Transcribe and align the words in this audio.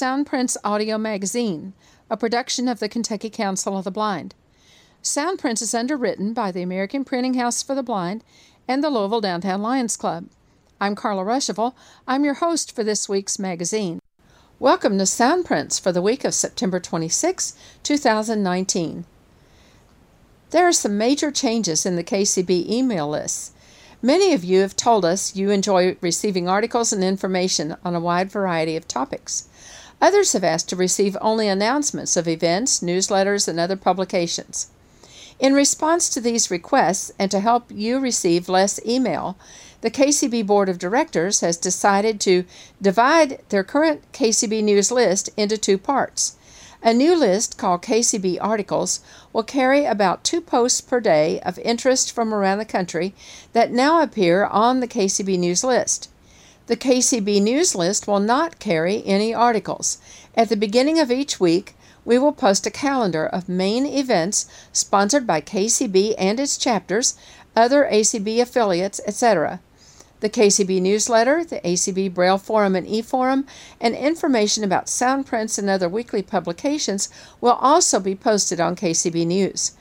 Soundprints 0.00 0.56
Audio 0.64 0.96
Magazine, 0.96 1.74
a 2.08 2.16
production 2.16 2.68
of 2.68 2.78
the 2.78 2.88
Kentucky 2.88 3.28
Council 3.28 3.76
of 3.76 3.84
the 3.84 3.90
Blind. 3.90 4.34
Soundprints 5.02 5.60
is 5.60 5.74
underwritten 5.74 6.32
by 6.32 6.50
the 6.50 6.62
American 6.62 7.04
Printing 7.04 7.34
House 7.34 7.62
for 7.62 7.74
the 7.74 7.82
Blind 7.82 8.24
and 8.66 8.82
the 8.82 8.88
Louisville 8.88 9.20
Downtown 9.20 9.60
Lions 9.60 9.98
Club. 9.98 10.24
I'm 10.80 10.94
Carla 10.94 11.22
Ruschival. 11.22 11.74
I'm 12.08 12.24
your 12.24 12.32
host 12.32 12.74
for 12.74 12.82
this 12.82 13.10
week's 13.10 13.38
magazine. 13.38 14.00
Welcome 14.58 14.96
to 14.96 15.04
Soundprints 15.04 15.78
for 15.78 15.92
the 15.92 16.00
week 16.00 16.24
of 16.24 16.32
September 16.32 16.80
26, 16.80 17.54
2019. 17.82 19.04
There 20.48 20.66
are 20.66 20.72
some 20.72 20.96
major 20.96 21.30
changes 21.30 21.84
in 21.84 21.96
the 21.96 22.04
KCB 22.04 22.70
email 22.70 23.06
lists. 23.06 23.52
Many 24.00 24.32
of 24.32 24.44
you 24.44 24.62
have 24.62 24.76
told 24.76 25.04
us 25.04 25.36
you 25.36 25.50
enjoy 25.50 25.98
receiving 26.00 26.48
articles 26.48 26.90
and 26.90 27.04
information 27.04 27.76
on 27.84 27.94
a 27.94 28.00
wide 28.00 28.30
variety 28.30 28.74
of 28.74 28.88
topics. 28.88 29.46
Others 30.00 30.32
have 30.32 30.44
asked 30.44 30.68
to 30.70 30.76
receive 30.76 31.16
only 31.20 31.46
announcements 31.48 32.16
of 32.16 32.26
events, 32.26 32.80
newsletters, 32.80 33.46
and 33.46 33.60
other 33.60 33.76
publications. 33.76 34.68
In 35.38 35.54
response 35.54 36.08
to 36.10 36.20
these 36.20 36.50
requests 36.50 37.10
and 37.18 37.30
to 37.30 37.40
help 37.40 37.70
you 37.70 37.98
receive 37.98 38.48
less 38.48 38.78
email, 38.86 39.38
the 39.80 39.90
KCB 39.90 40.46
Board 40.46 40.68
of 40.68 40.78
Directors 40.78 41.40
has 41.40 41.56
decided 41.56 42.20
to 42.20 42.44
divide 42.80 43.40
their 43.48 43.64
current 43.64 44.02
KCB 44.12 44.62
News 44.62 44.90
list 44.90 45.30
into 45.36 45.56
two 45.56 45.78
parts. 45.78 46.36
A 46.82 46.94
new 46.94 47.14
list 47.14 47.58
called 47.58 47.82
KCB 47.82 48.38
Articles 48.40 49.00
will 49.32 49.42
carry 49.42 49.84
about 49.84 50.24
two 50.24 50.40
posts 50.40 50.80
per 50.80 51.00
day 51.00 51.40
of 51.40 51.58
interest 51.58 52.12
from 52.12 52.32
around 52.32 52.58
the 52.58 52.64
country 52.64 53.14
that 53.52 53.70
now 53.70 54.02
appear 54.02 54.44
on 54.44 54.80
the 54.80 54.88
KCB 54.88 55.38
News 55.38 55.62
list. 55.62 56.08
The 56.66 56.76
KCB 56.76 57.42
News 57.42 57.74
list 57.74 58.06
will 58.06 58.20
not 58.20 58.58
carry 58.58 59.02
any 59.04 59.34
articles. 59.34 59.98
At 60.36 60.48
the 60.48 60.56
beginning 60.56 60.98
of 60.98 61.10
each 61.10 61.40
week, 61.40 61.74
we 62.04 62.18
will 62.18 62.32
post 62.32 62.66
a 62.66 62.70
calendar 62.70 63.26
of 63.26 63.48
main 63.48 63.86
events 63.86 64.46
sponsored 64.72 65.26
by 65.26 65.40
KCB 65.40 66.14
and 66.18 66.38
its 66.38 66.56
chapters, 66.56 67.14
other 67.56 67.88
ACB 67.90 68.40
affiliates, 68.40 69.00
etc 69.06 69.60
the 70.20 70.30
KCB 70.30 70.80
newsletter, 70.80 71.44
the 71.44 71.60
ACB 71.60 72.12
Braille 72.12 72.38
Forum 72.38 72.76
and 72.76 72.86
e-forum, 72.86 73.46
and 73.80 73.94
information 73.94 74.62
about 74.62 74.86
Soundprints 74.86 75.58
and 75.58 75.68
other 75.68 75.88
weekly 75.88 76.22
publications 76.22 77.08
will 77.40 77.58
also 77.60 77.98
be 77.98 78.14
posted 78.14 78.60
on 78.60 78.76
KCB 78.76 79.26
News. 79.26 79.72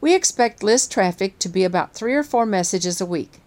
We 0.00 0.14
expect 0.14 0.62
list 0.62 0.92
traffic 0.92 1.38
to 1.38 1.48
be 1.48 1.64
about 1.64 1.94
three 1.94 2.14
or 2.14 2.24
four 2.24 2.44
messages 2.44 3.00
a 3.00 3.06
week. 3.06 3.40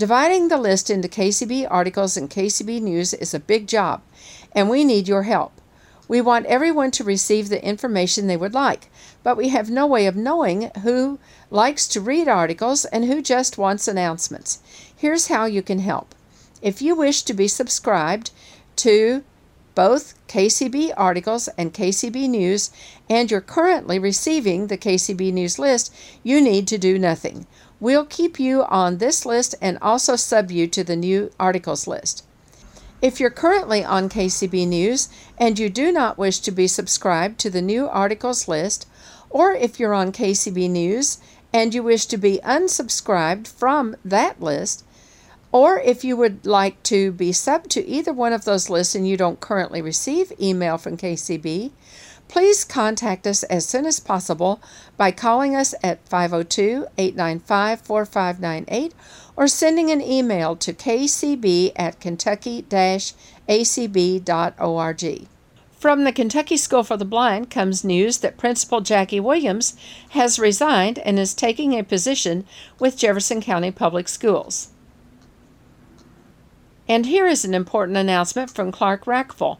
Dividing 0.00 0.48
the 0.48 0.56
list 0.56 0.88
into 0.88 1.08
KCB 1.08 1.66
articles 1.70 2.16
and 2.16 2.30
KCB 2.30 2.80
News 2.80 3.12
is 3.12 3.34
a 3.34 3.38
big 3.38 3.66
job, 3.66 4.00
and 4.52 4.70
we 4.70 4.82
need 4.82 5.06
your 5.06 5.24
help. 5.24 5.52
We 6.08 6.22
want 6.22 6.46
everyone 6.46 6.90
to 6.92 7.04
receive 7.04 7.50
the 7.50 7.62
information 7.62 8.26
they 8.26 8.38
would 8.38 8.54
like, 8.54 8.90
but 9.22 9.36
we 9.36 9.50
have 9.50 9.68
no 9.68 9.86
way 9.86 10.06
of 10.06 10.16
knowing 10.16 10.70
who 10.84 11.18
likes 11.50 11.86
to 11.88 12.00
read 12.00 12.28
articles 12.28 12.86
and 12.86 13.04
who 13.04 13.20
just 13.20 13.58
wants 13.58 13.86
announcements. 13.86 14.60
Here's 14.96 15.26
how 15.26 15.44
you 15.44 15.60
can 15.60 15.80
help. 15.80 16.14
If 16.62 16.80
you 16.80 16.94
wish 16.94 17.22
to 17.24 17.34
be 17.34 17.46
subscribed 17.46 18.30
to 18.76 19.22
both 19.74 20.14
KCB 20.28 20.94
articles 20.96 21.48
and 21.58 21.74
KCB 21.74 22.26
News, 22.26 22.70
and 23.10 23.30
you're 23.30 23.42
currently 23.42 23.98
receiving 23.98 24.68
the 24.68 24.78
KCB 24.78 25.30
News 25.30 25.58
list, 25.58 25.94
you 26.22 26.40
need 26.40 26.66
to 26.68 26.78
do 26.78 26.98
nothing. 26.98 27.46
We'll 27.80 28.04
keep 28.04 28.38
you 28.38 28.64
on 28.64 28.98
this 28.98 29.24
list 29.24 29.54
and 29.60 29.78
also 29.80 30.14
sub 30.14 30.50
you 30.50 30.66
to 30.66 30.84
the 30.84 30.96
new 30.96 31.32
articles 31.40 31.86
list. 31.86 32.24
If 33.00 33.18
you're 33.18 33.30
currently 33.30 33.82
on 33.82 34.10
KCB 34.10 34.68
News 34.68 35.08
and 35.38 35.58
you 35.58 35.70
do 35.70 35.90
not 35.90 36.18
wish 36.18 36.40
to 36.40 36.50
be 36.50 36.66
subscribed 36.66 37.38
to 37.40 37.48
the 37.48 37.62
new 37.62 37.88
articles 37.88 38.46
list, 38.46 38.86
or 39.30 39.52
if 39.52 39.80
you're 39.80 39.94
on 39.94 40.12
KCB 40.12 40.68
News 40.68 41.18
and 41.54 41.74
you 41.74 41.82
wish 41.82 42.04
to 42.06 42.18
be 42.18 42.40
unsubscribed 42.44 43.48
from 43.48 43.96
that 44.04 44.42
list, 44.42 44.84
or 45.50 45.80
if 45.80 46.04
you 46.04 46.16
would 46.18 46.44
like 46.44 46.82
to 46.84 47.10
be 47.10 47.32
sub 47.32 47.66
to 47.68 47.84
either 47.86 48.12
one 48.12 48.34
of 48.34 48.44
those 48.44 48.68
lists 48.68 48.94
and 48.94 49.08
you 49.08 49.16
don't 49.16 49.40
currently 49.40 49.80
receive 49.80 50.32
email 50.38 50.76
from 50.76 50.98
KCB, 50.98 51.70
please 52.30 52.64
contact 52.64 53.26
us 53.26 53.42
as 53.44 53.66
soon 53.66 53.84
as 53.84 53.98
possible 53.98 54.62
by 54.96 55.10
calling 55.10 55.56
us 55.56 55.74
at 55.82 56.08
502 56.08 56.86
895 56.96 57.80
4598 57.80 58.94
or 59.36 59.48
sending 59.48 59.90
an 59.90 60.00
email 60.00 60.54
to 60.54 60.72
kcb 60.72 61.72
at 61.74 61.98
kentucky 61.98 62.62
acb.org. 63.48 64.22
From 65.72 66.04
the 66.04 66.12
Kentucky 66.12 66.56
School 66.56 66.84
for 66.84 66.96
the 66.96 67.04
Blind 67.04 67.50
comes 67.50 67.82
news 67.82 68.18
that 68.18 68.36
Principal 68.36 68.80
Jackie 68.80 69.18
Williams 69.18 69.74
has 70.10 70.38
resigned 70.38 71.00
and 71.00 71.18
is 71.18 71.34
taking 71.34 71.72
a 71.72 71.82
position 71.82 72.44
with 72.78 72.98
Jefferson 72.98 73.40
County 73.40 73.72
Public 73.72 74.06
Schools. 74.06 74.68
And 76.86 77.06
here 77.06 77.26
is 77.26 77.44
an 77.44 77.54
important 77.54 77.96
announcement 77.96 78.50
from 78.50 78.70
Clark 78.70 79.04
Rachfal, 79.06 79.58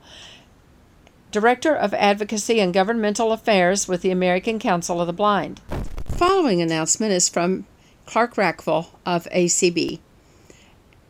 Director 1.31 1.77
of 1.77 1.95
Advocacy 1.95 2.59
and 2.59 2.75
Governmental 2.75 3.31
Affairs 3.31 3.87
with 3.87 4.03
the 4.03 4.11
American 4.11 4.59
Council 4.59 5.01
of 5.01 5.07
the 5.07 5.13
Blind. 5.13 5.61
Following 6.09 6.61
announcement 6.61 7.13
is 7.13 7.29
from 7.29 7.67
Clark 8.05 8.35
Rachfal 8.35 8.89
of 9.07 9.27
ACB. 9.27 10.01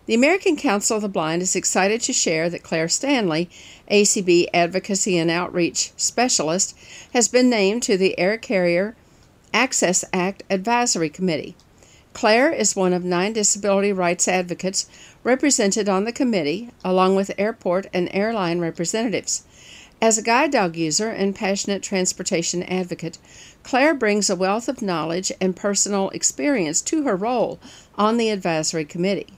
The 0.05 0.15
American 0.15 0.59
Council 0.59 0.97
of 0.97 1.03
the 1.03 1.09
Blind 1.09 1.41
is 1.41 1.57
excited 1.57 2.03
to 2.03 2.13
share 2.13 2.51
that 2.51 2.63
Claire 2.63 2.89
Stanley, 2.89 3.49
ACB 3.91 4.49
Advocacy 4.53 5.17
and 5.17 5.31
Outreach 5.31 5.93
Specialist, 5.97 6.77
has 7.15 7.27
been 7.27 7.49
named 7.49 7.83
to 7.85 7.97
the 7.97 8.19
Air 8.19 8.37
Carrier 8.37 8.97
Access 9.55 10.05
Act 10.13 10.43
Advisory 10.51 11.09
Committee. 11.09 11.57
Claire 12.13 12.53
is 12.53 12.77
one 12.77 12.93
of 12.93 13.05
nine 13.05 13.33
disability 13.33 13.93
rights 13.93 14.29
advocates 14.29 14.87
represented 15.25 15.89
on 15.89 16.05
the 16.05 16.13
committee, 16.13 16.69
along 16.85 17.15
with 17.15 17.31
airport 17.39 17.87
and 17.95 18.11
airline 18.13 18.59
representatives. 18.59 19.45
As 20.03 20.16
a 20.16 20.22
guide 20.22 20.53
dog 20.53 20.77
user 20.77 21.11
and 21.11 21.34
passionate 21.34 21.83
transportation 21.83 22.62
advocate, 22.62 23.19
Claire 23.62 23.93
brings 23.93 24.31
a 24.31 24.37
wealth 24.37 24.66
of 24.66 24.81
knowledge 24.81 25.31
and 25.43 25.55
personal 25.55 26.09
experience 26.11 26.81
to 26.83 27.03
her 27.03 27.15
role 27.15 27.61
on 27.97 28.16
the 28.16 28.31
advisory 28.31 28.87
committee. 28.87 29.34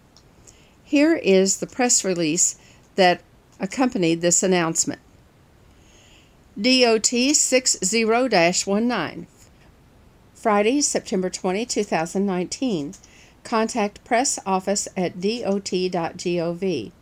Here 0.85 1.17
is 1.17 1.57
the 1.57 1.67
press 1.67 2.05
release 2.05 2.57
that 2.95 3.23
accompanied 3.59 4.21
this 4.21 4.43
announcement. 4.43 5.01
DOT 6.61 7.07
60 7.07 8.05
19 8.05 9.27
Friday, 10.35 10.81
September 10.81 11.31
20, 11.31 11.65
2019. 11.67 12.95
Contact 13.43 14.05
press 14.05 14.39
office 14.45 14.87
at 14.97 15.21
dot.gov. 15.21 16.93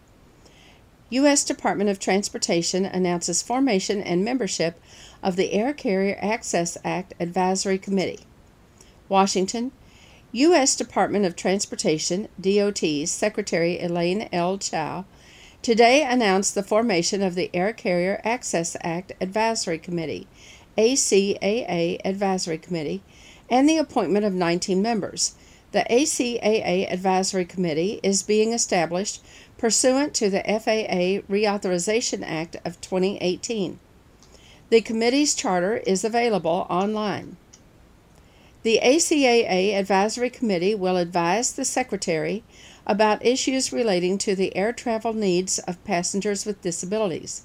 U.S. 1.10 1.43
Department 1.43 1.91
of 1.91 1.98
Transportation 1.98 2.87
announces 2.87 3.43
formation 3.43 4.00
and 4.00 4.25
membership 4.25 4.81
of 5.25 5.34
the 5.34 5.53
Air 5.53 5.72
Carrier 5.72 6.16
Access 6.21 6.78
Act 6.84 7.15
Advisory 7.19 7.78
Committee. 7.78 8.21
Washington, 9.09 9.72
U.S. 10.31 10.76
Department 10.76 11.25
of 11.25 11.34
Transportation, 11.34 12.28
DOT's 12.41 13.11
Secretary 13.11 13.81
Elaine 13.81 14.29
L. 14.32 14.56
Chao, 14.56 15.05
today 15.62 16.05
announced 16.05 16.55
the 16.55 16.62
formation 16.62 17.23
of 17.23 17.35
the 17.35 17.50
Air 17.52 17.73
Carrier 17.73 18.20
Access 18.23 18.76
Act 18.82 19.11
Advisory 19.20 19.79
Committee, 19.79 20.29
ACAA 20.79 22.00
Advisory 22.05 22.58
Committee, 22.58 23.02
and 23.50 23.69
the 23.69 23.79
appointment 23.79 24.25
of 24.25 24.32
19 24.32 24.81
members. 24.81 25.35
The 25.73 25.85
ACAA 25.90 26.93
Advisory 26.93 27.44
Committee 27.44 27.99
is 28.02 28.23
being 28.23 28.52
established 28.52 29.23
pursuant 29.61 30.15
to 30.15 30.31
the 30.31 30.43
FAA 30.43 31.21
Reauthorization 31.31 32.23
Act 32.25 32.57
of 32.65 32.81
2018. 32.81 33.79
The 34.71 34.81
committee's 34.81 35.35
charter 35.35 35.77
is 35.77 36.03
available 36.03 36.67
online. 36.71 37.37
The 38.62 38.81
ACAA 38.83 39.75
Advisory 39.75 40.31
Committee 40.31 40.75
will 40.75 40.97
advise 40.97 41.53
the 41.53 41.67
Secretary 41.67 42.43
about 42.87 43.25
issues 43.25 43.71
relating 43.71 44.17
to 44.17 44.35
the 44.35 44.57
air 44.57 44.73
travel 44.73 45.12
needs 45.12 45.59
of 45.59 45.85
passengers 45.85 46.47
with 46.47 46.62
disabilities. 46.62 47.43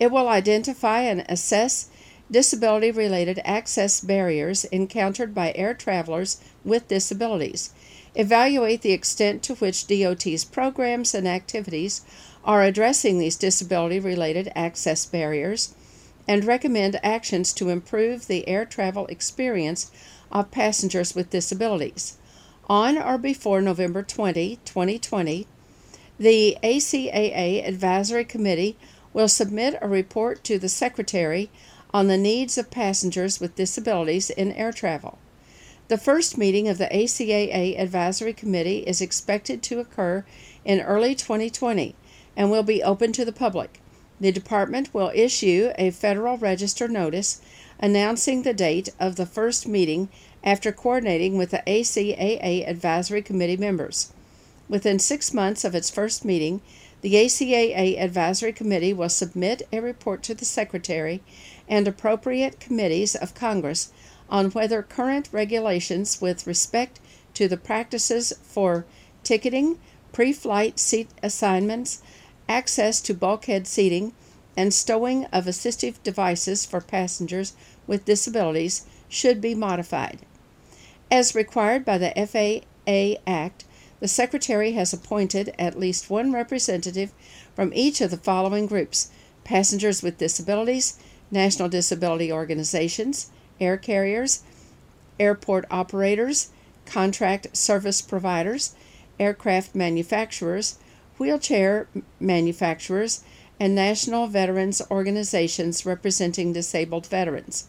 It 0.00 0.10
will 0.10 0.26
identify 0.26 1.02
and 1.02 1.24
assess 1.28 1.90
disability 2.28 2.90
related 2.90 3.40
access 3.44 4.00
barriers 4.00 4.64
encountered 4.64 5.32
by 5.32 5.52
air 5.54 5.74
travelers 5.74 6.40
with 6.64 6.88
disabilities, 6.88 7.72
evaluate 8.14 8.82
the 8.82 8.92
extent 8.92 9.42
to 9.42 9.54
which 9.56 9.86
DOT's 9.86 10.44
programs 10.44 11.14
and 11.14 11.26
activities 11.26 12.02
are 12.44 12.62
addressing 12.62 13.18
these 13.18 13.36
disability 13.36 14.00
related 14.00 14.50
access 14.54 15.06
barriers, 15.06 15.74
and 16.28 16.44
recommend 16.44 17.00
actions 17.02 17.52
to 17.52 17.68
improve 17.68 18.26
the 18.26 18.46
air 18.48 18.64
travel 18.64 19.06
experience 19.06 19.90
of 20.30 20.50
passengers 20.50 21.14
with 21.14 21.30
disabilities. 21.30 22.16
On 22.68 22.96
or 22.96 23.18
before 23.18 23.60
November 23.60 24.02
20, 24.02 24.58
2020, 24.64 25.46
the 26.18 26.56
ACAA 26.62 27.66
Advisory 27.66 28.24
Committee 28.24 28.76
will 29.12 29.28
submit 29.28 29.76
a 29.82 29.88
report 29.88 30.44
to 30.44 30.58
the 30.58 30.68
Secretary 30.68 31.50
on 31.92 32.06
the 32.06 32.16
needs 32.16 32.56
of 32.56 32.70
passengers 32.70 33.40
with 33.40 33.56
disabilities 33.56 34.30
in 34.30 34.52
air 34.52 34.72
travel. 34.72 35.18
The 35.92 35.98
first 35.98 36.38
meeting 36.38 36.68
of 36.68 36.78
the 36.78 36.86
ACAA 36.86 37.78
Advisory 37.78 38.32
Committee 38.32 38.78
is 38.78 39.02
expected 39.02 39.62
to 39.64 39.78
occur 39.78 40.24
in 40.64 40.80
early 40.80 41.14
2020 41.14 41.94
and 42.34 42.50
will 42.50 42.62
be 42.62 42.82
open 42.82 43.12
to 43.12 43.26
the 43.26 43.30
public. 43.30 43.78
The 44.18 44.32
department 44.32 44.94
will 44.94 45.12
issue 45.14 45.70
a 45.76 45.90
Federal 45.90 46.38
Register 46.38 46.88
notice 46.88 47.42
announcing 47.78 48.40
the 48.40 48.54
date 48.54 48.88
of 48.98 49.16
the 49.16 49.26
first 49.26 49.68
meeting 49.68 50.08
after 50.42 50.72
coordinating 50.72 51.36
with 51.36 51.50
the 51.50 51.62
ACAA 51.66 52.66
Advisory 52.66 53.20
Committee 53.20 53.58
members. 53.58 54.14
Within 54.70 54.98
six 54.98 55.34
months 55.34 55.62
of 55.62 55.74
its 55.74 55.90
first 55.90 56.24
meeting, 56.24 56.62
the 57.02 57.16
ACAA 57.16 58.00
Advisory 58.00 58.54
Committee 58.54 58.94
will 58.94 59.10
submit 59.10 59.68
a 59.70 59.80
report 59.80 60.22
to 60.22 60.34
the 60.34 60.46
Secretary 60.46 61.20
and 61.68 61.86
appropriate 61.86 62.60
committees 62.60 63.14
of 63.14 63.34
Congress 63.34 63.92
on 64.32 64.50
whether 64.52 64.82
current 64.82 65.28
regulations 65.30 66.18
with 66.18 66.46
respect 66.46 66.98
to 67.34 67.46
the 67.46 67.56
practices 67.58 68.32
for 68.42 68.86
ticketing, 69.22 69.78
pre 70.10 70.32
flight 70.32 70.78
seat 70.78 71.10
assignments, 71.22 72.02
access 72.48 73.02
to 73.02 73.12
bulkhead 73.12 73.66
seating, 73.66 74.14
and 74.56 74.72
stowing 74.72 75.26
of 75.26 75.44
assistive 75.44 76.02
devices 76.02 76.64
for 76.64 76.80
passengers 76.80 77.52
with 77.86 78.06
disabilities 78.06 78.86
should 79.06 79.38
be 79.38 79.54
modified. 79.54 80.18
As 81.10 81.34
required 81.34 81.84
by 81.84 81.98
the 81.98 82.12
FAA 82.16 83.20
Act, 83.30 83.64
the 84.00 84.08
Secretary 84.08 84.72
has 84.72 84.94
appointed 84.94 85.54
at 85.58 85.78
least 85.78 86.08
one 86.08 86.32
representative 86.32 87.12
from 87.54 87.70
each 87.74 88.00
of 88.00 88.10
the 88.10 88.16
following 88.16 88.66
groups 88.66 89.10
passengers 89.44 90.02
with 90.02 90.18
disabilities, 90.18 90.98
national 91.30 91.68
disability 91.68 92.32
organizations, 92.32 93.30
air 93.60 93.76
carriers, 93.76 94.42
airport 95.18 95.64
operators, 95.70 96.50
contract 96.86 97.56
service 97.56 98.02
providers, 98.02 98.74
aircraft 99.18 99.74
manufacturers, 99.74 100.78
wheelchair 101.18 101.86
manufacturers, 102.18 103.22
and 103.60 103.74
national 103.74 104.26
veterans 104.26 104.82
organizations 104.90 105.86
representing 105.86 106.52
disabled 106.52 107.06
veterans. 107.06 107.68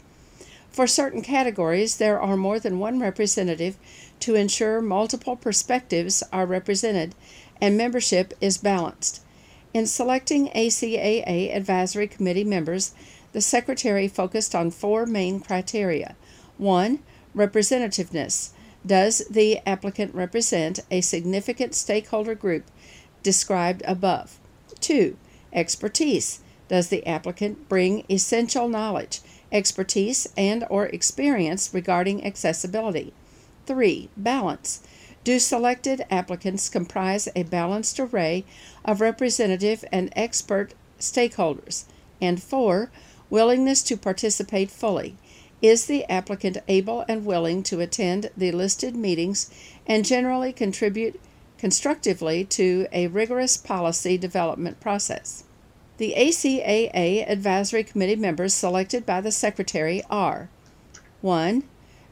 For 0.72 0.88
certain 0.88 1.22
categories, 1.22 1.98
there 1.98 2.20
are 2.20 2.36
more 2.36 2.60
than 2.60 2.80
one 2.80 3.00
representative 3.00 3.78
to 4.22 4.34
ensure 4.34 4.82
multiple 4.82 5.36
perspectives 5.36 6.24
are 6.34 6.48
represented 6.48 7.14
and 7.62 7.78
membership 7.78 8.34
is 8.42 8.58
balanced. 8.58 9.22
In 9.74 9.86
selecting 9.86 10.50
ACAA 10.50 11.56
Advisory 11.56 12.08
Committee 12.08 12.44
members, 12.44 12.94
the 13.34 13.42
Secretary 13.42 14.08
focused 14.08 14.56
on 14.56 14.72
four 14.72 15.06
main 15.06 15.40
criteria. 15.40 16.16
One, 16.58 17.00
representativeness. 17.36 18.52
Does 18.86 19.26
the 19.30 19.60
applicant 19.66 20.14
represent 20.14 20.80
a 20.92 21.02
significant 21.02 21.74
stakeholder 21.74 22.36
group 22.36 22.66
described 23.24 23.82
above? 23.86 24.40
Two, 24.80 25.18
expertise. 25.52 26.42
Does 26.68 26.90
the 26.90 27.06
applicant 27.08 27.70
bring 27.70 28.06
essential 28.10 28.68
knowledge, 28.68 29.22
expertise, 29.52 30.28
and 30.38 30.66
or 30.70 30.88
experience 30.88 31.74
regarding 31.74 32.26
accessibility? 32.26 33.14
3. 33.66 34.10
Balance. 34.18 34.82
Do 35.24 35.40
selected 35.40 36.06
applicants 36.12 36.68
comprise 36.68 37.30
a 37.36 37.44
balanced 37.44 38.00
array 38.00 38.44
of 38.84 39.00
representative 39.00 39.86
and 39.92 40.12
expert 40.16 40.74
stakeholders? 41.00 41.86
And 42.20 42.44
4. 42.44 42.92
Willingness 43.34 43.82
to 43.86 43.98
participate 43.98 44.70
fully. 44.70 45.18
Is 45.60 45.88
the 45.88 46.06
applicant 46.06 46.60
able 46.68 47.04
and 47.08 47.26
willing 47.26 47.64
to 47.64 47.80
attend 47.80 48.30
the 48.38 48.52
listed 48.52 48.96
meetings 48.96 49.50
and 49.88 50.06
generally 50.06 50.54
contribute 50.54 51.20
constructively 51.58 52.46
to 52.46 52.86
a 52.92 53.08
rigorous 53.08 53.58
policy 53.58 54.20
development 54.20 54.80
process? 54.80 55.46
The 55.98 56.14
ACAA 56.16 57.28
Advisory 57.28 57.84
Committee 57.84 58.16
members 58.16 58.54
selected 58.54 59.04
by 59.04 59.20
the 59.20 59.32
Secretary 59.32 60.04
are 60.12 60.52
1. 61.22 61.64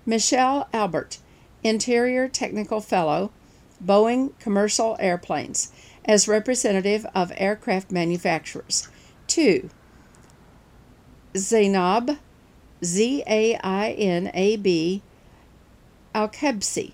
Michelle 0.08 0.68
Albert, 0.74 1.20
Interior 1.64 2.28
Technical 2.28 2.82
Fellow, 2.82 3.32
Boeing 3.80 4.32
Commercial 4.40 4.98
Airplanes, 5.00 5.72
as 6.04 6.28
representative 6.28 7.06
of 7.14 7.32
aircraft 7.38 7.92
manufacturers. 7.92 8.88
2. 9.28 9.70
Zainab, 11.36 12.18
Z 12.84 13.24
A 13.28 13.56
I 13.58 13.92
N 13.92 14.32
A 14.34 14.58
B, 14.58 15.02
Alkebsi, 16.14 16.92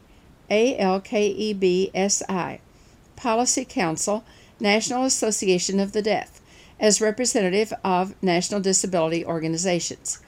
A 0.50 0.78
L 0.78 1.00
K 1.02 1.28
E 1.28 1.54
B 1.54 1.92
S 1.94 2.22
I, 2.30 2.60
Policy 3.16 3.66
Counsel, 3.66 4.24
National 4.60 5.06
Association 5.06 5.80
of 5.80 5.92
the 5.92 6.02
Deaf 6.02 6.40
as 6.80 7.02
representative 7.02 7.74
of 7.84 8.16
national 8.22 8.62
disability 8.62 9.26
organizations. 9.26 10.20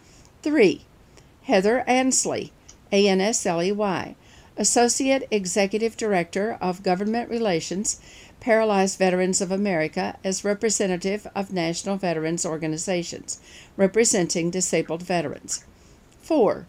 3. 0.41 0.81
Heather 1.43 1.83
Ansley, 1.87 2.51
A 2.91 3.07
N 3.07 3.21
S 3.21 3.45
L 3.45 3.61
E 3.61 3.71
Y, 3.71 4.15
Associate 4.57 5.27
Executive 5.31 5.95
Director 5.95 6.57
of 6.59 6.83
Government 6.83 7.29
Relations, 7.29 7.99
Paralyzed 8.39 8.97
Veterans 8.97 9.41
of 9.41 9.51
America, 9.51 10.17
as 10.23 10.45
representative 10.45 11.27
of 11.35 11.51
national 11.51 11.97
veterans 11.97 12.45
organizations 12.45 13.39
representing 13.75 14.49
disabled 14.49 15.03
veterans. 15.03 15.65
4. 16.21 16.65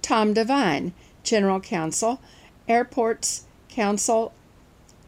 Tom 0.00 0.32
Devine, 0.32 0.92
General 1.22 1.60
Counsel, 1.60 2.20
Airports 2.68 3.44
Council 3.68 4.32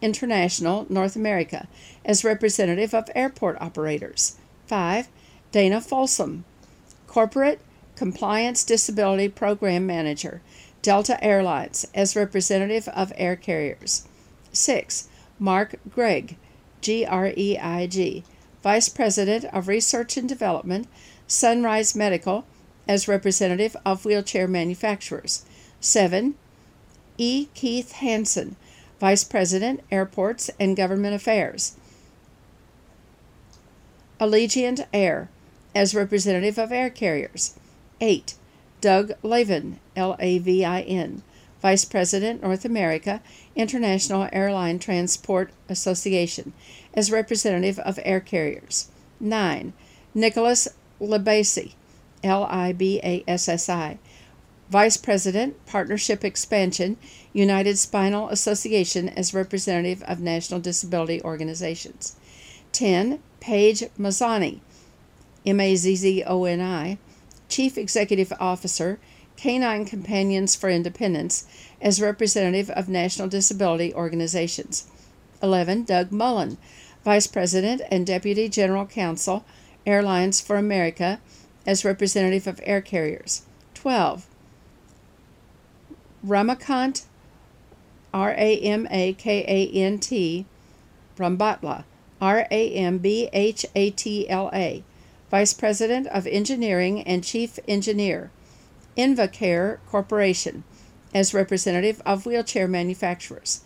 International, 0.02 0.87
North 0.88 1.17
America, 1.17 1.68
as 2.04 2.25
representative 2.25 2.95
of 2.95 3.11
airport 3.14 3.61
operators. 3.61 4.37
5. 4.66 5.09
Dana 5.52 5.80
Folsom, 5.80 6.45
Corporate 7.07 7.61
Compliance 7.97 8.62
Disability 8.64 9.28
Program 9.28 9.87
Manager, 9.87 10.42
Delta 10.83 11.23
Airlines, 11.25 11.87
as 11.95 12.14
representative 12.14 12.87
of 12.88 13.12
air 13.16 13.35
carriers. 13.35 14.07
6. 14.52 15.09
Mark 15.38 15.76
Greig, 15.90 16.37
G 16.80 17.04
R 17.04 17.33
E 17.37 17.59
I 17.59 17.87
G, 17.87 18.25
Vice 18.62 18.88
President 18.88 19.45
of 19.47 19.68
Research 19.68 20.16
and 20.16 20.28
Development, 20.28 20.87
Sunrise 21.26 21.95
Medical, 21.95 22.45
as 22.87 23.07
representative 23.07 23.76
of 23.85 24.04
wheelchair 24.04 24.49
manufacturers. 24.49 25.45
7. 25.80 26.35
E. 27.18 27.47
Keith 27.54 27.92
Hansen, 27.92 28.57
Vice 29.00 29.25
President, 29.25 29.80
Airports 29.90 30.50
and 30.59 30.76
Government 30.76 31.14
Affairs. 31.14 31.76
Allegiant 34.21 34.87
Air, 34.92 35.28
as 35.75 35.95
representative 35.95 36.59
of 36.59 36.73
air 36.73 36.90
carriers. 36.90 37.54
8. 38.00 38.35
Doug 38.80 39.12
Lavin, 39.23 39.78
L 39.95 40.16
A 40.18 40.38
V 40.38 40.64
I 40.64 40.80
N, 40.80 41.23
Vice 41.61 41.85
President, 41.85 42.43
North 42.43 42.65
America, 42.65 43.21
International 43.57 44.29
Airline 44.33 44.79
Transport 44.79 45.50
Association, 45.69 46.53
as 46.95 47.11
representative 47.11 47.79
of 47.81 47.99
air 48.05 48.21
carriers. 48.21 48.88
9. 49.21 49.73
Nicholas 50.15 50.69
Libassi, 51.00 51.75
L 52.23 52.47
I 52.50 52.73
B 52.73 53.00
A 53.03 53.25
S 53.27 53.49
S 53.49 53.69
I, 53.69 53.99
Vice 54.71 54.97
President, 54.97 55.65
Partnership 55.67 56.25
Expansion, 56.25 56.97
United 57.33 57.79
Spinal 57.79 58.29
Association 58.29 59.09
as 59.09 59.33
representative 59.33 60.03
of 60.03 60.21
National 60.21 60.61
Disability 60.61 61.23
Organizations. 61.23 62.17
10. 62.73 63.21
Paige 63.41 63.85
Mazzoni, 63.99 64.61
M 65.47 65.61
A 65.61 65.77
Z 65.77 65.97
Z 65.97 66.25
O 66.27 66.45
N 66.45 66.61
I, 66.61 66.99
Chief 67.49 67.79
Executive 67.79 68.33
Officer, 68.41 68.99
Canine 69.38 69.85
Companions 69.85 70.57
for 70.57 70.68
Independence, 70.68 71.47
as 71.80 72.00
representative 72.00 72.71
of 72.71 72.88
National 72.88 73.28
Disability 73.28 73.95
Organizations. 73.95 74.88
11. 75.40 75.85
Doug 75.85 76.11
Mullen, 76.11 76.59
Vice 77.04 77.28
President 77.28 77.80
and 77.88 78.04
Deputy 78.04 78.49
General 78.49 78.85
Counsel, 78.85 79.45
Airlines 79.87 80.40
for 80.40 80.57
America, 80.57 81.21
as 81.64 81.85
representative 81.85 82.49
of 82.49 82.61
air 82.64 82.80
carriers. 82.80 83.42
12. 83.75 84.26
Ramakant, 86.26 87.04
R 88.12 88.35
A 88.37 88.59
M 88.59 88.88
A 88.90 89.12
K 89.12 89.45
A 89.47 89.71
N 89.73 90.00
T, 90.00 90.47
Rambhatla, 91.16 91.85
R 92.21 92.49
A 92.50 92.73
M 92.73 92.99
B 92.99 93.28
H 93.33 93.64
A 93.76 93.90
T 93.90 94.28
L 94.28 94.50
A, 94.52 94.83
Vice 95.30 95.54
President 95.54 96.09
of 96.09 96.26
Engineering 96.26 97.02
and 97.02 97.23
Chief 97.23 97.61
Engineer, 97.68 98.33
Invacare 98.99 99.78
Corporation, 99.87 100.64
as 101.14 101.33
representative 101.33 102.02
of 102.05 102.26
wheelchair 102.26 102.67
manufacturers. 102.67 103.61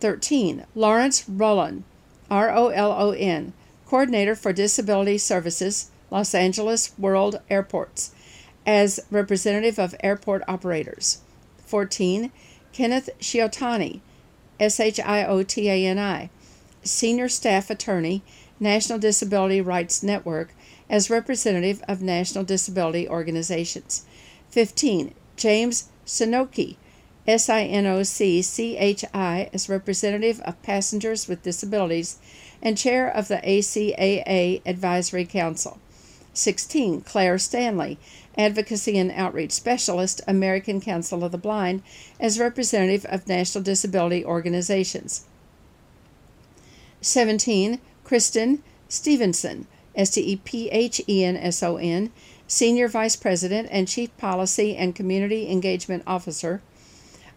13. 0.00 0.64
Lawrence 0.74 1.24
Rolon, 1.24 1.82
R 2.30 2.50
O 2.50 2.68
L 2.68 2.92
O 2.92 3.10
N, 3.10 3.52
Coordinator 3.86 4.34
for 4.34 4.52
Disability 4.52 5.18
Services, 5.18 5.90
Los 6.10 6.34
Angeles 6.34 6.92
World 6.98 7.40
Airports, 7.50 8.12
as 8.64 9.00
representative 9.10 9.78
of 9.78 9.94
airport 10.02 10.42
operators. 10.48 11.20
14. 11.66 12.32
Kenneth 12.72 13.10
Shiotani, 13.20 14.00
S 14.58 14.80
H 14.80 14.98
I 15.00 15.22
O 15.24 15.42
T 15.42 15.68
A 15.68 15.84
N 15.86 15.98
I, 15.98 16.30
Senior 16.82 17.28
Staff 17.28 17.68
Attorney, 17.68 18.22
National 18.58 18.98
Disability 18.98 19.60
Rights 19.60 20.02
Network, 20.02 20.54
as 20.88 21.10
representative 21.10 21.82
of 21.86 22.00
national 22.00 22.44
disability 22.44 23.06
organizations. 23.06 24.06
15. 24.50 25.14
James 25.36 25.88
Sinocchi, 26.06 26.76
S 27.26 27.48
I 27.48 27.64
N 27.64 27.86
O 27.86 28.02
C 28.02 28.42
C 28.42 28.76
H 28.76 29.04
I, 29.12 29.50
as 29.52 29.68
representative 29.68 30.40
of 30.40 30.62
passengers 30.62 31.28
with 31.28 31.42
disabilities 31.42 32.18
and 32.62 32.76
chair 32.76 33.08
of 33.08 33.28
the 33.28 33.36
ACAA 33.36 34.62
Advisory 34.66 35.24
Council. 35.24 35.78
16. 36.32 37.02
Claire 37.02 37.38
Stanley, 37.38 37.98
Advocacy 38.36 38.96
and 38.96 39.10
Outreach 39.10 39.52
Specialist, 39.52 40.20
American 40.26 40.80
Council 40.80 41.24
of 41.24 41.32
the 41.32 41.38
Blind, 41.38 41.82
as 42.20 42.38
representative 42.38 43.04
of 43.06 43.26
national 43.26 43.64
disability 43.64 44.24
organizations. 44.24 45.24
17. 47.00 47.80
Kristen 48.04 48.62
Stephenson, 48.88 49.66
S 49.94 50.10
T 50.10 50.20
E 50.22 50.36
P 50.36 50.70
H 50.70 51.02
E 51.08 51.24
N 51.24 51.36
S 51.36 51.62
O 51.62 51.76
N, 51.76 52.10
Senior 52.50 52.88
Vice 52.88 53.14
President 53.14 53.68
and 53.70 53.86
Chief 53.86 54.16
Policy 54.16 54.74
and 54.74 54.94
Community 54.94 55.50
Engagement 55.50 56.02
Officer, 56.06 56.62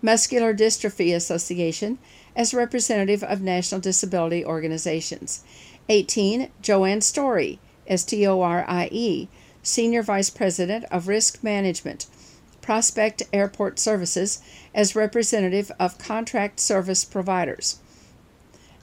Muscular 0.01 0.53
Dystrophy 0.53 1.13
Association, 1.13 1.99
as 2.33 2.53
representative 2.53 3.21
of 3.21 3.41
national 3.41 3.81
disability 3.81 4.45
organizations. 4.45 5.43
18. 5.89 6.49
Joanne 6.61 7.01
Storie, 7.01 7.59
S 7.85 8.05
T 8.05 8.25
O 8.25 8.41
R 8.41 8.63
I 8.69 8.87
E, 8.89 9.27
Senior 9.61 10.01
Vice 10.01 10.29
President 10.29 10.85
of 10.85 11.09
Risk 11.09 11.43
Management, 11.43 12.05
Prospect 12.61 13.23
Airport 13.33 13.79
Services, 13.79 14.41
as 14.73 14.95
representative 14.95 15.73
of 15.77 15.97
contract 15.97 16.57
service 16.57 17.03
providers. 17.03 17.79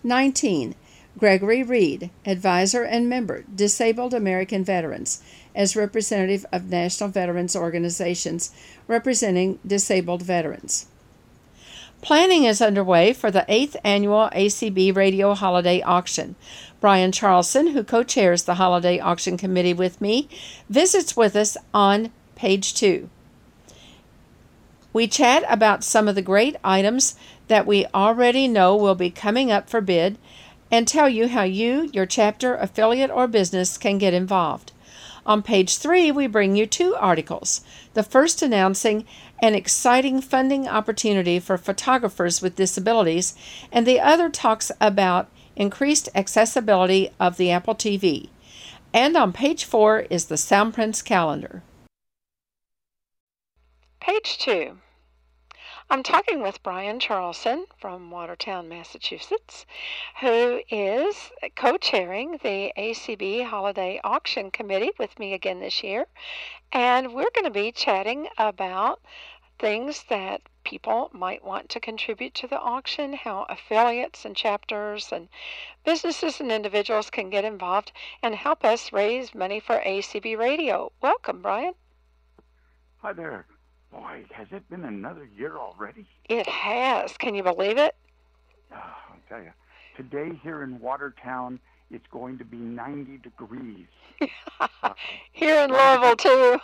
19. 0.05 0.75
Gregory 1.19 1.65
Reed, 1.65 2.11
Advisor 2.25 2.85
and 2.85 3.09
Member, 3.09 3.45
Disabled 3.53 4.15
American 4.15 4.63
Veterans, 4.63 5.21
as 5.59 5.75
representative 5.75 6.47
of 6.53 6.71
National 6.71 7.11
Veterans 7.11 7.57
Organizations 7.57 8.55
representing 8.87 9.59
disabled 9.67 10.23
veterans. 10.23 10.87
Planning 12.01 12.45
is 12.45 12.63
underway 12.63 13.13
for 13.13 13.33
the 13.33 13.45
8th 13.49 13.75
annual 13.83 14.31
ACB 14.33 14.95
Radio 14.95 15.35
Holiday 15.35 15.83
Auction. 15.83 16.37
Brian 16.81 17.11
Charlson, 17.11 17.69
who 17.69 17.83
co 17.83 18.05
chairs 18.05 18.45
the 18.45 18.55
Holiday 18.55 19.01
Auction 19.01 19.37
Committee 19.37 19.75
with 19.75 20.01
me, 20.01 20.29
visits 20.71 21.17
with 21.17 21.35
us 21.35 21.57
on 21.75 22.13
page 22.37 22.73
2. 22.75 23.11
We 24.93 25.09
chat 25.09 25.45
about 25.49 25.83
some 25.83 26.07
of 26.07 26.15
the 26.15 26.23
great 26.23 26.55
items 26.63 27.17
that 27.49 27.67
we 27.67 27.85
already 27.87 28.47
know 28.47 28.77
will 28.77 28.95
be 28.95 29.11
coming 29.11 29.51
up 29.51 29.69
for 29.69 29.81
bid 29.81 30.19
and 30.71 30.87
tell 30.87 31.09
you 31.09 31.27
how 31.27 31.43
you, 31.43 31.91
your 31.93 32.07
chapter, 32.07 32.55
affiliate, 32.55 33.11
or 33.11 33.27
business 33.27 33.77
can 33.77 33.99
get 33.99 34.15
involved. 34.15 34.71
On 35.29 35.43
page 35.43 35.77
three, 35.77 36.11
we 36.11 36.27
bring 36.27 36.57
you 36.57 36.65
two 36.65 36.97
articles. 36.97 37.61
The 37.93 38.03
first 38.03 38.41
announcing 38.41 39.05
an 39.43 39.55
exciting 39.55 40.23
funding 40.23 40.67
opportunity 40.67 41.39
for 41.39 41.59
photographers 41.59 42.41
with 42.41 42.57
disabilities, 42.57 43.35
and 43.71 43.87
the 43.87 44.01
other 44.01 44.31
talks 44.31 44.73
about 44.81 45.29
increased 45.55 46.09
accessibility 46.15 47.11
of 47.21 47.37
the 47.37 47.51
Apple 47.51 47.75
TV. 47.75 48.31
And 48.95 49.19
on 49.19 49.35
page 49.35 49.65
four 49.65 50.07
is 50.09 50.25
the 50.25 50.37
Soundprints 50.37 51.05
calendar. 51.05 51.63
Page 54.01 54.39
two. 54.39 54.79
I'm 55.91 56.03
talking 56.03 56.43
with 56.43 56.63
Brian 56.63 57.01
Charlson 57.01 57.65
from 57.79 58.11
Watertown, 58.11 58.69
Massachusetts, 58.69 59.65
who 60.21 60.61
is 60.69 61.33
co 61.57 61.79
chairing 61.79 62.33
the 62.43 62.75
ACB 62.77 63.47
Holiday 63.47 63.99
Auction 64.05 64.51
Committee 64.51 64.93
with 64.99 65.19
me 65.19 65.33
again 65.33 65.61
this 65.61 65.83
year. 65.83 66.07
And 66.73 67.15
we're 67.15 67.31
going 67.35 67.47
to 67.47 67.51
be 67.51 67.73
chatting 67.73 68.29
about 68.37 69.01
things 69.59 70.05
that 70.11 70.43
people 70.63 71.09
might 71.15 71.43
want 71.43 71.71
to 71.71 71.81
contribute 71.81 72.35
to 72.35 72.47
the 72.47 72.61
auction, 72.61 73.15
how 73.15 73.47
affiliates 73.49 74.27
and 74.27 74.37
chapters 74.37 75.11
and 75.11 75.31
businesses 75.87 76.39
and 76.39 76.53
individuals 76.53 77.09
can 77.09 77.31
get 77.31 77.47
involved 77.47 77.93
and 78.23 78.35
help 78.35 78.63
us 78.63 78.93
raise 78.93 79.35
money 79.35 79.59
for 79.59 79.81
ACB 79.81 80.37
Radio. 80.37 80.93
Welcome, 81.01 81.41
Brian. 81.41 81.73
Hi 82.99 83.15
there. 83.15 83.47
Boy, 83.99 84.25
has 84.31 84.47
it 84.53 84.69
been 84.71 84.85
another 84.85 85.29
year 85.37 85.57
already? 85.57 86.07
It 86.29 86.47
has. 86.47 87.17
Can 87.17 87.35
you 87.35 87.43
believe 87.43 87.79
it? 87.79 87.97
Oh, 88.71 88.77
I'll 88.77 89.17
tell 89.29 89.43
you. 89.43 89.51
Today 89.97 90.39
here 90.43 90.63
in 90.63 90.79
Watertown, 90.79 91.59
it's 91.91 92.07
going 92.13 92.39
to 92.39 92.45
be 92.45 92.59
90 92.59 93.19
degrees. 93.19 93.87
uh, 94.61 94.69
here 95.33 95.59
in 95.65 95.71
Louisville, 95.73 96.15
too. 96.15 96.61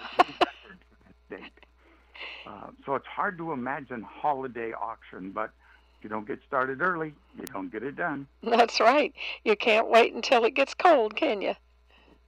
uh, 2.46 2.68
so 2.86 2.94
it's 2.94 3.06
hard 3.06 3.36
to 3.38 3.50
imagine 3.50 4.02
holiday 4.02 4.72
auction, 4.72 5.32
but 5.32 5.50
if 5.98 6.04
you 6.04 6.10
don't 6.10 6.28
get 6.28 6.38
started 6.46 6.80
early, 6.80 7.14
you 7.36 7.46
don't 7.46 7.72
get 7.72 7.82
it 7.82 7.96
done. 7.96 8.28
That's 8.44 8.78
right. 8.78 9.12
You 9.42 9.56
can't 9.56 9.90
wait 9.90 10.14
until 10.14 10.44
it 10.44 10.54
gets 10.54 10.74
cold, 10.74 11.16
can 11.16 11.42
you? 11.42 11.54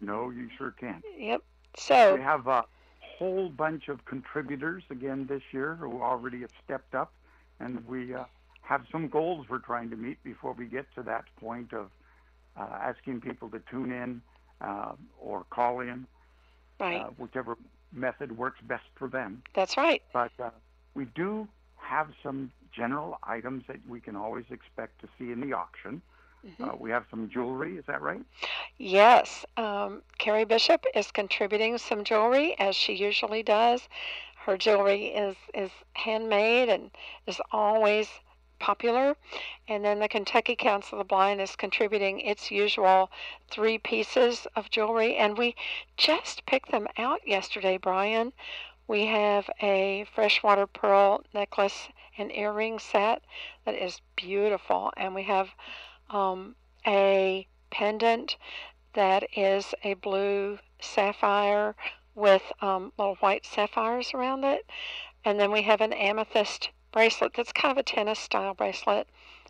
No, 0.01 0.31
you 0.31 0.49
sure 0.59 0.73
can't. 0.73 1.05
Yep. 1.17 1.43
So 1.77 2.17
we 2.17 2.23
have 2.23 2.49
uh, 2.49 2.63
whole 3.19 3.49
bunch 3.49 3.89
of 3.89 4.05
contributors 4.05 4.83
again 4.91 5.27
this 5.27 5.43
year 5.53 5.77
who 5.77 6.03
already 6.03 6.41
have 6.41 6.51
stepped 6.65 6.95
up, 6.95 7.13
and 7.61 7.87
we 7.87 8.15
uh, 8.15 8.25
have 8.63 8.83
some 8.91 9.09
goals 9.09 9.47
we're 9.49 9.59
trying 9.59 9.91
to 9.91 9.97
meet 9.97 10.23
before 10.23 10.53
we 10.53 10.67
get 10.67 10.87
to 10.95 11.03
that 11.03 11.25
point 11.41 11.73
of 11.73 11.91
uh, 12.59 12.67
asking 12.81 13.21
people 13.21 13.49
to 13.51 13.61
tune 13.71 13.93
in 13.93 14.21
uh, 14.61 14.93
or 15.21 15.45
call 15.51 15.81
in, 15.81 16.07
right. 16.81 17.03
Uh, 17.03 17.11
whichever 17.19 17.57
method 17.93 18.37
works 18.37 18.61
best 18.63 18.85
for 18.97 19.09
them. 19.09 19.43
That's 19.55 19.77
right. 19.77 20.03
But 20.13 20.33
uh, 20.43 20.51
we 20.95 21.07
do 21.15 21.49
have 21.77 22.09
some 22.23 22.51
general 22.73 23.19
items 23.23 23.65
that 23.69 23.79
we 23.89 24.01
can 24.01 24.17
always 24.17 24.45
expect 24.51 25.01
to 25.01 25.09
see 25.19 25.33
in 25.33 25.41
the 25.41 25.55
auction. 25.55 26.03
Mm-hmm. 26.45 26.65
Uh, 26.65 26.77
we 26.79 26.91
have 26.91 27.05
some 27.11 27.29
jewelry, 27.29 27.77
is 27.77 27.85
that 27.87 28.03
right? 28.03 28.23
Yes. 28.79 29.45
Um, 29.57 30.03
Carrie 30.19 30.45
Bishop 30.45 30.85
is 30.95 31.11
contributing 31.11 31.79
some 31.79 32.05
jewelry 32.05 32.55
as 32.59 32.75
she 32.77 32.95
usually 32.95 33.43
does. 33.43 33.89
Her 34.45 34.57
jewelry 34.57 35.07
is, 35.07 35.37
is 35.55 35.71
handmade 35.95 36.69
and 36.69 36.91
is 37.27 37.41
always 37.51 38.09
popular. 38.59 39.17
And 39.69 39.85
then 39.85 39.99
the 39.99 40.09
Kentucky 40.09 40.57
Council 40.57 40.99
of 40.99 41.07
the 41.07 41.09
Blind 41.09 41.41
is 41.41 41.57
contributing 41.57 42.21
its 42.21 42.51
usual 42.51 43.11
three 43.51 43.79
pieces 43.79 44.47
of 44.55 44.71
jewelry. 44.71 45.17
And 45.17 45.37
we 45.37 45.57
just 45.97 46.47
picked 46.47 46.71
them 46.71 46.87
out 46.97 47.27
yesterday, 47.27 47.77
Brian. 47.77 48.33
We 48.89 49.07
have 49.07 49.51
a 49.61 50.07
freshwater 50.15 50.67
pearl 50.67 51.25
necklace 51.35 51.89
and 52.17 52.31
earring 52.33 52.79
set 52.79 53.23
that 53.65 53.75
is 53.75 54.01
beautiful. 54.15 54.93
And 54.97 55.15
we 55.15 55.25
have 55.25 55.51
um, 56.11 56.55
a 56.87 57.47
pendant 57.71 58.37
that 58.95 59.25
is 59.37 59.75
a 59.85 59.95
blue 59.95 60.59
sapphire 60.81 61.75
with 62.15 62.43
um, 62.61 62.93
little 62.99 63.17
white 63.17 63.45
sapphires 63.45 64.13
around 64.15 64.45
it. 64.45 64.67
And 65.25 65.39
then 65.39 65.53
we 65.53 65.63
have 65.63 65.81
an 65.81 65.93
amethyst 65.93 66.71
bracelet 66.93 67.35
that's 67.35 67.53
kind 67.53 67.73
of 67.73 67.79
a 67.79 67.83
tennis 67.83 68.19
style 68.19 68.55
bracelet 68.55 69.09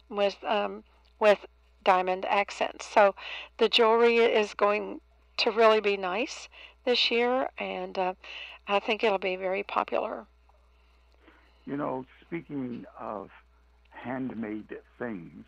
with 0.08 0.36
um, 0.44 0.84
with 1.20 1.46
diamond 1.84 2.24
accents. 2.26 2.84
So 2.86 3.14
the 3.58 3.68
jewelry 3.68 4.16
is 4.16 4.54
going 4.54 5.00
to 5.38 5.50
really 5.50 5.80
be 5.80 5.96
nice 5.96 6.48
this 6.84 7.10
year, 7.10 7.48
and 7.58 7.98
uh, 7.98 8.14
I 8.66 8.80
think 8.80 9.04
it'll 9.04 9.18
be 9.18 9.36
very 9.36 9.62
popular. 9.62 10.26
You 11.66 11.76
know, 11.76 12.04
speaking 12.20 12.84
of 12.98 13.30
handmade 13.90 14.76
things, 14.98 15.44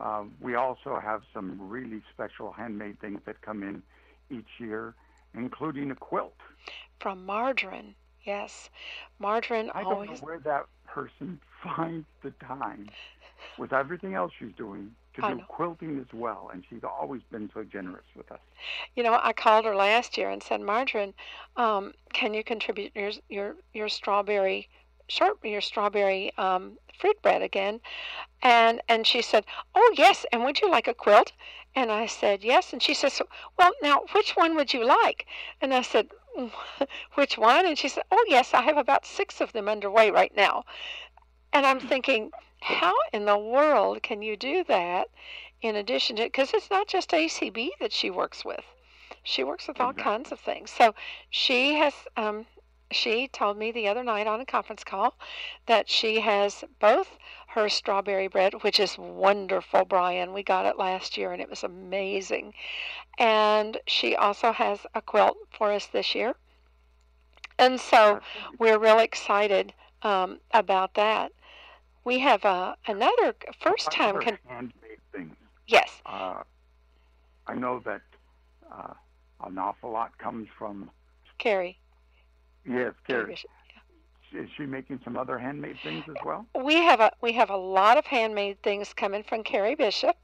uh, 0.00 0.24
we 0.40 0.54
also 0.54 0.98
have 1.00 1.22
some 1.32 1.56
really 1.60 2.02
special 2.12 2.52
handmade 2.52 3.00
things 3.00 3.20
that 3.26 3.40
come 3.40 3.62
in 3.62 3.82
each 4.30 4.58
year, 4.58 4.94
including 5.34 5.90
a 5.90 5.94
quilt. 5.94 6.36
From 7.00 7.24
Margarine, 7.24 7.94
yes. 8.24 8.70
Margarine 9.18 9.70
I 9.74 9.82
always. 9.82 10.08
don't 10.08 10.20
know 10.20 10.26
where 10.26 10.38
that 10.40 10.66
person 10.86 11.40
finds 11.62 12.06
the 12.22 12.30
time, 12.32 12.88
with 13.58 13.72
everything 13.72 14.14
else 14.14 14.32
she's 14.38 14.52
doing, 14.56 14.94
to 15.14 15.22
do 15.22 15.40
quilting 15.48 15.98
as 15.98 16.12
well. 16.12 16.50
And 16.52 16.64
she's 16.68 16.84
always 16.84 17.22
been 17.30 17.50
so 17.54 17.64
generous 17.64 18.04
with 18.14 18.30
us. 18.30 18.40
You 18.94 19.02
know, 19.02 19.18
I 19.22 19.32
called 19.32 19.64
her 19.64 19.74
last 19.74 20.18
year 20.18 20.30
and 20.30 20.42
said, 20.42 20.60
Margarine, 20.60 21.14
um, 21.56 21.94
can 22.12 22.34
you 22.34 22.44
contribute 22.44 22.92
your 22.94 23.12
your 23.28 23.56
your 23.72 23.88
strawberry 23.88 24.68
short 25.08 25.38
your 25.44 25.60
strawberry 25.60 26.32
um, 26.38 26.78
fruit 26.98 27.20
bread 27.22 27.42
again?" 27.42 27.80
And 28.42 28.82
and 28.88 29.06
she 29.06 29.22
said, 29.22 29.44
"Oh 29.74 29.94
yes, 29.96 30.26
and 30.32 30.44
would 30.44 30.60
you 30.60 30.70
like 30.70 30.88
a 30.88 30.94
quilt?" 30.94 31.32
And 31.74 31.92
I 31.92 32.06
said, 32.06 32.42
"Yes." 32.44 32.72
And 32.72 32.82
she 32.82 32.94
says, 32.94 33.20
"Well, 33.58 33.72
now 33.82 34.04
which 34.12 34.36
one 34.36 34.54
would 34.56 34.72
you 34.72 34.84
like?" 34.84 35.26
And 35.60 35.74
I 35.74 35.82
said, 35.82 36.08
"Which 37.14 37.38
one?" 37.38 37.66
And 37.66 37.78
she 37.78 37.88
said, 37.88 38.04
"Oh 38.10 38.24
yes, 38.28 38.54
I 38.54 38.62
have 38.62 38.76
about 38.76 39.06
six 39.06 39.40
of 39.40 39.52
them 39.52 39.68
underway 39.68 40.10
right 40.10 40.34
now." 40.36 40.64
And 41.52 41.64
I'm 41.64 41.80
thinking, 41.80 42.32
how 42.60 42.94
in 43.12 43.24
the 43.24 43.38
world 43.38 44.02
can 44.02 44.22
you 44.22 44.36
do 44.36 44.64
that? 44.64 45.08
In 45.62 45.76
addition 45.76 46.16
to, 46.16 46.24
because 46.24 46.52
it's 46.52 46.70
not 46.70 46.86
just 46.88 47.10
ACB 47.10 47.70
that 47.80 47.92
she 47.92 48.10
works 48.10 48.44
with. 48.44 48.64
She 49.22 49.42
works 49.42 49.66
with 49.66 49.80
all 49.80 49.90
Exactly. 49.90 50.02
kinds 50.04 50.32
of 50.32 50.40
things. 50.40 50.70
So 50.70 50.94
she 51.30 51.74
has 51.74 51.94
um, 52.16 52.46
she 52.90 53.28
told 53.28 53.56
me 53.56 53.72
the 53.72 53.88
other 53.88 54.04
night 54.04 54.26
on 54.26 54.40
a 54.40 54.46
conference 54.46 54.84
call 54.84 55.14
that 55.66 55.88
she 55.88 56.20
has 56.20 56.64
both 56.80 57.18
her 57.48 57.68
strawberry 57.68 58.28
bread, 58.28 58.62
which 58.62 58.78
is 58.78 58.98
wonderful, 58.98 59.84
Brian. 59.84 60.32
We 60.32 60.42
got 60.42 60.66
it 60.66 60.78
last 60.78 61.16
year 61.16 61.32
and 61.32 61.40
it 61.40 61.48
was 61.50 61.64
amazing. 61.64 62.54
And 63.18 63.78
she 63.86 64.14
also 64.14 64.52
has 64.52 64.80
a 64.94 65.00
quilt 65.00 65.36
for 65.50 65.72
us 65.72 65.86
this 65.86 66.14
year. 66.14 66.34
And 67.58 67.80
so 67.80 68.14
That's 68.14 68.26
gonna 68.34 68.50
be 68.52 68.56
we're 68.58 68.78
really 68.78 69.04
excited 69.04 69.72
um, 70.02 70.40
about 70.52 70.94
that. 70.94 71.32
We 72.04 72.18
have 72.20 72.44
uh, 72.44 72.74
another 72.86 73.34
first 73.60 73.90
time. 73.90 74.16
other 74.16 74.24
Con- 74.24 74.38
handmade 74.46 75.00
things. 75.12 75.34
yes, 75.66 76.02
Uh, 76.04 76.42
I 77.46 77.54
know 77.54 77.80
that 77.84 78.02
uh, 78.70 78.92
an 79.44 79.58
awful 79.58 79.90
lot 79.90 80.16
comes 80.18 80.48
from 80.56 80.90
Carrie. 81.38 81.78
Yes, 82.68 82.92
Carrie 83.06 83.36
Carrie. 83.36 83.38
Is 84.32 84.50
she 84.56 84.66
making 84.66 85.00
some 85.04 85.16
other 85.16 85.38
handmade 85.38 85.76
things 85.82 86.04
as 86.08 86.16
well? 86.24 86.46
We 86.62 86.74
have 86.74 87.00
a 87.00 87.12
we 87.22 87.32
have 87.34 87.50
a 87.50 87.56
lot 87.56 87.96
of 87.96 88.06
handmade 88.06 88.60
things 88.62 88.92
coming 88.92 89.22
from 89.22 89.44
Carrie 89.44 89.76
Bishop, 89.76 90.16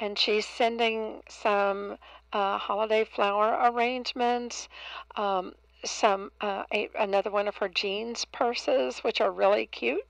and 0.00 0.18
she's 0.18 0.44
sending 0.44 1.22
some 1.28 1.96
uh, 2.32 2.58
holiday 2.58 3.04
flower 3.04 3.70
arrangements, 3.70 4.68
um, 5.16 5.54
some 5.84 6.32
uh, 6.40 6.64
a, 6.72 6.90
another 6.98 7.30
one 7.30 7.48
of 7.48 7.56
her 7.56 7.68
jeans 7.68 8.24
purses, 8.24 8.98
which 8.98 9.20
are 9.20 9.30
really 9.30 9.66
cute, 9.66 10.06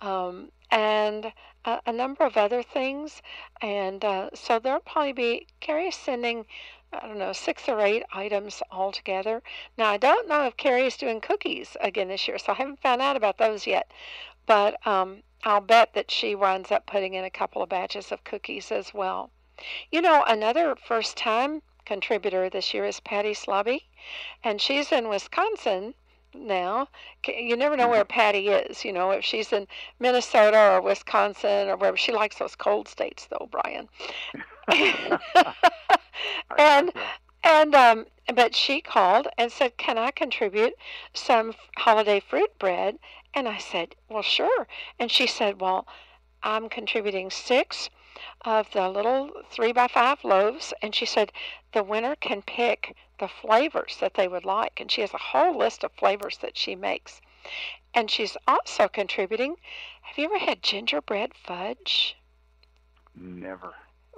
um, 0.00 0.50
and 0.70 1.32
a, 1.64 1.80
a 1.86 1.92
number 1.92 2.24
of 2.24 2.36
other 2.36 2.62
things. 2.62 3.20
And 3.60 4.04
uh, 4.04 4.30
so 4.32 4.58
there'll 4.58 4.80
probably 4.80 5.12
be 5.12 5.46
Carrie's 5.60 5.96
sending. 5.96 6.46
I 6.92 7.06
don't 7.06 7.18
know, 7.18 7.32
six 7.32 7.68
or 7.68 7.80
eight 7.80 8.02
items 8.12 8.62
altogether. 8.70 9.42
Now, 9.78 9.90
I 9.90 9.96
don't 9.96 10.26
know 10.28 10.46
if 10.46 10.56
Carrie's 10.56 10.96
doing 10.96 11.20
cookies 11.20 11.76
again 11.80 12.08
this 12.08 12.26
year, 12.26 12.36
so 12.36 12.52
I 12.52 12.56
haven't 12.56 12.80
found 12.80 13.00
out 13.00 13.16
about 13.16 13.38
those 13.38 13.66
yet. 13.66 13.90
But 14.46 14.84
um, 14.86 15.22
I'll 15.44 15.60
bet 15.60 15.94
that 15.94 16.10
she 16.10 16.34
winds 16.34 16.72
up 16.72 16.86
putting 16.86 17.14
in 17.14 17.24
a 17.24 17.30
couple 17.30 17.62
of 17.62 17.68
batches 17.68 18.10
of 18.10 18.24
cookies 18.24 18.72
as 18.72 18.92
well. 18.92 19.30
You 19.90 20.02
know, 20.02 20.24
another 20.24 20.74
first 20.74 21.16
time 21.16 21.62
contributor 21.84 22.50
this 22.50 22.74
year 22.74 22.84
is 22.84 23.00
Patty 23.00 23.34
Slobby, 23.34 23.84
and 24.42 24.60
she's 24.60 24.90
in 24.90 25.08
Wisconsin 25.08 25.94
now. 26.34 26.88
You 27.26 27.56
never 27.56 27.76
know 27.76 27.88
where 27.88 28.04
Patty 28.04 28.48
is, 28.48 28.84
you 28.84 28.92
know, 28.92 29.10
if 29.10 29.24
she's 29.24 29.52
in 29.52 29.66
Minnesota 29.98 30.72
or 30.72 30.80
Wisconsin 30.80 31.68
or 31.68 31.76
wherever. 31.76 31.96
She 31.96 32.12
likes 32.12 32.38
those 32.38 32.56
cold 32.56 32.88
states, 32.88 33.26
though, 33.26 33.48
Brian. 33.50 33.88
and 36.58 36.92
and 37.42 37.74
um, 37.74 38.06
but 38.34 38.54
she 38.54 38.80
called 38.80 39.28
and 39.38 39.50
said, 39.50 39.76
"Can 39.76 39.98
I 39.98 40.10
contribute 40.10 40.74
some 41.14 41.54
holiday 41.78 42.20
fruit 42.20 42.58
bread?" 42.58 42.98
And 43.34 43.48
I 43.48 43.58
said, 43.58 43.94
"Well, 44.08 44.22
sure." 44.22 44.66
And 44.98 45.10
she 45.10 45.26
said, 45.26 45.60
"Well, 45.60 45.86
I'm 46.42 46.68
contributing 46.68 47.30
six 47.30 47.90
of 48.42 48.70
the 48.72 48.88
little 48.88 49.30
three 49.50 49.72
by 49.72 49.88
five 49.88 50.24
loaves." 50.24 50.72
And 50.82 50.94
she 50.94 51.06
said, 51.06 51.32
"The 51.72 51.82
winner 51.82 52.16
can 52.16 52.42
pick 52.42 52.96
the 53.18 53.28
flavors 53.28 53.96
that 53.98 54.14
they 54.14 54.28
would 54.28 54.44
like." 54.44 54.80
And 54.80 54.90
she 54.90 55.00
has 55.00 55.14
a 55.14 55.18
whole 55.18 55.56
list 55.56 55.84
of 55.84 55.92
flavors 55.92 56.38
that 56.38 56.56
she 56.56 56.74
makes. 56.74 57.20
And 57.94 58.10
she's 58.10 58.36
also 58.46 58.88
contributing. 58.88 59.56
Have 60.02 60.18
you 60.18 60.26
ever 60.26 60.38
had 60.38 60.62
gingerbread 60.62 61.34
fudge? 61.34 62.16
Never. 63.14 63.74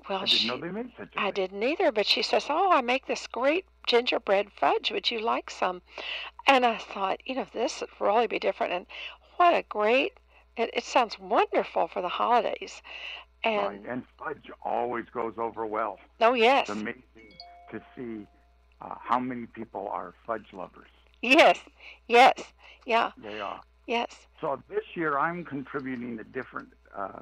Well, 0.08 0.18
I 0.18 0.24
didn't 0.24 0.38
she, 0.40 0.48
know 0.48 0.56
they 0.56 0.70
made 0.70 0.92
such 0.96 1.14
a 1.14 1.20
I 1.20 1.24
thing. 1.26 1.34
didn't 1.34 1.62
either, 1.62 1.92
but 1.92 2.06
she 2.06 2.22
says, 2.22 2.46
"Oh, 2.50 2.72
I 2.72 2.80
make 2.80 3.06
this 3.06 3.26
great 3.28 3.66
gingerbread 3.86 4.52
fudge. 4.52 4.90
Would 4.90 5.10
you 5.10 5.20
like 5.20 5.48
some?" 5.48 5.82
And 6.46 6.66
I 6.66 6.76
thought, 6.76 7.20
you 7.24 7.36
know, 7.36 7.46
this 7.52 7.80
would 7.80 7.90
really 8.00 8.26
be 8.26 8.40
different. 8.40 8.72
And 8.72 8.86
what 9.36 9.54
a 9.54 9.62
great! 9.62 10.18
It, 10.56 10.70
it 10.74 10.84
sounds 10.84 11.18
wonderful 11.18 11.86
for 11.88 12.02
the 12.02 12.08
holidays. 12.08 12.82
Right. 13.44 13.78
And 13.78 13.86
And 13.86 14.02
fudge 14.18 14.50
always 14.64 15.06
goes 15.12 15.34
over 15.38 15.66
well. 15.66 15.98
oh 16.20 16.34
yes, 16.34 16.68
It's 16.68 16.70
amazing 16.78 17.02
to 17.70 17.80
see 17.96 18.26
uh, 18.80 18.94
how 19.00 19.18
many 19.18 19.46
people 19.46 19.88
are 19.88 20.14
fudge 20.26 20.46
lovers. 20.52 20.88
yes, 21.22 21.58
yes, 22.08 22.34
yeah, 22.86 23.12
They 23.22 23.40
are. 23.40 23.60
yes. 23.86 24.08
So 24.40 24.60
this 24.68 24.84
year 24.94 25.18
I'm 25.18 25.44
contributing 25.44 26.18
a 26.20 26.24
different 26.24 26.68
uh, 26.96 27.20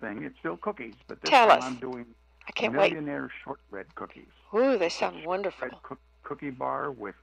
thing. 0.00 0.22
It's 0.24 0.38
still 0.38 0.56
cookies, 0.56 0.94
but 1.06 1.20
this 1.20 1.30
Tell 1.30 1.48
time 1.48 1.58
us. 1.58 1.64
I'm 1.64 1.76
doing 1.76 2.06
I 2.48 2.52
can't 2.52 2.74
wait. 2.76 2.92
millionaire 2.92 3.30
shortbread 3.44 3.94
cookies. 3.94 4.32
Ooh, 4.54 4.76
they 4.76 4.88
sound 4.88 5.24
wonderful. 5.24 5.68
Cook- 5.82 6.00
cookie 6.24 6.50
bar 6.50 6.90
with 6.90 7.14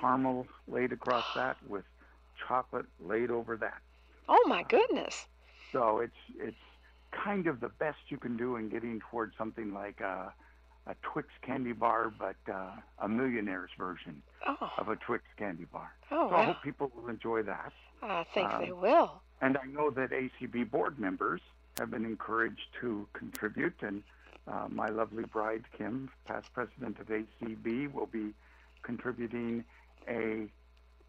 caramel 0.00 0.46
laid 0.68 0.92
across 0.92 1.24
that, 1.34 1.56
with 1.68 1.84
chocolate 2.46 2.86
laid 3.00 3.30
over 3.30 3.56
that. 3.56 3.78
Oh 4.28 4.44
my 4.46 4.62
goodness. 4.62 5.26
So 5.72 5.98
it's 5.98 6.12
it's 6.38 6.56
kind 7.12 7.46
of 7.46 7.60
the 7.60 7.68
best 7.68 7.98
you 8.08 8.16
can 8.16 8.36
do 8.36 8.56
in 8.56 8.68
getting 8.68 9.00
towards 9.10 9.36
something 9.36 9.72
like 9.72 10.00
a, 10.00 10.32
a 10.86 10.94
Twix 11.02 11.28
candy 11.42 11.72
bar, 11.72 12.12
but 12.18 12.36
uh, 12.52 12.70
a 13.00 13.08
millionaire's 13.08 13.70
version 13.78 14.22
Oh, 14.46 14.70
of 14.78 14.88
a 14.88 14.96
Twix 14.96 15.24
candy 15.36 15.64
bar. 15.64 15.92
oh 16.10 16.28
So 16.30 16.36
I 16.36 16.44
hope 16.44 16.62
people 16.62 16.90
will 16.94 17.08
enjoy 17.08 17.42
that. 17.42 17.72
I 18.02 18.24
think 18.34 18.50
um, 18.52 18.62
they 18.64 18.72
will. 18.72 19.20
And 19.40 19.56
I 19.56 19.66
know 19.66 19.90
that 19.90 20.10
ACB 20.10 20.70
board 20.70 20.98
members 20.98 21.40
have 21.78 21.90
been 21.90 22.04
encouraged 22.04 22.68
to 22.80 23.06
contribute, 23.12 23.74
and 23.82 24.02
uh, 24.46 24.66
my 24.70 24.88
lovely 24.88 25.24
bride 25.24 25.64
Kim, 25.76 26.10
past 26.24 26.52
president 26.54 26.98
of 27.00 27.06
ACB, 27.08 27.92
will 27.92 28.06
be 28.06 28.32
contributing 28.82 29.64
a 30.08 30.48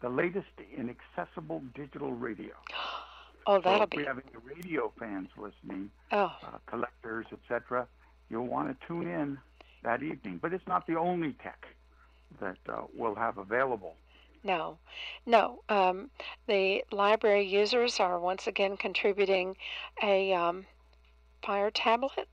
the 0.02 0.08
latest 0.08 0.48
in 0.76 0.88
accessible 0.90 1.62
digital 1.74 2.12
radio. 2.12 2.52
Oh, 3.46 3.60
that'll 3.60 3.84
if 3.84 3.90
we 3.94 4.02
be. 4.02 4.04
have 4.04 4.18
any 4.18 4.56
radio 4.56 4.92
fans 4.98 5.28
listening, 5.36 5.90
Oh, 6.12 6.32
uh, 6.42 6.58
collectors, 6.66 7.26
etc., 7.32 7.86
you'll 8.28 8.46
want 8.46 8.68
to 8.68 8.86
tune 8.86 9.08
in 9.08 9.38
that 9.82 10.02
evening. 10.02 10.38
But 10.40 10.52
it's 10.52 10.66
not 10.66 10.86
the 10.86 10.96
only 10.96 11.32
tech 11.42 11.66
that 12.40 12.58
uh, 12.68 12.82
we'll 12.94 13.14
have 13.14 13.38
available. 13.38 13.96
No, 14.42 14.78
no. 15.26 15.60
Um, 15.68 16.10
the 16.46 16.82
library 16.90 17.46
users 17.46 18.00
are 18.00 18.18
once 18.18 18.46
again 18.46 18.76
contributing 18.76 19.56
a 20.02 20.32
um, 20.32 20.66
Fire 21.44 21.70
tablet, 21.70 22.28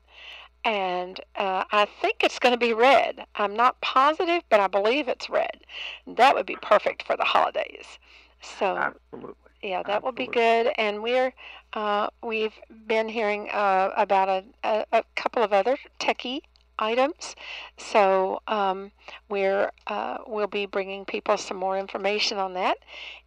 and 0.64 1.18
uh, 1.36 1.64
I 1.72 1.86
think 2.00 2.22
it's 2.22 2.38
going 2.38 2.52
to 2.52 2.58
be 2.58 2.72
red. 2.74 3.24
I'm 3.36 3.54
not 3.54 3.80
positive, 3.80 4.42
but 4.50 4.60
I 4.60 4.66
believe 4.66 5.08
it's 5.08 5.30
red. 5.30 5.64
That 6.06 6.34
would 6.34 6.46
be 6.46 6.56
perfect 6.60 7.04
for 7.04 7.16
the 7.16 7.24
holidays. 7.24 7.98
So 8.42 8.76
Absolutely. 8.76 9.47
Yeah, 9.62 9.82
that 9.82 10.02
will 10.02 10.12
be 10.12 10.26
good. 10.26 10.72
And 10.78 11.02
we're 11.02 11.32
uh, 11.72 12.08
we've 12.22 12.54
been 12.86 13.08
hearing 13.08 13.48
uh, 13.50 13.90
about 13.96 14.28
a, 14.28 14.44
a, 14.64 14.84
a 14.92 15.04
couple 15.16 15.42
of 15.42 15.52
other 15.52 15.76
techie 15.98 16.42
items. 16.78 17.34
So 17.76 18.40
um, 18.46 18.92
we're 19.28 19.70
uh, 19.86 20.18
we'll 20.26 20.46
be 20.46 20.66
bringing 20.66 21.04
people 21.04 21.36
some 21.36 21.56
more 21.56 21.78
information 21.78 22.38
on 22.38 22.54
that 22.54 22.78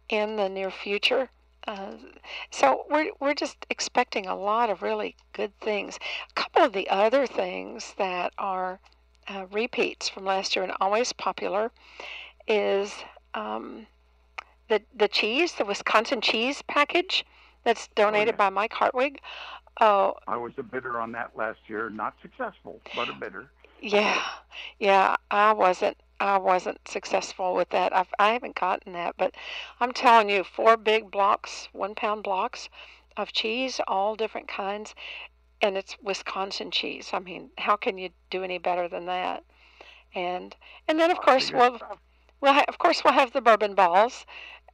in 0.08 0.36
the 0.36 0.48
near 0.48 0.70
future. 0.70 1.30
Uh, 1.66 1.92
so 2.50 2.84
we're 2.90 3.10
we're 3.20 3.34
just 3.34 3.66
expecting 3.70 4.26
a 4.26 4.34
lot 4.34 4.70
of 4.70 4.82
really 4.82 5.14
good 5.32 5.58
things. 5.60 5.98
A 6.30 6.34
couple 6.34 6.62
of 6.62 6.72
the 6.72 6.88
other 6.88 7.26
things 7.26 7.94
that 7.98 8.32
are 8.38 8.80
uh, 9.28 9.46
repeats 9.52 10.08
from 10.08 10.24
last 10.24 10.56
year 10.56 10.64
and 10.64 10.72
always 10.80 11.12
popular 11.12 11.70
is 12.48 12.92
um, 13.34 13.86
the 14.68 14.82
the 14.94 15.08
cheese, 15.08 15.54
the 15.54 15.64
Wisconsin 15.64 16.20
cheese 16.20 16.62
package 16.62 17.24
that's 17.64 17.88
donated 17.88 18.34
yeah. 18.34 18.36
by 18.36 18.50
Mike 18.50 18.72
Hartwig. 18.72 19.20
Oh, 19.80 20.14
I 20.26 20.36
was 20.36 20.52
a 20.58 20.62
bidder 20.62 21.00
on 21.00 21.12
that 21.12 21.36
last 21.36 21.60
year, 21.66 21.88
not 21.88 22.14
successful, 22.20 22.80
but 22.94 23.08
a 23.08 23.14
bidder. 23.14 23.50
yeah, 23.80 24.22
yeah. 24.78 25.16
I 25.30 25.52
wasn't 25.52 25.96
I 26.20 26.38
wasn't 26.38 26.86
successful 26.86 27.54
with 27.54 27.70
that. 27.70 27.94
I've, 27.94 28.12
I 28.18 28.32
haven't 28.32 28.54
gotten 28.54 28.92
that, 28.92 29.16
but 29.16 29.34
I'm 29.80 29.92
telling 29.92 30.28
you, 30.28 30.44
four 30.44 30.76
big 30.76 31.10
blocks, 31.10 31.68
one 31.72 31.94
pound 31.94 32.22
blocks 32.22 32.68
of 33.16 33.32
cheese, 33.32 33.80
all 33.88 34.14
different 34.14 34.46
kinds, 34.46 34.94
and 35.60 35.76
it's 35.76 35.96
Wisconsin 36.02 36.70
cheese. 36.70 37.10
I 37.12 37.18
mean, 37.18 37.50
how 37.58 37.76
can 37.76 37.98
you 37.98 38.10
do 38.30 38.44
any 38.44 38.58
better 38.58 38.88
than 38.88 39.06
that? 39.06 39.44
And 40.14 40.54
and 40.86 41.00
then 41.00 41.10
of 41.10 41.20
course 41.20 41.50
we'll 41.50 41.76
stuff. 41.78 41.98
We'll 42.42 42.54
ha- 42.54 42.66
of 42.68 42.78
course 42.78 43.04
we'll 43.04 43.14
have 43.14 43.32
the 43.32 43.42
bourbon 43.42 43.74
balls, 43.74 44.26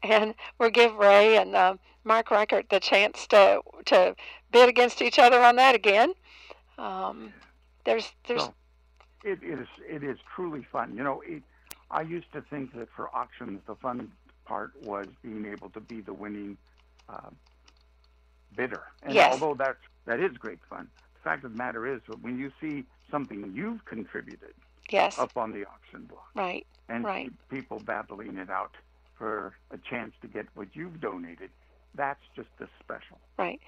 and 0.02 0.34
we'll 0.58 0.70
give 0.70 0.96
Ray 0.96 1.36
and 1.36 1.54
uh, 1.56 1.76
Mark 2.04 2.30
Richert 2.30 2.70
the 2.70 2.80
chance 2.80 3.28
to 3.28 3.62
to 3.86 4.16
bid 4.50 4.68
against 4.68 5.02
each 5.02 5.18
other 5.20 5.42
on 5.42 5.56
that 5.56 5.76
again. 5.76 6.14
Um, 6.78 7.34
there's 7.84 8.12
there's 8.28 8.50
So 8.50 8.54
it 9.24 9.42
is 9.42 9.68
it 9.88 10.04
is 10.04 10.18
truly 10.34 10.66
fun. 10.72 10.96
You 10.96 11.04
know, 11.04 11.22
it, 11.26 11.42
I 11.90 12.02
used 12.02 12.32
to 12.32 12.42
think 12.42 12.74
that 12.74 12.88
for 12.96 13.14
auctions 13.14 13.60
the 13.66 13.76
fun 13.76 14.12
part 14.46 14.72
was 14.82 15.08
being 15.22 15.46
able 15.46 15.70
to 15.70 15.80
be 15.80 16.00
the 16.00 16.14
winning 16.14 16.58
uh, 17.08 17.30
bidder. 18.56 18.84
And 19.02 19.14
Yes. 19.14 19.32
although 19.32 19.54
that's 19.54 19.78
that 20.06 20.20
is 20.20 20.36
great 20.38 20.60
fun, 20.68 20.88
the 21.14 21.20
fact 21.20 21.44
of 21.44 21.52
the 21.52 21.58
matter 21.58 21.86
is 21.86 22.00
that 22.08 22.22
when 22.22 22.38
you 22.38 22.52
see 22.60 22.84
something 23.10 23.52
you've 23.54 23.84
contributed 23.84 24.54
yes, 24.90 25.18
up 25.18 25.36
on 25.36 25.52
the 25.52 25.64
auction 25.66 26.04
block 26.06 26.32
right, 26.34 26.66
and 26.88 27.04
Right. 27.04 27.32
people 27.48 27.80
battling 27.80 28.38
it 28.38 28.50
out 28.50 28.74
for 29.16 29.54
a 29.70 29.78
chance 29.78 30.14
to 30.22 30.28
get 30.28 30.46
what 30.54 30.68
you've 30.74 31.00
donated, 31.00 31.50
that's 31.94 32.22
just 32.36 32.48
as 32.60 32.68
special. 32.80 33.18
right. 33.36 33.60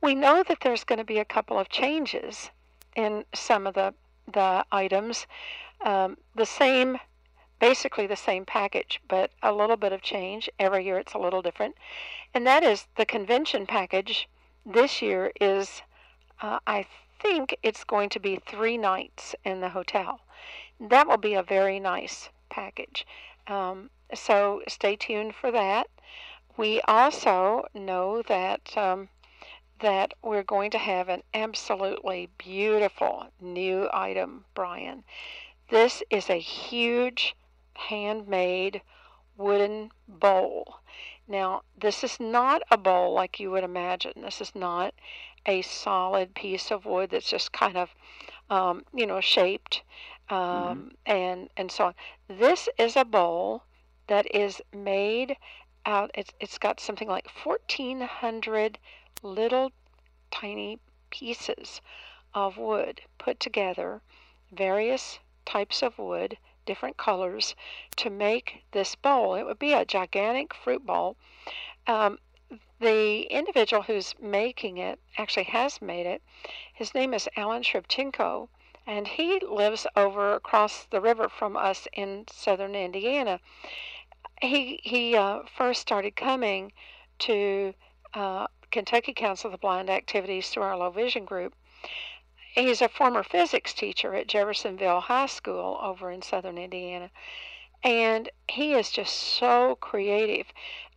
We 0.00 0.14
know 0.14 0.42
that 0.42 0.60
there's 0.60 0.84
going 0.84 0.98
to 0.98 1.04
be 1.04 1.18
a 1.18 1.24
couple 1.24 1.58
of 1.58 1.68
changes 1.70 2.50
in 2.94 3.24
some 3.34 3.66
of 3.66 3.74
the 3.74 3.94
the 4.32 4.64
items. 4.72 5.26
Um, 5.82 6.16
the 6.34 6.46
same, 6.46 6.98
basically 7.60 8.06
the 8.06 8.16
same 8.16 8.44
package, 8.44 9.00
but 9.08 9.30
a 9.42 9.52
little 9.52 9.76
bit 9.76 9.92
of 9.92 10.00
change. 10.02 10.48
Every 10.58 10.84
year 10.84 10.98
it's 10.98 11.12
a 11.14 11.18
little 11.18 11.42
different, 11.42 11.76
and 12.34 12.46
that 12.46 12.62
is 12.62 12.86
the 12.96 13.04
convention 13.06 13.66
package. 13.66 14.28
This 14.66 15.02
year 15.02 15.30
is, 15.40 15.82
uh, 16.40 16.58
I 16.66 16.86
think 17.20 17.56
it's 17.62 17.84
going 17.84 18.08
to 18.10 18.20
be 18.20 18.36
three 18.46 18.76
nights 18.78 19.34
in 19.44 19.60
the 19.60 19.70
hotel. 19.70 20.20
That 20.80 21.06
will 21.06 21.16
be 21.18 21.34
a 21.34 21.42
very 21.42 21.80
nice 21.80 22.28
package. 22.50 23.06
Um, 23.46 23.90
so 24.12 24.62
stay 24.68 24.96
tuned 24.96 25.34
for 25.34 25.50
that. 25.50 25.88
We 26.56 26.80
also 26.82 27.66
know 27.74 28.22
that 28.22 28.76
um, 28.76 29.08
that 29.80 30.14
we're 30.22 30.42
going 30.42 30.70
to 30.70 30.78
have 30.78 31.08
an 31.08 31.22
absolutely 31.34 32.30
beautiful 32.38 33.26
new 33.40 33.88
item, 33.92 34.44
Brian. 34.54 35.04
This 35.68 36.02
is 36.10 36.30
a 36.30 36.38
huge 36.38 37.34
handmade 37.74 38.82
wooden 39.36 39.90
bowl. 40.06 40.76
Now, 41.26 41.62
this 41.76 42.04
is 42.04 42.20
not 42.20 42.62
a 42.70 42.76
bowl 42.76 43.12
like 43.14 43.40
you 43.40 43.50
would 43.50 43.64
imagine. 43.64 44.12
This 44.16 44.40
is 44.40 44.54
not 44.54 44.94
a 45.46 45.62
solid 45.62 46.34
piece 46.34 46.70
of 46.70 46.86
wood 46.86 47.10
that's 47.10 47.30
just 47.30 47.52
kind 47.52 47.76
of, 47.76 47.94
um, 48.50 48.84
you 48.94 49.06
know, 49.06 49.20
shaped 49.20 49.82
um, 50.30 50.92
and 51.06 51.48
and 51.56 51.70
so 51.70 51.86
on. 51.86 51.94
This 52.28 52.68
is 52.78 52.96
a 52.96 53.04
bowl 53.04 53.64
that 54.06 54.26
is 54.34 54.62
made 54.72 55.36
out. 55.86 56.10
It's 56.14 56.32
it's 56.40 56.58
got 56.58 56.80
something 56.80 57.08
like 57.08 57.28
1,400 57.44 58.78
little 59.22 59.72
tiny 60.30 60.78
pieces 61.10 61.80
of 62.34 62.58
wood 62.58 63.00
put 63.18 63.38
together, 63.38 64.02
various 64.50 65.18
types 65.44 65.82
of 65.82 65.98
wood, 65.98 66.36
different 66.66 66.96
colors, 66.96 67.54
to 67.96 68.10
make 68.10 68.64
this 68.72 68.94
bowl. 68.94 69.34
It 69.34 69.44
would 69.44 69.58
be 69.58 69.72
a 69.72 69.84
gigantic 69.84 70.54
fruit 70.54 70.84
bowl. 70.84 71.16
Um, 71.86 72.18
the 72.80 73.22
individual 73.30 73.82
who's 73.82 74.14
making 74.20 74.78
it 74.78 74.98
actually 75.16 75.44
has 75.44 75.80
made 75.80 76.06
it. 76.06 76.22
His 76.72 76.94
name 76.94 77.14
is 77.14 77.28
Alan 77.36 77.62
Shribchenko, 77.62 78.48
and 78.86 79.08
he 79.08 79.40
lives 79.40 79.86
over 79.96 80.34
across 80.34 80.84
the 80.84 81.00
river 81.00 81.28
from 81.28 81.56
us 81.56 81.88
in 81.92 82.26
southern 82.30 82.74
Indiana. 82.74 83.40
He 84.40 84.80
he 84.82 85.16
uh, 85.16 85.40
first 85.56 85.80
started 85.80 86.16
coming 86.16 86.72
to 87.20 87.74
uh, 88.12 88.46
Kentucky 88.70 89.14
Council 89.14 89.48
of 89.48 89.52
the 89.52 89.58
Blind 89.58 89.88
activities 89.88 90.48
through 90.48 90.64
our 90.64 90.76
low 90.76 90.90
vision 90.90 91.24
group. 91.24 91.54
He's 92.54 92.82
a 92.82 92.88
former 92.88 93.22
physics 93.22 93.72
teacher 93.72 94.14
at 94.14 94.28
Jeffersonville 94.28 95.00
High 95.00 95.26
School 95.26 95.78
over 95.82 96.10
in 96.10 96.22
southern 96.22 96.58
Indiana. 96.58 97.10
And 97.82 98.30
he 98.48 98.74
is 98.74 98.90
just 98.90 99.14
so 99.14 99.76
creative. 99.76 100.46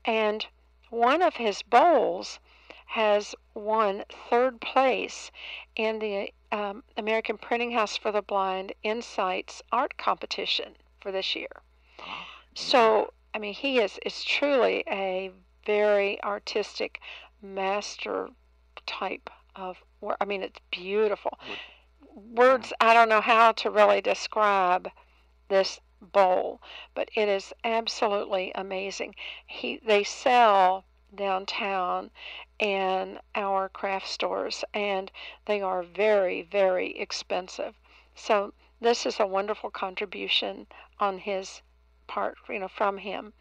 And 0.06 0.45
one 0.89 1.21
of 1.21 1.38
his 1.38 1.63
bowls 1.63 2.39
has 2.88 3.36
won 3.54 4.04
third 4.30 4.60
place 4.62 5.32
in 5.76 6.00
the 6.00 6.34
um, 6.52 6.84
American 6.95 7.38
Printing 7.38 7.71
House 7.71 7.97
for 7.97 8.12
the 8.12 8.21
Blind 8.21 8.73
Insights 8.82 9.62
Art 9.71 9.97
Competition 9.97 10.76
for 11.00 11.12
this 11.12 11.36
year. 11.36 11.52
So, 12.56 13.13
I 13.34 13.39
mean, 13.39 13.54
he 13.54 13.80
is, 13.80 14.00
is 14.06 14.23
truly 14.23 14.84
a 14.89 15.32
very 15.65 16.23
artistic 16.23 17.02
master 17.41 18.30
type 18.86 19.30
of 19.56 19.78
work. 20.02 20.17
I 20.21 20.26
mean, 20.26 20.41
it's 20.41 20.60
beautiful. 20.71 21.38
Words, 22.15 22.73
I 22.80 22.93
don't 22.93 23.10
know 23.10 23.21
how 23.21 23.52
to 23.52 23.69
really 23.69 24.02
describe 24.02 24.89
this 25.50 25.80
bowl, 26.02 26.62
but 26.95 27.10
it 27.15 27.28
is 27.28 27.54
absolutely 27.63 28.52
amazing. 28.56 29.13
He, 29.45 29.80
they 29.86 30.04
sell 30.04 30.86
downtown 31.17 32.12
and 32.60 33.19
our 33.36 33.69
craft 33.69 34.08
stores, 34.08 34.63
and 34.73 35.12
they 35.45 35.62
are 35.62 35.84
very, 35.84 36.43
very 36.43 36.97
expensive. 36.97 37.75
So 38.15 38.53
this 38.82 39.06
is 39.06 39.19
a 39.19 39.27
wonderful 39.27 39.71
contribution 39.71 40.67
on 40.99 41.19
his 41.19 41.62
part, 42.08 42.38
you 42.49 42.60
know, 42.60 42.69
from 42.69 42.97
him. 42.99 43.34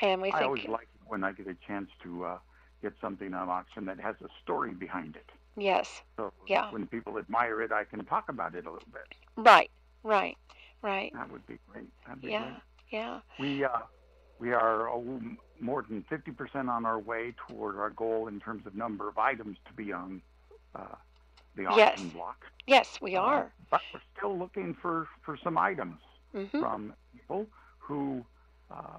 And 0.00 0.22
we 0.22 0.32
I 0.32 0.38
think 0.38 0.44
always 0.44 0.66
like 0.68 0.88
when 1.06 1.24
I 1.24 1.32
get 1.32 1.46
a 1.48 1.54
chance 1.66 1.90
to 2.02 2.24
uh, 2.24 2.38
get 2.82 2.94
something 3.00 3.34
on 3.34 3.48
auction 3.48 3.86
that 3.86 4.00
has 4.00 4.16
a 4.22 4.28
story 4.42 4.72
behind 4.74 5.16
it. 5.16 5.30
yes, 5.56 6.02
So 6.16 6.32
Yeah. 6.46 6.70
when 6.70 6.86
people 6.86 7.18
admire 7.18 7.60
it, 7.62 7.72
I 7.72 7.84
can 7.84 8.04
talk 8.06 8.28
about 8.28 8.54
it 8.54 8.66
a 8.66 8.70
little 8.70 8.88
bit. 8.92 9.06
right, 9.36 9.70
right, 10.02 10.36
right. 10.82 11.12
That 11.14 11.30
would 11.30 11.46
be 11.46 11.58
great. 11.70 11.90
That'd 12.06 12.22
be 12.22 12.30
Yeah, 12.30 12.42
great. 12.42 12.62
yeah. 12.90 13.20
We 13.38 13.64
uh, 13.64 13.80
we 14.40 14.52
are 14.52 14.88
more 15.60 15.84
than 15.88 16.02
50% 16.10 16.68
on 16.68 16.86
our 16.86 16.98
way 16.98 17.34
toward 17.46 17.76
our 17.76 17.90
goal 17.90 18.26
in 18.28 18.40
terms 18.40 18.66
of 18.66 18.74
number 18.74 19.08
of 19.08 19.18
items 19.18 19.58
to 19.66 19.72
be 19.74 19.92
on 19.92 20.22
uh, 20.74 20.80
the 21.56 21.66
auction 21.66 22.04
Yes. 22.06 22.12
block. 22.14 22.46
Yes, 22.66 22.98
we 23.02 23.16
Uh, 23.16 23.20
are. 23.22 23.52
but 23.70 23.82
we're 23.92 24.00
still 24.16 24.36
looking 24.38 24.74
for, 24.74 25.06
for 25.22 25.36
some 25.36 25.58
items 25.58 26.00
hmm 26.32 26.44
from 26.60 26.94
people 27.12 27.46
who 27.78 28.24
uh, 28.70 28.98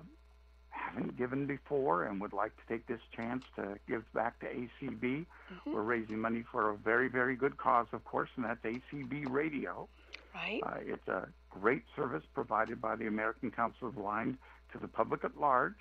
haven't 0.69 1.15
given 1.17 1.45
before 1.47 2.03
and 2.03 2.19
would 2.21 2.33
like 2.33 2.51
to 2.57 2.63
take 2.67 2.85
this 2.87 2.99
chance 3.15 3.43
to 3.55 3.77
give 3.87 4.03
back 4.13 4.37
to 4.41 4.45
ACB. 4.47 5.25
hmm 5.63 5.73
We're 5.73 5.81
raising 5.81 6.19
money 6.19 6.43
for 6.51 6.69
a 6.69 6.75
very, 6.77 7.07
very 7.07 7.35
good 7.35 7.57
cause, 7.57 7.87
of 7.93 8.03
course, 8.05 8.29
and 8.35 8.45
that's 8.45 8.63
ACB 8.63 9.25
Radio. 9.29 9.87
Right. 10.35 10.61
Uh, 10.65 10.77
it's 10.85 11.07
a 11.07 11.27
great 11.49 11.83
service 11.95 12.23
provided 12.33 12.79
by 12.81 12.95
the 12.95 13.07
American 13.07 13.49
Council 13.51 13.87
of 13.87 13.95
the 13.95 14.01
Blind 14.01 14.37
to 14.71 14.77
the 14.79 14.87
public 14.87 15.23
at 15.23 15.37
large. 15.39 15.75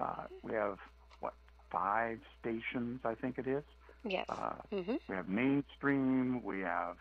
Uh, 0.00 0.24
we 0.42 0.52
have, 0.52 0.78
what, 1.20 1.34
five 1.70 2.18
stations, 2.40 3.00
I 3.04 3.14
think 3.14 3.38
it 3.38 3.46
is. 3.46 3.64
Yes. 4.04 4.26
Uh, 4.28 4.52
hmm 4.70 4.96
we 5.08 5.16
have 5.16 5.28
Mainstream. 5.28 6.42
We 6.42 6.60
have 6.60 6.96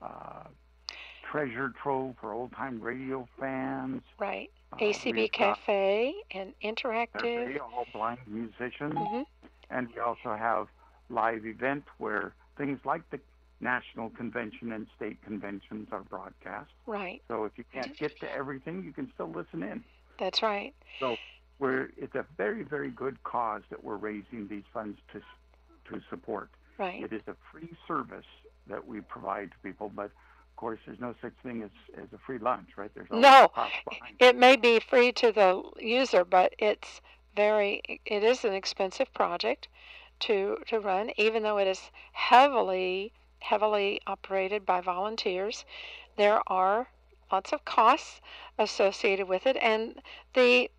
uh, 0.00 0.44
Treasure 1.30 1.72
Trove 1.82 2.14
for 2.20 2.32
old 2.32 2.52
time 2.52 2.80
radio 2.80 3.26
fans. 3.38 4.02
Right. 4.18 4.50
Uh, 4.72 4.76
ACB 4.76 5.32
got 5.32 5.32
Cafe 5.32 6.14
and 6.30 6.52
Interactive. 6.62 7.12
Cafe, 7.14 7.58
all 7.58 7.86
blind 7.92 8.18
musicians. 8.26 8.94
hmm 8.96 9.22
And 9.70 9.88
we 9.94 10.00
also 10.00 10.36
have 10.36 10.68
live 11.10 11.44
event 11.46 11.84
where 11.98 12.34
things 12.56 12.78
like 12.84 13.08
the 13.10 13.20
national 13.60 14.10
convention 14.10 14.72
and 14.72 14.86
state 14.96 15.22
conventions 15.24 15.88
are 15.90 16.02
broadcast. 16.02 16.70
Right. 16.86 17.22
So 17.28 17.44
if 17.44 17.52
you 17.56 17.64
can't 17.72 17.96
get 17.98 18.18
to 18.20 18.30
everything, 18.32 18.84
you 18.84 18.92
can 18.92 19.10
still 19.14 19.30
listen 19.30 19.62
in. 19.62 19.82
That's 20.18 20.42
right. 20.42 20.74
So 21.00 21.16
we're, 21.58 21.90
it's 21.96 22.14
a 22.14 22.24
very, 22.36 22.62
very 22.62 22.90
good 22.90 23.22
cause 23.24 23.62
that 23.70 23.82
we're 23.82 23.96
raising 23.96 24.48
these 24.48 24.64
funds 24.72 24.98
to, 25.12 25.20
to 25.90 26.00
support. 26.10 26.50
Right. 26.78 27.02
It 27.02 27.12
is 27.12 27.22
a 27.26 27.34
free 27.52 27.70
service 27.88 28.26
that 28.68 28.86
we 28.86 29.00
provide 29.00 29.50
to 29.52 29.56
people, 29.62 29.90
but 29.94 30.06
of 30.06 30.56
course, 30.56 30.78
there's 30.86 31.00
no 31.00 31.14
such 31.20 31.34
thing 31.42 31.62
as, 31.62 31.70
as 31.98 32.12
a 32.14 32.18
free 32.18 32.38
lunch, 32.38 32.70
right? 32.76 32.90
There's 32.94 33.08
always 33.10 33.22
No. 33.22 33.44
a 33.44 33.48
cost 33.48 33.74
behind 33.88 34.16
it. 34.18 34.24
It 34.24 34.36
may 34.36 34.56
be 34.56 34.80
free 34.80 35.12
to 35.12 35.30
the 35.32 35.62
user, 35.78 36.24
but 36.24 36.54
it's 36.58 37.00
very. 37.34 37.82
It 38.06 38.24
is 38.24 38.44
an 38.44 38.54
expensive 38.54 39.12
project 39.12 39.68
to 40.20 40.56
to 40.68 40.80
run, 40.80 41.10
even 41.18 41.42
though 41.42 41.58
it 41.58 41.66
is 41.68 41.90
heavily 42.12 43.12
heavily 43.40 44.00
operated 44.06 44.64
by 44.64 44.80
volunteers. 44.80 45.66
There 46.16 46.40
are 46.46 46.88
lots 47.30 47.52
of 47.52 47.64
costs 47.64 48.20
associated 48.58 49.28
with 49.28 49.46
it, 49.46 49.56
and 49.60 50.00
the 50.34 50.70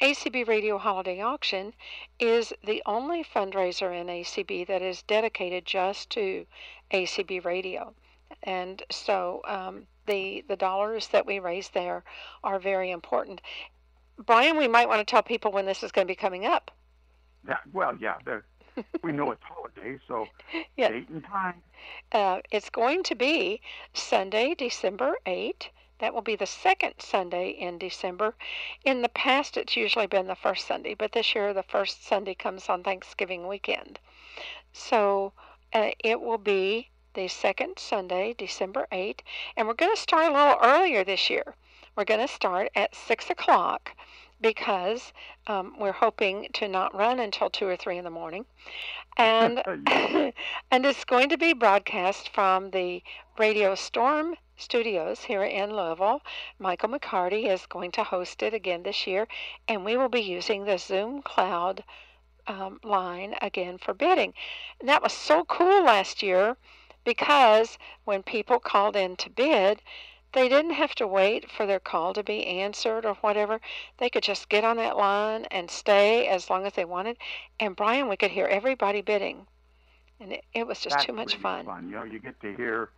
ACB 0.00 0.46
Radio 0.46 0.78
Holiday 0.78 1.20
Auction 1.20 1.74
is 2.20 2.52
the 2.64 2.82
only 2.86 3.24
fundraiser 3.24 3.98
in 3.98 4.06
ACB 4.06 4.66
that 4.68 4.80
is 4.82 5.02
dedicated 5.02 5.64
just 5.64 6.10
to 6.10 6.46
ACB 6.92 7.44
Radio. 7.44 7.94
And 8.44 8.82
so 8.90 9.42
um, 9.46 9.86
the, 10.06 10.44
the 10.46 10.56
dollars 10.56 11.08
that 11.08 11.26
we 11.26 11.40
raise 11.40 11.70
there 11.70 12.04
are 12.44 12.60
very 12.60 12.90
important. 12.90 13.40
Brian, 14.18 14.56
we 14.56 14.68
might 14.68 14.88
want 14.88 15.00
to 15.00 15.10
tell 15.10 15.22
people 15.22 15.50
when 15.50 15.66
this 15.66 15.82
is 15.82 15.90
going 15.92 16.06
to 16.06 16.10
be 16.12 16.16
coming 16.16 16.46
up. 16.46 16.70
Yeah, 17.46 17.56
well, 17.72 17.96
yeah, 18.00 18.14
we 19.02 19.12
know 19.12 19.30
it's 19.32 19.42
holiday, 19.42 19.98
so 20.06 20.26
Yeah. 20.76 20.90
date 20.90 21.08
and 21.08 21.24
time. 21.24 21.62
Uh, 22.12 22.40
it's 22.52 22.70
going 22.70 23.02
to 23.04 23.14
be 23.14 23.60
Sunday, 23.94 24.54
December 24.54 25.16
8. 25.26 25.70
That 25.98 26.14
will 26.14 26.22
be 26.22 26.36
the 26.36 26.46
second 26.46 26.94
Sunday 26.98 27.50
in 27.50 27.78
December. 27.78 28.36
In 28.84 29.02
the 29.02 29.08
past, 29.08 29.56
it's 29.56 29.76
usually 29.76 30.06
been 30.06 30.28
the 30.28 30.36
first 30.36 30.66
Sunday, 30.66 30.94
but 30.94 31.12
this 31.12 31.34
year 31.34 31.52
the 31.52 31.62
first 31.62 32.06
Sunday 32.06 32.34
comes 32.34 32.68
on 32.68 32.84
Thanksgiving 32.84 33.48
weekend. 33.48 33.98
So 34.72 35.32
uh, 35.72 35.90
it 35.98 36.20
will 36.20 36.38
be 36.38 36.90
the 37.14 37.26
second 37.26 37.78
Sunday, 37.78 38.32
December 38.32 38.86
8th, 38.92 39.20
and 39.56 39.66
we're 39.66 39.74
going 39.74 39.94
to 39.94 40.00
start 40.00 40.30
a 40.30 40.32
little 40.32 40.58
earlier 40.62 41.02
this 41.02 41.28
year. 41.28 41.56
We're 41.96 42.04
going 42.04 42.24
to 42.24 42.32
start 42.32 42.70
at 42.76 42.94
6 42.94 43.30
o'clock 43.30 43.96
because 44.40 45.12
um, 45.48 45.74
we're 45.80 45.90
hoping 45.90 46.48
to 46.52 46.68
not 46.68 46.94
run 46.94 47.18
until 47.18 47.50
2 47.50 47.66
or 47.66 47.76
3 47.76 47.98
in 47.98 48.04
the 48.04 48.10
morning. 48.10 48.46
And, 49.16 49.60
and 50.70 50.86
it's 50.86 51.04
going 51.04 51.30
to 51.30 51.36
be 51.36 51.52
broadcast 51.52 52.28
from 52.28 52.70
the 52.70 53.02
Radio 53.36 53.74
Storm 53.74 54.36
studios 54.58 55.20
here 55.20 55.44
in 55.44 55.74
Louisville. 55.74 56.20
Michael 56.58 56.90
McCarty 56.90 57.48
is 57.48 57.66
going 57.66 57.92
to 57.92 58.04
host 58.04 58.42
it 58.42 58.52
again 58.52 58.82
this 58.82 59.06
year, 59.06 59.28
and 59.66 59.84
we 59.84 59.96
will 59.96 60.08
be 60.08 60.20
using 60.20 60.64
the 60.64 60.78
Zoom 60.78 61.22
Cloud 61.22 61.84
um, 62.46 62.80
line 62.82 63.34
again 63.40 63.78
for 63.78 63.94
bidding. 63.94 64.34
And 64.80 64.88
that 64.88 65.02
was 65.02 65.12
so 65.12 65.44
cool 65.44 65.84
last 65.84 66.22
year 66.22 66.56
because 67.04 67.78
when 68.04 68.22
people 68.22 68.58
called 68.58 68.96
in 68.96 69.16
to 69.16 69.30
bid, 69.30 69.80
they 70.32 70.48
didn't 70.48 70.72
have 70.72 70.94
to 70.96 71.06
wait 71.06 71.50
for 71.50 71.64
their 71.64 71.80
call 71.80 72.12
to 72.12 72.22
be 72.22 72.46
answered 72.46 73.06
or 73.06 73.14
whatever. 73.14 73.60
They 73.98 74.10
could 74.10 74.22
just 74.22 74.48
get 74.48 74.64
on 74.64 74.76
that 74.76 74.96
line 74.96 75.46
and 75.50 75.70
stay 75.70 76.26
as 76.26 76.50
long 76.50 76.66
as 76.66 76.74
they 76.74 76.84
wanted. 76.84 77.16
And 77.58 77.74
Brian, 77.76 78.08
we 78.08 78.16
could 78.16 78.32
hear 78.32 78.46
everybody 78.46 79.00
bidding. 79.00 79.46
And 80.20 80.32
it, 80.32 80.44
it 80.52 80.66
was 80.66 80.80
just 80.80 80.96
That's 80.96 81.06
too 81.06 81.12
much 81.12 81.34
really 81.34 81.42
fun. 81.42 81.64
fun. 81.64 81.88
You 81.88 81.96
know, 81.96 82.04
you 82.04 82.18
get 82.18 82.40
to 82.40 82.54
hear 82.56 82.90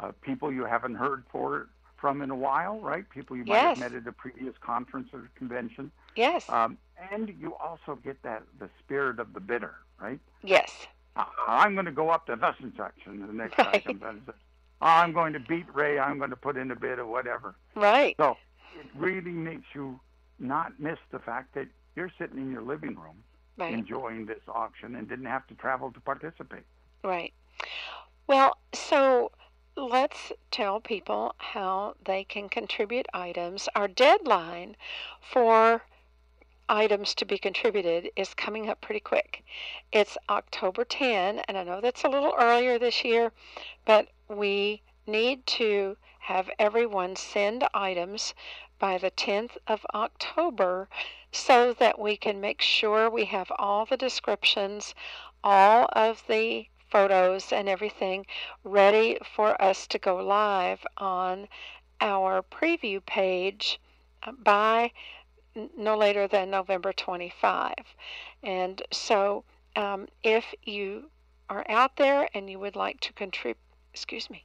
uh, 0.00 0.12
people 0.22 0.52
you 0.52 0.64
haven't 0.64 0.94
heard 0.94 1.24
for 1.30 1.68
from 1.96 2.22
in 2.22 2.30
a 2.30 2.36
while, 2.36 2.78
right? 2.80 3.08
People 3.10 3.36
you 3.36 3.44
might 3.44 3.56
Yes. 3.56 3.78
have 3.78 3.92
met 3.92 3.94
at 3.94 4.06
a 4.06 4.12
previous 4.12 4.54
conference 4.60 5.08
or 5.12 5.28
convention, 5.34 5.90
Yes, 6.14 6.44
um, 6.48 6.78
and 7.12 7.28
you 7.40 7.54
also 7.56 7.96
get 7.96 8.22
that 8.22 8.42
the 8.58 8.70
spirit 8.78 9.18
of 9.18 9.32
the 9.32 9.40
bidder, 9.40 9.74
right? 10.00 10.20
yes, 10.42 10.86
Uh, 11.16 11.24
I'm 11.48 11.74
going 11.74 11.86
to 11.86 11.92
go 11.92 12.10
up 12.10 12.26
to 12.26 12.32
and 12.32 12.72
such, 12.76 12.94
the 13.04 13.12
next 13.12 13.58
Right. 13.64 13.84
and 13.86 14.00
says, 14.00 14.34
"I'm 14.80 15.12
going 15.12 15.32
to 15.32 15.40
beat 15.40 15.66
Ray. 15.74 15.98
I'm 15.98 16.18
going 16.18 16.30
to 16.30 16.36
put 16.36 16.56
in 16.56 16.70
a 16.70 16.76
bid 16.76 16.98
or 17.00 17.06
whatever." 17.06 17.56
right. 17.74 18.14
So 18.18 18.36
it 18.78 18.86
really 18.94 19.32
makes 19.32 19.66
you 19.74 19.98
not 20.38 20.78
miss 20.78 20.98
the 21.10 21.18
fact 21.18 21.54
that 21.54 21.66
you're 21.96 22.12
sitting 22.18 22.38
in 22.38 22.52
your 22.52 22.62
living 22.62 22.96
room 22.96 23.24
Right. 23.56 23.74
enjoying 23.74 24.26
this 24.26 24.42
auction 24.48 24.94
and 24.94 25.08
didn't 25.08 25.26
have 25.26 25.46
to 25.48 25.54
travel 25.54 25.90
to 25.92 26.00
participate. 26.00 26.64
Right. 27.02 27.32
Well, 28.28 28.56
so 28.72 29.32
let's 29.86 30.32
tell 30.50 30.80
people 30.80 31.34
how 31.38 31.94
they 32.04 32.24
can 32.24 32.48
contribute 32.48 33.06
items. 33.14 33.68
Our 33.76 33.86
deadline 33.86 34.76
for 35.20 35.82
items 36.68 37.14
to 37.14 37.24
be 37.24 37.38
contributed 37.38 38.10
is 38.16 38.34
coming 38.34 38.68
up 38.68 38.80
pretty 38.80 39.00
quick. 39.00 39.44
It's 39.92 40.18
October 40.28 40.84
10, 40.84 41.40
and 41.40 41.56
I 41.56 41.62
know 41.62 41.80
that's 41.80 42.04
a 42.04 42.08
little 42.08 42.34
earlier 42.38 42.78
this 42.78 43.04
year, 43.04 43.32
but 43.84 44.08
we 44.28 44.82
need 45.06 45.46
to 45.46 45.96
have 46.20 46.50
everyone 46.58 47.16
send 47.16 47.66
items 47.72 48.34
by 48.78 48.98
the 48.98 49.10
10th 49.10 49.56
of 49.66 49.86
October 49.94 50.88
so 51.32 51.72
that 51.72 51.98
we 51.98 52.16
can 52.16 52.40
make 52.40 52.60
sure 52.60 53.08
we 53.08 53.24
have 53.24 53.50
all 53.58 53.86
the 53.86 53.96
descriptions, 53.96 54.94
all 55.42 55.88
of 55.92 56.24
the 56.28 56.66
photos 56.90 57.52
and 57.52 57.68
everything 57.68 58.26
ready 58.64 59.18
for 59.34 59.60
us 59.60 59.86
to 59.88 59.98
go 59.98 60.16
live 60.16 60.86
on 60.96 61.48
our 62.00 62.42
preview 62.42 63.04
page 63.04 63.80
uh, 64.22 64.32
by 64.32 64.90
no 65.76 65.96
later 65.96 66.28
than 66.28 66.50
November 66.50 66.92
25. 66.92 67.74
And 68.42 68.82
so 68.92 69.44
um, 69.76 70.08
if 70.22 70.54
you 70.62 71.10
are 71.50 71.64
out 71.68 71.96
there 71.96 72.28
and 72.34 72.48
you 72.48 72.58
would 72.58 72.76
like 72.76 73.00
to 73.00 73.12
contribute, 73.12 73.58
excuse 73.92 74.30
me. 74.30 74.44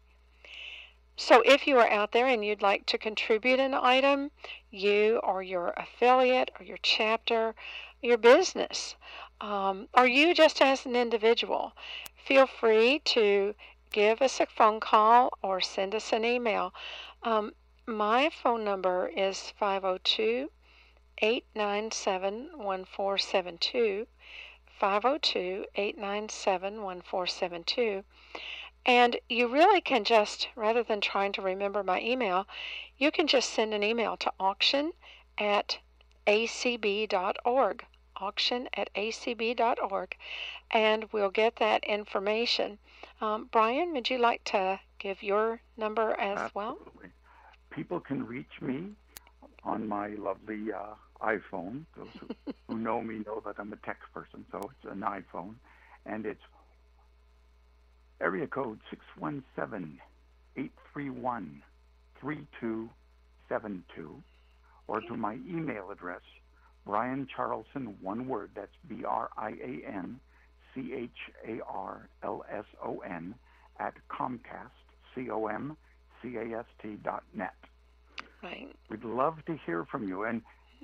So 1.15 1.43
if 1.45 1.67
you 1.67 1.77
are 1.77 1.89
out 1.89 2.11
there 2.11 2.25
and 2.25 2.43
you'd 2.43 2.63
like 2.63 2.87
to 2.87 2.97
contribute 2.97 3.59
an 3.59 3.75
item, 3.75 4.31
you 4.71 5.17
or 5.17 5.43
your 5.43 5.73
affiliate 5.77 6.49
or 6.59 6.65
your 6.65 6.79
chapter, 6.81 7.53
your 8.01 8.17
business, 8.17 8.95
um, 9.41 9.87
or 9.93 10.07
you 10.07 10.33
just 10.33 10.61
as 10.61 10.85
an 10.85 10.95
individual, 10.95 11.73
feel 12.15 12.47
free 12.47 12.99
to 13.05 13.55
give 13.91 14.21
us 14.21 14.39
a 14.39 14.45
phone 14.45 14.79
call 14.79 15.37
or 15.41 15.61
send 15.61 15.93
us 15.95 16.11
an 16.11 16.25
email. 16.25 16.73
Um, 17.23 17.53
my 17.85 18.29
phone 18.29 18.63
number 18.63 19.07
is 19.07 19.51
502 19.59 20.49
897 21.19 22.57
1472. 22.57 24.07
502 24.79 25.65
897 25.75 26.81
1472. 26.81 28.03
And 28.85 29.19
you 29.29 29.47
really 29.47 29.79
can 29.79 30.03
just, 30.03 30.49
rather 30.55 30.83
than 30.83 30.99
trying 30.99 31.31
to 31.33 31.41
remember 31.41 31.83
my 31.83 32.01
email, 32.01 32.47
you 32.97 33.11
can 33.11 33.27
just 33.27 33.49
send 33.51 33.73
an 33.73 33.83
email 33.83 34.17
to 34.17 34.33
auction 34.39 34.91
at 35.37 35.79
acb.org. 36.27 37.85
Auction 38.17 38.67
at 38.75 38.93
acb.org. 38.95 40.15
And 40.71 41.05
we'll 41.11 41.29
get 41.29 41.57
that 41.57 41.83
information. 41.83 42.77
Um, 43.21 43.49
Brian, 43.51 43.93
would 43.93 44.09
you 44.09 44.17
like 44.17 44.43
to 44.45 44.79
give 44.99 45.23
your 45.23 45.61
number 45.77 46.11
as 46.19 46.51
well? 46.53 46.77
Absolutely. 46.79 47.09
People 47.69 47.99
can 47.99 48.25
reach 48.25 48.61
me 48.61 48.91
on 49.63 49.87
my 49.87 50.09
lovely 50.09 50.71
uh, 50.71 50.93
iPhone. 51.21 51.85
Those 51.97 52.07
who, 52.19 52.53
who 52.67 52.77
know 52.77 53.01
me 53.01 53.23
know 53.25 53.41
that 53.45 53.55
I'm 53.57 53.73
a 53.73 53.77
tech 53.77 53.99
person, 54.13 54.45
so 54.51 54.59
it's 54.59 54.91
an 54.91 55.01
iPhone, 55.01 55.55
and 56.05 56.25
it's 56.25 56.41
area 58.21 58.47
code 58.47 58.79
six 58.89 59.03
one 59.17 59.43
seven 59.55 59.99
eight 60.57 60.71
three 60.91 61.09
one 61.09 61.61
three 62.19 62.45
two 62.59 62.89
seven 63.49 63.83
two, 63.95 64.21
or 64.87 65.01
to 65.01 65.17
my 65.17 65.33
email 65.47 65.89
address, 65.91 66.21
Brian 66.85 67.27
Charlson, 67.33 67.95
one 68.01 68.27
word. 68.27 68.51
That's 68.55 68.75
B 68.87 69.03
R 69.05 69.29
I 69.37 69.49
A 69.51 69.87
N 69.87 70.19
C 70.73 70.93
H 70.93 71.09
A 71.47 71.63
R 71.65 72.09
L 72.23 72.45
S 72.51 72.65
O 72.83 72.99
N 72.99 73.35
at 73.79 73.93
Comcast 74.09 74.71
C 75.15 75.29
O 75.29 75.47
M 75.47 75.77
C 76.21 76.35
A 76.37 76.59
S 76.59 76.65
T 76.81 76.97
dot 77.03 77.23
net. 77.33 77.53
Right. 78.41 78.75
We'd 78.89 79.03
love 79.05 79.37
to 79.45 79.57
hear 79.65 79.85
from 79.85 80.07
you. 80.07 80.23
And 80.23 80.41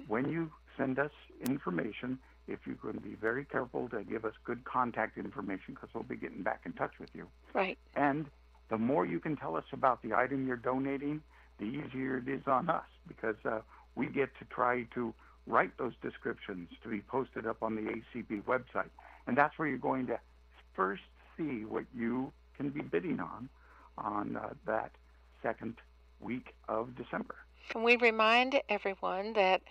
when 0.07 0.29
you 0.29 0.51
send 0.77 0.97
us 0.97 1.12
information, 1.45 2.17
if 2.47 2.59
you're 2.65 2.75
going 2.75 2.95
to 2.95 3.01
be 3.01 3.15
very 3.15 3.45
careful 3.45 3.89
to 3.89 4.03
give 4.03 4.25
us 4.25 4.33
good 4.43 4.63
contact 4.63 5.17
information 5.17 5.73
because 5.73 5.89
we'll 5.93 6.03
be 6.03 6.15
getting 6.15 6.41
back 6.41 6.62
in 6.65 6.73
touch 6.73 6.93
with 6.99 7.09
you. 7.13 7.27
Right. 7.53 7.77
And 7.95 8.25
the 8.69 8.77
more 8.77 9.05
you 9.05 9.19
can 9.19 9.35
tell 9.35 9.55
us 9.55 9.65
about 9.73 10.01
the 10.01 10.13
item 10.13 10.47
you're 10.47 10.57
donating, 10.57 11.21
the 11.59 11.65
easier 11.65 12.17
it 12.17 12.29
is 12.29 12.41
on 12.47 12.69
us 12.69 12.85
because 13.07 13.35
uh, 13.45 13.59
we 13.95 14.07
get 14.07 14.29
to 14.39 14.45
try 14.45 14.83
to 14.95 15.13
write 15.49 15.77
those 15.77 15.93
descriptions 16.01 16.69
to 16.83 16.89
be 16.89 17.01
posted 17.01 17.45
up 17.45 17.62
on 17.62 17.75
the 17.75 17.81
ACB 17.81 18.43
website. 18.43 18.89
And 19.27 19.38
that's 19.38 19.57
where 19.57 19.67
you're 19.67 19.77
going 19.77 20.07
to 20.07 20.19
first 20.75 21.03
see 21.38 21.65
what 21.65 21.85
you 21.93 22.31
can 22.55 22.69
be 22.69 22.81
bidding 22.81 23.19
on 23.19 23.49
on 23.97 24.38
uh, 24.38 24.49
that 24.65 24.91
second 25.41 25.75
week 26.21 26.53
of 26.67 26.95
December. 26.95 27.35
And 27.73 27.83
we 27.83 27.97
remind 27.97 28.62
everyone 28.69 29.33
that 29.33 29.62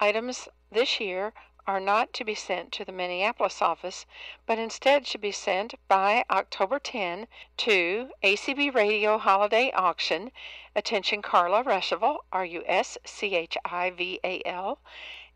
items 0.00 0.48
this 0.72 1.00
year 1.00 1.32
are 1.66 1.80
not 1.80 2.12
to 2.12 2.24
be 2.24 2.34
sent 2.34 2.70
to 2.70 2.84
the 2.84 2.92
Minneapolis 2.92 3.60
office, 3.60 4.06
but 4.46 4.56
instead 4.56 5.04
should 5.04 5.20
be 5.20 5.32
sent 5.32 5.74
by 5.88 6.24
October 6.30 6.78
10 6.78 7.26
to 7.56 8.10
ACB 8.22 8.72
Radio 8.72 9.18
Holiday 9.18 9.72
Auction. 9.72 10.30
Attention 10.76 11.22
Carla 11.22 11.64
Ruschival, 11.64 12.18
R 12.32 12.44
U 12.44 12.62
S 12.66 12.98
C 13.04 13.34
H 13.34 13.58
I 13.64 13.90
V 13.90 14.20
A 14.22 14.42
L, 14.46 14.78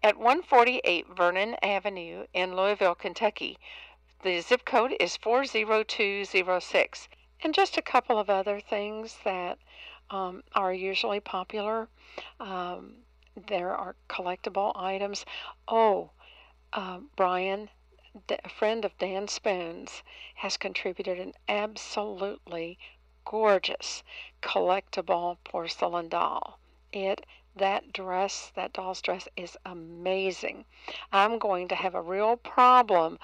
at 0.04 0.16
148 0.16 1.08
Vernon 1.08 1.56
Avenue 1.62 2.26
in 2.32 2.54
Louisville, 2.54 2.94
Kentucky. 2.94 3.58
The 4.22 4.40
zip 4.40 4.64
code 4.64 4.94
is 5.00 5.16
40206. 5.16 7.08
And 7.42 7.52
just 7.52 7.76
a 7.76 7.82
couple 7.82 8.18
of 8.18 8.30
other 8.30 8.60
things 8.60 9.18
that 9.24 9.58
um, 10.10 10.44
are 10.54 10.72
usually 10.72 11.20
popular. 11.20 11.88
Um, 12.38 12.96
there 13.48 13.74
are 13.74 13.96
collectible 14.08 14.72
items. 14.76 15.24
Oh, 15.66 16.10
uh, 16.72 17.00
Brian, 17.16 17.70
a 18.28 18.48
friend 18.48 18.84
of 18.84 18.96
Dan 18.98 19.28
Spoone's, 19.28 20.02
has 20.36 20.56
contributed 20.56 21.18
an 21.18 21.32
absolutely 21.48 22.78
gorgeous 23.24 24.02
collectible 24.42 25.38
porcelain 25.44 26.08
doll. 26.08 26.58
It 26.92 27.24
that 27.56 27.92
dress, 27.92 28.52
that 28.54 28.72
doll's 28.72 29.02
dress, 29.02 29.28
is 29.36 29.56
amazing. 29.64 30.64
I'm 31.12 31.38
going 31.38 31.68
to 31.68 31.74
have 31.74 31.94
a 31.94 32.02
real 32.02 32.36
problem 32.36 33.18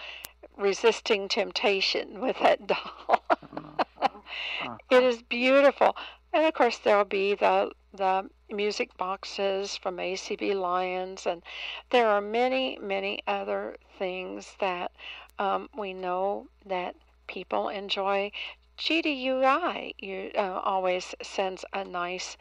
resisting 0.56 1.28
temptation 1.28 2.20
with 2.26 2.38
that 2.40 2.66
doll. 2.66 3.22
it 4.90 5.02
is 5.02 5.22
beautiful. 5.22 5.96
And 6.32 6.44
of 6.44 6.54
course, 6.54 6.78
there'll 6.78 7.04
be 7.04 7.34
the 7.34 7.70
the 7.96 8.28
music 8.50 8.96
boxes 8.96 9.76
from 9.76 9.96
ACB 9.96 10.54
Lions, 10.54 11.26
and 11.26 11.42
there 11.90 12.08
are 12.08 12.20
many, 12.20 12.78
many 12.80 13.22
other 13.26 13.76
things 13.98 14.54
that 14.60 14.92
um, 15.38 15.68
we 15.76 15.92
know 15.92 16.48
that 16.64 16.94
people 17.26 17.68
enjoy. 17.68 18.30
GDUI 18.78 19.94
you, 19.98 20.30
uh, 20.36 20.60
always 20.62 21.14
sends 21.22 21.64
a 21.72 21.84
nice 21.84 22.36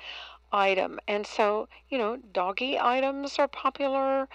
item, 0.51 0.99
and 1.07 1.25
so 1.25 1.69
you 1.89 1.97
know, 1.97 2.17
doggy 2.17 2.77
items 2.79 3.39
are 3.39 3.47
popular. 3.47 4.27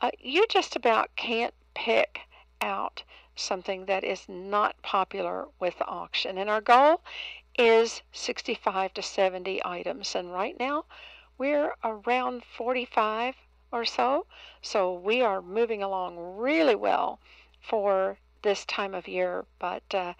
Uh, 0.00 0.10
you 0.18 0.46
just 0.48 0.76
about 0.76 1.14
can't 1.14 1.54
pick 1.74 2.20
out 2.60 3.02
something 3.36 3.86
that 3.86 4.04
is 4.04 4.28
not 4.28 4.80
popular 4.82 5.46
with 5.58 5.78
the 5.78 5.86
auction. 5.86 6.38
And 6.38 6.50
our 6.50 6.60
goal 6.60 7.02
is 7.58 8.02
65 8.12 8.94
to 8.94 9.02
70 9.02 9.60
items. 9.64 10.14
And 10.14 10.32
right 10.32 10.58
now, 10.58 10.84
we're 11.38 11.72
around 11.84 12.44
45 12.44 13.34
or 13.70 13.84
so. 13.84 14.26
So 14.60 14.94
we 14.94 15.22
are 15.22 15.42
moving 15.42 15.82
along 15.82 16.36
really 16.36 16.74
well 16.74 17.18
for 17.60 18.18
this 18.42 18.64
time 18.66 18.94
of 18.94 19.08
year. 19.08 19.44
But 19.58 19.82
uh, 19.94 20.14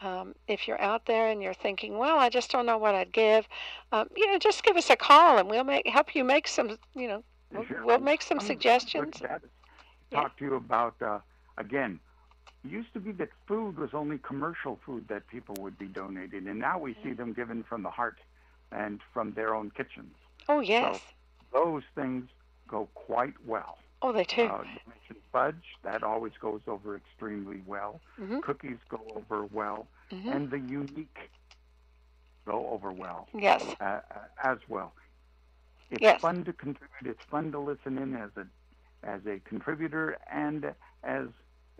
um, 0.00 0.34
if 0.48 0.66
you're 0.66 0.80
out 0.80 1.06
there 1.06 1.28
and 1.28 1.42
you're 1.42 1.54
thinking, 1.54 1.98
well, 1.98 2.18
I 2.18 2.28
just 2.28 2.50
don't 2.50 2.66
know 2.66 2.78
what 2.78 2.94
I'd 2.94 3.12
give, 3.12 3.46
um, 3.92 4.08
you 4.16 4.26
know, 4.26 4.38
just 4.38 4.62
give 4.64 4.76
us 4.76 4.90
a 4.90 4.96
call 4.96 5.38
and 5.38 5.48
we'll 5.48 5.64
make 5.64 5.86
help 5.86 6.14
you 6.14 6.24
make 6.24 6.48
some, 6.48 6.78
you 6.94 7.08
know, 7.08 7.24
we'll, 7.52 7.66
we'll 7.84 7.98
make 7.98 8.22
some 8.22 8.40
suggestions. 8.40 9.18
good 9.20 9.30
at 9.30 9.42
it. 9.42 9.50
Yeah. 10.10 10.20
Talk 10.20 10.36
to 10.38 10.44
you 10.44 10.54
about 10.54 10.94
uh, 11.00 11.18
again. 11.56 12.00
It 12.64 12.70
used 12.70 12.92
to 12.94 13.00
be 13.00 13.12
that 13.12 13.30
food 13.46 13.78
was 13.78 13.90
only 13.94 14.18
commercial 14.18 14.76
food 14.84 15.08
that 15.08 15.26
people 15.28 15.56
would 15.60 15.78
be 15.78 15.86
donating, 15.86 16.46
and 16.48 16.58
now 16.58 16.78
we 16.78 16.96
see 17.02 17.12
them 17.12 17.32
given 17.32 17.62
from 17.64 17.82
the 17.82 17.90
heart 17.90 18.18
and 18.70 19.00
from 19.12 19.32
their 19.32 19.54
own 19.54 19.70
kitchens. 19.70 20.14
Oh, 20.48 20.60
yes. 20.60 21.00
Those 21.52 21.82
things 21.94 22.28
go 22.68 22.88
quite 22.94 23.34
well. 23.46 23.78
Oh, 24.02 24.12
they 24.12 24.24
do. 24.24 24.42
Uh, 24.42 24.62
you 24.62 24.80
mentioned 24.86 25.22
fudge; 25.32 25.76
that 25.82 26.02
always 26.02 26.32
goes 26.40 26.60
over 26.66 26.96
extremely 26.96 27.62
well. 27.66 28.00
hmm 28.16 28.38
Cookies 28.40 28.78
go 28.88 29.00
over 29.16 29.44
well, 29.46 29.86
hmm 30.10 30.30
and 30.32 30.50
the 30.50 30.58
unique 30.58 31.30
go 32.44 32.68
over 32.70 32.90
well 32.92 33.28
Yes. 33.34 33.62
uh, 33.80 34.00
as 34.42 34.58
well. 34.68 34.92
It's 35.90 36.02
Yes. 36.02 36.20
fun 36.20 36.44
to 36.44 36.52
contribute. 36.52 37.06
It's 37.10 37.24
fun 37.30 37.52
to 37.52 37.58
listen 37.58 37.98
in 37.98 38.14
as 38.16 38.30
a 38.36 38.46
as 39.04 39.20
a 39.26 39.40
contributor 39.40 40.18
and 40.30 40.74
as 41.04 41.26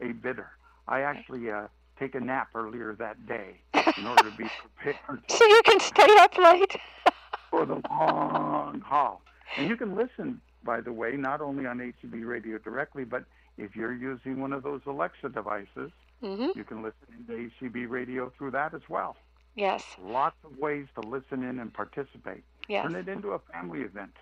a 0.01 0.13
bidder. 0.13 0.51
I 0.89 1.01
actually 1.03 1.51
uh, 1.51 1.69
take 1.99 2.15
a 2.15 2.21
nap 2.21 2.49
earlier 2.55 2.95
that 2.99 3.27
day 3.27 3.61
in 3.97 4.07
order 4.07 4.31
to 4.31 4.37
be 4.37 4.45
prepared 4.59 5.23
So 5.29 5.45
you 5.47 5.61
can 5.65 5.81
stay 5.81 6.09
up 6.19 6.37
late. 6.39 6.77
for 7.51 7.67
the 7.67 7.81
long 7.91 8.81
haul. 8.81 9.23
And 9.59 9.69
you 9.69 9.77
can 9.77 9.95
listen, 9.95 10.41
by 10.65 10.81
the 10.81 10.93
way, 10.93 11.13
not 11.17 11.41
only 11.41 11.67
on 11.67 11.79
ACB 11.79 12.27
Radio 12.27 12.59
directly, 12.59 13.05
but 13.05 13.25
if 13.59 13.77
you're 13.77 13.93
using 13.95 14.41
one 14.41 14.53
of 14.53 14.63
those 14.63 14.81
Alexa 14.87 15.29
devices, 15.29 15.91
hmm 16.23 16.47
you 16.55 16.65
can 16.65 16.83
listen 16.83 17.27
to 17.27 17.51
ACB 17.67 17.89
Radio 17.89 18.33
through 18.39 18.53
that 18.53 18.75
as 18.75 18.83
well. 18.89 19.17
Yes. 19.57 19.85
Lots 20.03 20.37
of 20.45 20.57
ways 20.59 20.87
to 20.95 21.01
listen 21.07 21.43
in 21.43 21.59
and 21.59 21.73
participate. 21.73 22.43
Yes. 22.69 22.85
Turn 22.85 22.95
it 22.95 23.09
into 23.09 23.33
a 23.33 23.39
family 23.53 23.81
event. 23.81 24.13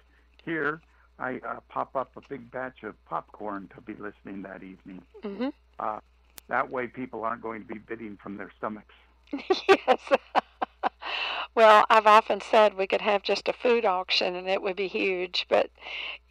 Here, 0.45 0.81
I 1.19 1.41
uh, 1.47 1.61
pop 1.69 1.95
up 1.95 2.11
a 2.17 2.21
big 2.29 2.51
batch 2.51 2.83
of 2.83 2.95
popcorn 3.05 3.69
to 3.75 3.81
be 3.83 3.93
listening 3.95 4.43
that 4.43 4.63
evening. 4.63 5.03
hmm 5.23 5.49
That 6.51 6.69
way, 6.69 6.89
people 6.89 7.25
aren't 7.25 7.43
going 7.43 7.63
to 7.63 7.67
be 7.67 7.79
bidding 7.79 8.19
from 8.21 8.37
their 8.37 8.51
stomachs. 8.59 8.93
yes. 9.69 10.01
well, 11.55 11.87
I've 11.89 12.09
often 12.09 12.41
said 12.41 12.75
we 12.75 12.89
could 12.89 13.01
have 13.01 13.23
just 13.23 13.49
a 13.49 13.53
food 13.53 13.85
auction 13.85 14.35
and 14.35 14.49
it 14.49 14.61
would 14.61 14.75
be 14.75 14.89
huge, 14.89 15.47
but 15.49 15.71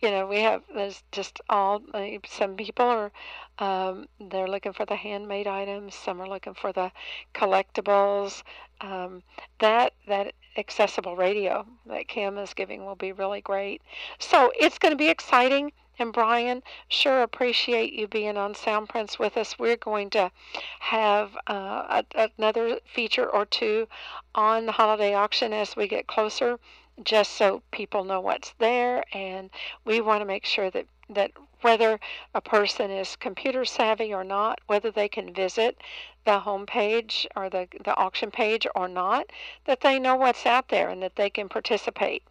you 0.01 0.11
know, 0.11 0.27
we 0.27 0.41
have 0.41 0.63
there's 0.75 1.03
just 1.13 1.39
all 1.47 1.81
uh, 1.93 2.05
some 2.27 2.57
people 2.57 2.85
are 2.85 3.11
um, 3.59 4.07
they're 4.19 4.47
looking 4.47 4.73
for 4.73 4.85
the 4.85 4.97
handmade 4.97 5.47
items, 5.47 5.95
some 5.95 6.21
are 6.21 6.27
looking 6.27 6.53
for 6.53 6.73
the 6.73 6.91
collectibles. 7.33 8.43
Um, 8.81 9.23
that 9.59 9.93
that 10.07 10.33
accessible 10.57 11.15
radio 11.15 11.65
that 11.85 12.09
Kim 12.09 12.37
is 12.37 12.53
giving 12.53 12.85
will 12.85 12.95
be 12.95 13.13
really 13.13 13.39
great. 13.39 13.81
So 14.19 14.51
it's 14.59 14.77
going 14.77 14.91
to 14.91 14.97
be 14.97 15.09
exciting. 15.09 15.71
And 15.99 16.13
Brian, 16.13 16.63
sure 16.87 17.21
appreciate 17.21 17.91
you 17.91 18.07
being 18.07 18.37
on 18.37 18.53
Soundprints 18.53 19.19
with 19.19 19.35
us. 19.35 19.59
We're 19.59 19.75
going 19.75 20.09
to 20.11 20.31
have 20.79 21.35
uh, 21.45 22.03
a, 22.15 22.29
another 22.37 22.79
feature 22.85 23.29
or 23.29 23.45
two 23.45 23.85
on 24.33 24.65
the 24.65 24.71
holiday 24.71 25.13
auction 25.13 25.51
as 25.51 25.75
we 25.75 25.89
get 25.89 26.07
closer, 26.07 26.57
just 27.03 27.33
so 27.33 27.61
people 27.71 28.05
know 28.05 28.21
what's 28.21 28.53
there. 28.59 29.03
And 29.11 29.49
we 29.83 29.99
want 29.99 30.21
to 30.21 30.25
make 30.25 30.45
sure 30.45 30.71
that, 30.71 30.85
that 31.09 31.31
whether 31.61 31.99
a 32.33 32.41
person 32.41 32.89
is 32.91 33.15
computer 33.15 33.65
savvy 33.65 34.13
or 34.13 34.23
not, 34.23 34.59
whether 34.67 34.91
they 34.91 35.09
can 35.09 35.33
visit 35.33 35.77
the 36.25 36.39
home 36.39 36.65
page 36.65 37.27
or 37.35 37.49
the, 37.49 37.67
the 37.83 37.95
auction 37.95 38.31
page 38.31 38.67
or 38.75 38.87
not, 38.87 39.25
that 39.65 39.81
they 39.81 39.99
know 39.99 40.15
what's 40.15 40.45
out 40.45 40.69
there 40.69 40.89
and 40.89 41.01
that 41.01 41.15
they 41.15 41.29
can 41.29 41.49
participate. 41.49 42.23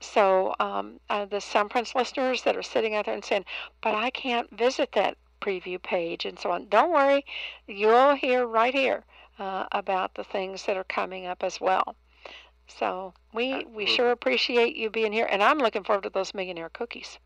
So 0.00 0.54
um, 0.60 1.00
uh, 1.10 1.26
the 1.26 1.36
Soundprints 1.36 1.94
listeners 1.94 2.42
that 2.42 2.56
are 2.56 2.62
sitting 2.62 2.94
out 2.94 3.06
there 3.06 3.14
and 3.14 3.24
saying, 3.24 3.44
but 3.80 3.94
I 3.94 4.10
can't 4.10 4.50
visit 4.56 4.92
that 4.92 5.16
preview 5.40 5.82
page 5.82 6.24
and 6.24 6.38
so 6.38 6.50
on. 6.52 6.68
Don't 6.68 6.92
worry, 6.92 7.24
you'll 7.66 8.14
hear 8.14 8.46
right 8.46 8.74
here 8.74 9.04
uh, 9.38 9.66
about 9.72 10.14
the 10.14 10.24
things 10.24 10.64
that 10.66 10.76
are 10.76 10.84
coming 10.84 11.26
up 11.26 11.42
as 11.42 11.60
well. 11.60 11.96
So 12.68 13.12
we 13.34 13.64
we 13.64 13.86
sure 13.86 14.12
appreciate 14.12 14.76
you 14.76 14.88
being 14.88 15.12
here, 15.12 15.28
and 15.30 15.42
I'm 15.42 15.58
looking 15.58 15.84
forward 15.84 16.04
to 16.04 16.10
those 16.10 16.32
millionaire 16.32 16.70
cookies. 16.70 17.18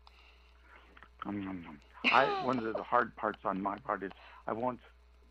Um, 1.27 1.47
um, 1.47 1.65
um. 1.67 1.79
I, 2.11 2.25
one 2.45 2.59
of 2.59 2.75
the 2.75 2.83
hard 2.83 3.15
parts 3.15 3.39
on 3.45 3.61
my 3.61 3.77
part 3.79 4.03
is 4.03 4.11
I 4.47 4.53
won't 4.53 4.79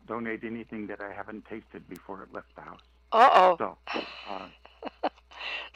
donate 0.07 0.43
anything 0.43 0.87
that 0.87 1.01
I 1.01 1.11
haven't 1.13 1.45
tasted 1.45 1.87
before 1.89 2.23
it 2.23 2.33
left 2.33 2.55
the 2.55 2.61
house. 2.61 2.81
Uh 3.11 3.29
oh. 3.33 3.55
So, 3.57 3.77
uh, 4.29 4.47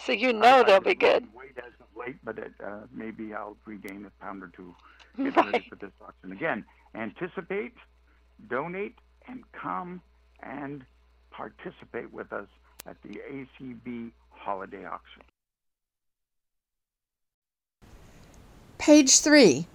So 0.05 0.11
you 0.11 0.33
know 0.33 0.59
I 0.59 0.63
they'll 0.63 0.73
have 0.75 0.83
be 0.83 0.95
good. 0.95 1.27
Weight 1.33 1.57
as 1.57 1.73
of 1.79 1.87
late, 1.95 2.17
but 2.23 2.37
it, 2.37 2.53
uh, 2.63 2.81
maybe 2.91 3.33
I'll 3.33 3.57
regain 3.65 4.05
a 4.05 4.23
pound 4.23 4.43
or 4.43 4.51
two 4.55 4.75
getting 5.17 5.33
ready 5.33 5.51
Right. 5.51 5.63
for 5.69 5.75
this 5.75 5.91
auction. 6.05 6.31
Again, 6.31 6.65
anticipate, 6.95 7.73
donate, 8.47 8.97
and 9.27 9.43
come 9.53 10.01
and 10.43 10.83
participate 11.31 12.11
with 12.11 12.31
us 12.33 12.47
at 12.85 12.97
the 13.03 13.19
ACB 13.31 14.11
Holiday 14.29 14.85
Auction. 14.85 15.21
Page 18.77 19.19
3. 19.19 19.67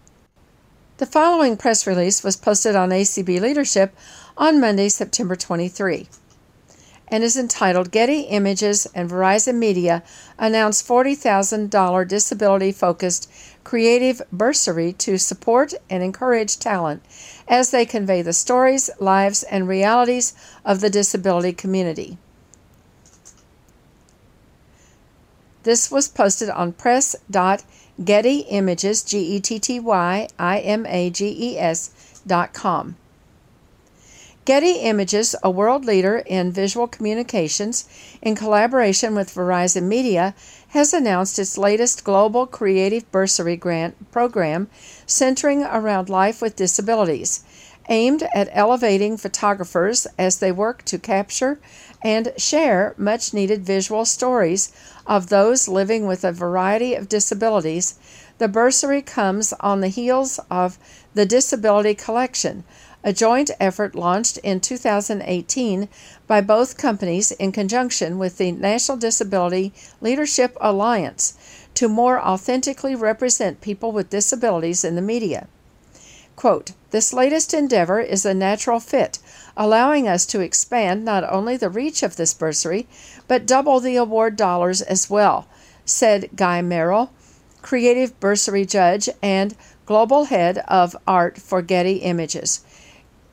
The 0.98 1.04
following 1.04 1.58
press 1.58 1.86
release 1.86 2.24
was 2.24 2.38
posted 2.38 2.74
on 2.74 2.88
ACB 2.88 3.38
Leadership 3.38 3.94
on 4.34 4.58
Monday, 4.58 4.88
September 4.88 5.36
23, 5.36 6.08
and 7.08 7.22
is 7.22 7.36
entitled 7.36 7.90
Getty 7.90 8.20
Images 8.22 8.86
and 8.94 9.10
Verizon 9.10 9.56
Media 9.56 10.02
announce 10.38 10.82
$40,000 10.82 12.08
disability 12.08 12.72
focused 12.72 13.30
creative 13.62 14.22
bursary 14.32 14.94
to 14.94 15.18
support 15.18 15.74
and 15.90 16.02
encourage 16.02 16.58
talent 16.58 17.02
as 17.46 17.72
they 17.72 17.84
convey 17.84 18.22
the 18.22 18.32
stories, 18.32 18.88
lives, 18.98 19.42
and 19.42 19.68
realities 19.68 20.32
of 20.64 20.80
the 20.80 20.88
disability 20.88 21.52
community. 21.52 22.16
This 25.62 25.90
was 25.90 26.08
posted 26.08 26.48
on 26.48 26.72
press.getty 27.96 28.38
images, 28.50 29.02
G 29.02 29.18
E 29.36 29.40
T 29.40 29.58
T 29.58 29.80
Y 29.80 30.28
I 30.38 30.58
M 30.60 30.86
A 30.86 31.10
G 31.10 31.28
E 31.28 31.58
S 31.58 32.22
dot 32.26 32.52
com. 32.52 32.96
Getty 34.44 34.74
Images, 34.74 35.34
a 35.42 35.50
world 35.50 35.84
leader 35.84 36.18
in 36.18 36.52
visual 36.52 36.86
communications, 36.86 37.88
in 38.22 38.36
collaboration 38.36 39.16
with 39.16 39.34
Verizon 39.34 39.88
Media, 39.88 40.36
has 40.68 40.94
announced 40.94 41.40
its 41.40 41.58
latest 41.58 42.04
global 42.04 42.46
creative 42.46 43.10
bursary 43.10 43.56
grant 43.56 44.12
program 44.12 44.68
centering 45.04 45.64
around 45.64 46.08
life 46.08 46.40
with 46.40 46.54
disabilities, 46.54 47.42
aimed 47.88 48.22
at 48.34 48.48
elevating 48.52 49.16
photographers 49.16 50.06
as 50.16 50.38
they 50.38 50.52
work 50.52 50.84
to 50.84 50.96
capture 50.96 51.58
and 52.06 52.32
share 52.36 52.94
much 52.96 53.34
needed 53.34 53.66
visual 53.66 54.04
stories 54.04 54.70
of 55.08 55.28
those 55.28 55.66
living 55.66 56.06
with 56.06 56.22
a 56.22 56.30
variety 56.30 56.94
of 56.94 57.08
disabilities. 57.08 57.98
The 58.38 58.46
bursary 58.46 59.02
comes 59.02 59.52
on 59.58 59.80
the 59.80 59.88
heels 59.88 60.38
of 60.48 60.78
the 61.14 61.26
Disability 61.26 61.96
Collection, 61.96 62.62
a 63.02 63.12
joint 63.12 63.50
effort 63.58 63.96
launched 63.96 64.38
in 64.44 64.60
2018 64.60 65.88
by 66.28 66.40
both 66.40 66.76
companies 66.76 67.32
in 67.32 67.50
conjunction 67.50 68.18
with 68.18 68.38
the 68.38 68.52
National 68.52 68.96
Disability 68.96 69.72
Leadership 70.00 70.56
Alliance 70.60 71.34
to 71.74 71.88
more 71.88 72.24
authentically 72.24 72.94
represent 72.94 73.60
people 73.60 73.90
with 73.90 74.10
disabilities 74.10 74.84
in 74.84 74.94
the 74.94 75.02
media. 75.02 75.48
Quote, 76.36 76.70
this 76.90 77.12
latest 77.12 77.52
endeavor 77.52 77.98
is 77.98 78.24
a 78.24 78.32
natural 78.32 78.78
fit, 78.78 79.18
allowing 79.56 80.06
us 80.06 80.26
to 80.26 80.40
expand 80.40 81.04
not 81.04 81.24
only 81.32 81.56
the 81.56 81.70
reach 81.70 82.02
of 82.02 82.16
this 82.16 82.34
bursary, 82.34 82.86
but 83.26 83.46
double 83.46 83.80
the 83.80 83.96
award 83.96 84.36
dollars 84.36 84.82
as 84.82 85.08
well, 85.08 85.48
said 85.84 86.28
Guy 86.36 86.60
Merrill, 86.62 87.10
creative 87.62 88.18
bursary 88.20 88.64
judge 88.64 89.08
and 89.22 89.56
global 89.86 90.24
head 90.24 90.58
of 90.68 90.96
art 91.06 91.38
for 91.38 91.62
Getty 91.62 91.96
Images. 91.96 92.64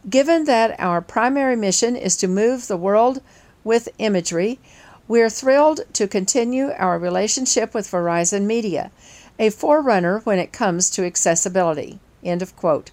Given 0.09 0.45
that 0.45 0.79
our 0.79 1.01
primary 1.01 1.55
mission 1.55 1.95
is 1.95 2.15
to 2.17 2.27
move 2.27 2.67
the 2.67 2.77
world 2.77 3.21
with 3.63 3.89
imagery, 3.97 4.59
we're 5.07 5.29
thrilled 5.29 5.81
to 5.93 6.07
continue 6.07 6.71
our 6.77 6.97
relationship 6.97 7.73
with 7.73 7.89
Verizon 7.89 8.43
Media, 8.43 8.91
a 9.39 9.49
forerunner 9.49 10.19
when 10.19 10.39
it 10.39 10.53
comes 10.53 10.89
to 10.91 11.05
accessibility. 11.05 11.99
End 12.23 12.41
of 12.41 12.55
quote. 12.55 12.91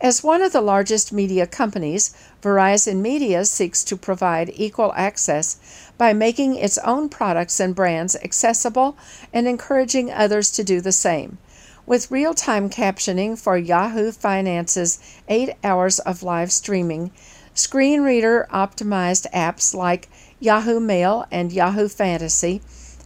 As 0.00 0.24
one 0.24 0.42
of 0.42 0.52
the 0.52 0.60
largest 0.60 1.12
media 1.12 1.46
companies, 1.46 2.12
Verizon 2.42 2.96
Media 2.96 3.44
seeks 3.44 3.84
to 3.84 3.96
provide 3.96 4.52
equal 4.54 4.92
access 4.96 5.56
by 5.96 6.12
making 6.12 6.56
its 6.56 6.78
own 6.78 7.08
products 7.08 7.60
and 7.60 7.74
brands 7.74 8.16
accessible 8.16 8.96
and 9.32 9.46
encouraging 9.46 10.12
others 10.12 10.50
to 10.50 10.64
do 10.64 10.80
the 10.80 10.92
same. 10.92 11.38
With 11.86 12.10
real 12.10 12.34
time 12.34 12.70
captioning 12.70 13.38
for 13.38 13.56
Yahoo 13.56 14.10
Finance's 14.10 14.98
eight 15.28 15.50
hours 15.62 16.00
of 16.00 16.22
live 16.22 16.50
streaming, 16.50 17.12
screen 17.54 18.00
reader 18.00 18.48
optimized 18.52 19.30
apps 19.32 19.74
like 19.74 20.08
Yahoo 20.40 20.80
Mail 20.80 21.24
and 21.30 21.52
Yahoo 21.52 21.88
Fantasy, 21.88 22.62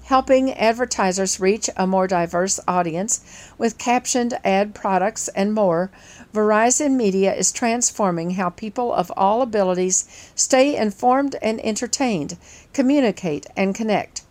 helping 0.08 0.50
advertisers 0.54 1.38
reach 1.38 1.68
a 1.76 1.86
more 1.86 2.06
diverse 2.06 2.58
audience 2.66 3.20
with 3.58 3.76
captioned 3.76 4.32
ad 4.42 4.74
products 4.74 5.28
and 5.28 5.52
more, 5.52 5.90
Verizon 6.32 6.96
Media 6.96 7.34
is 7.34 7.52
transforming 7.52 8.30
how 8.30 8.48
people 8.48 8.90
of 8.90 9.12
all 9.18 9.42
abilities 9.42 10.32
stay 10.34 10.74
informed 10.74 11.36
and 11.42 11.60
entertained, 11.60 12.38
communicate, 12.72 13.46
and 13.54 13.74
connect. 13.74 14.22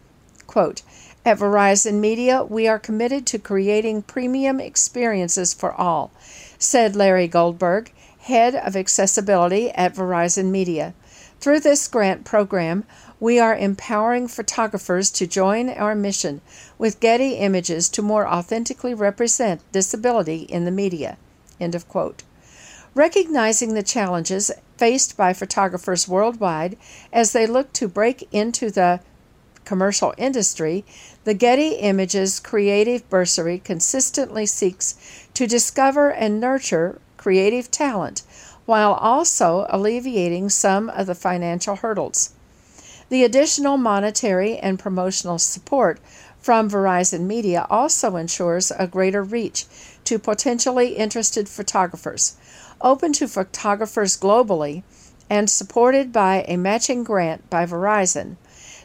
Quote, 0.47 0.81
at 1.23 1.37
Verizon 1.37 1.99
Media, 1.99 2.43
we 2.43 2.67
are 2.67 2.79
committed 2.79 3.27
to 3.27 3.37
creating 3.37 4.01
premium 4.01 4.59
experiences 4.59 5.53
for 5.53 5.73
all, 5.73 6.09
said 6.57 6.95
Larry 6.95 7.27
Goldberg, 7.27 7.91
head 8.21 8.55
of 8.55 8.75
accessibility 8.75 9.69
at 9.71 9.93
Verizon 9.93 10.49
Media. 10.49 10.95
Through 11.39 11.59
this 11.59 11.87
grant 11.87 12.25
program, 12.25 12.83
we 13.19 13.39
are 13.39 13.55
empowering 13.55 14.27
photographers 14.27 15.09
to 15.09 15.25
join 15.25 15.69
our 15.69 15.95
mission 15.95 16.39
with 16.77 16.99
Getty 16.99 17.33
Images 17.33 17.89
to 17.89 18.01
more 18.03 18.27
authentically 18.27 18.93
represent 18.93 19.61
disability 19.71 20.41
in 20.43 20.65
the 20.65 20.71
media. 20.71 21.17
End 21.59 21.73
of 21.73 21.87
quote. 21.87 22.23
Recognizing 22.93 23.73
the 23.73 23.83
challenges 23.83 24.51
faced 24.77 25.17
by 25.17 25.33
photographers 25.33 26.07
worldwide 26.07 26.77
as 27.11 27.31
they 27.31 27.47
look 27.47 27.73
to 27.73 27.87
break 27.87 28.27
into 28.31 28.69
the 28.69 28.99
commercial 29.65 30.13
industry, 30.17 30.85
the 31.23 31.33
Getty 31.33 31.71
Images 31.71 32.39
Creative 32.39 33.07
Bursary 33.09 33.57
consistently 33.57 34.45
seeks 34.45 34.95
to 35.33 35.47
discover 35.47 36.11
and 36.11 36.39
nurture 36.39 37.01
creative 37.17 37.71
talent 37.71 38.21
while 38.65 38.93
also 38.93 39.65
alleviating 39.69 40.49
some 40.49 40.89
of 40.89 41.07
the 41.07 41.15
financial 41.15 41.77
hurdles. 41.77 42.33
The 43.09 43.23
additional 43.23 43.77
monetary 43.77 44.57
and 44.57 44.77
promotional 44.77 45.39
support 45.39 45.99
from 46.39 46.69
Verizon 46.69 47.21
Media 47.21 47.65
also 47.69 48.15
ensures 48.17 48.71
a 48.71 48.85
greater 48.85 49.23
reach 49.23 49.65
to 50.03 50.19
potentially 50.19 50.95
interested 50.95 51.47
photographers, 51.47 52.35
open 52.81 53.13
to 53.13 53.27
photographers 53.27 54.17
globally, 54.17 54.83
and 55.29 55.49
supported 55.49 56.11
by 56.11 56.43
a 56.47 56.57
matching 56.57 57.03
grant 57.03 57.49
by 57.49 57.65
Verizon. 57.65 58.35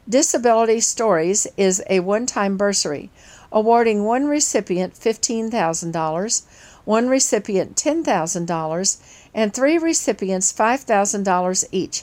Disability 0.09 0.81
Stories 0.81 1.47
is 1.57 1.83
a 1.89 2.01
one 2.01 2.27
time 2.27 2.57
bursary, 2.57 3.11
awarding 3.53 4.05
one 4.05 4.27
recipient 4.27 4.95
$15,000, 4.95 6.43
one 6.85 7.09
recipient 7.09 7.77
$10,000, 7.77 8.97
and 9.35 9.55
three 9.55 9.79
recipients 9.79 10.53
$5,000 10.53 11.65
each, 11.71 12.03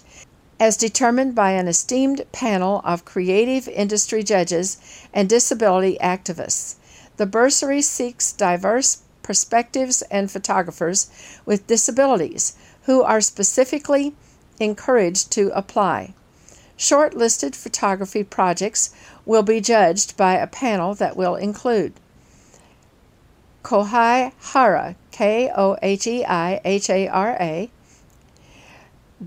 as 0.59 0.75
determined 0.75 1.33
by 1.33 1.51
an 1.51 1.67
esteemed 1.67 2.25
panel 2.31 2.81
of 2.83 3.05
creative 3.05 3.67
industry 3.67 4.23
judges 4.23 4.77
and 5.13 5.29
disability 5.29 5.97
activists. 6.01 6.75
The 7.17 7.25
bursary 7.25 7.81
seeks 7.81 8.33
diverse 8.33 9.01
perspectives 9.23 10.01
and 10.03 10.29
photographers 10.29 11.09
with 11.45 11.67
disabilities 11.67 12.55
who 12.83 13.03
are 13.03 13.21
specifically 13.21 14.15
encouraged 14.59 15.31
to 15.31 15.51
apply. 15.55 16.13
Shortlisted 16.77 17.55
photography 17.55 18.23
projects 18.23 18.89
will 19.25 19.43
be 19.43 19.61
judged 19.61 20.17
by 20.17 20.35
a 20.35 20.47
panel 20.47 20.95
that 20.95 21.15
will 21.15 21.35
include 21.35 21.93
Kohei 23.63 24.31
Hara, 24.53 24.95
K 25.11 25.51
O 25.55 25.77
H 25.81 26.07
E 26.07 26.25
I 26.25 26.61
H 26.63 26.89
A 26.89 27.07
R 27.07 27.37
A, 27.39 27.69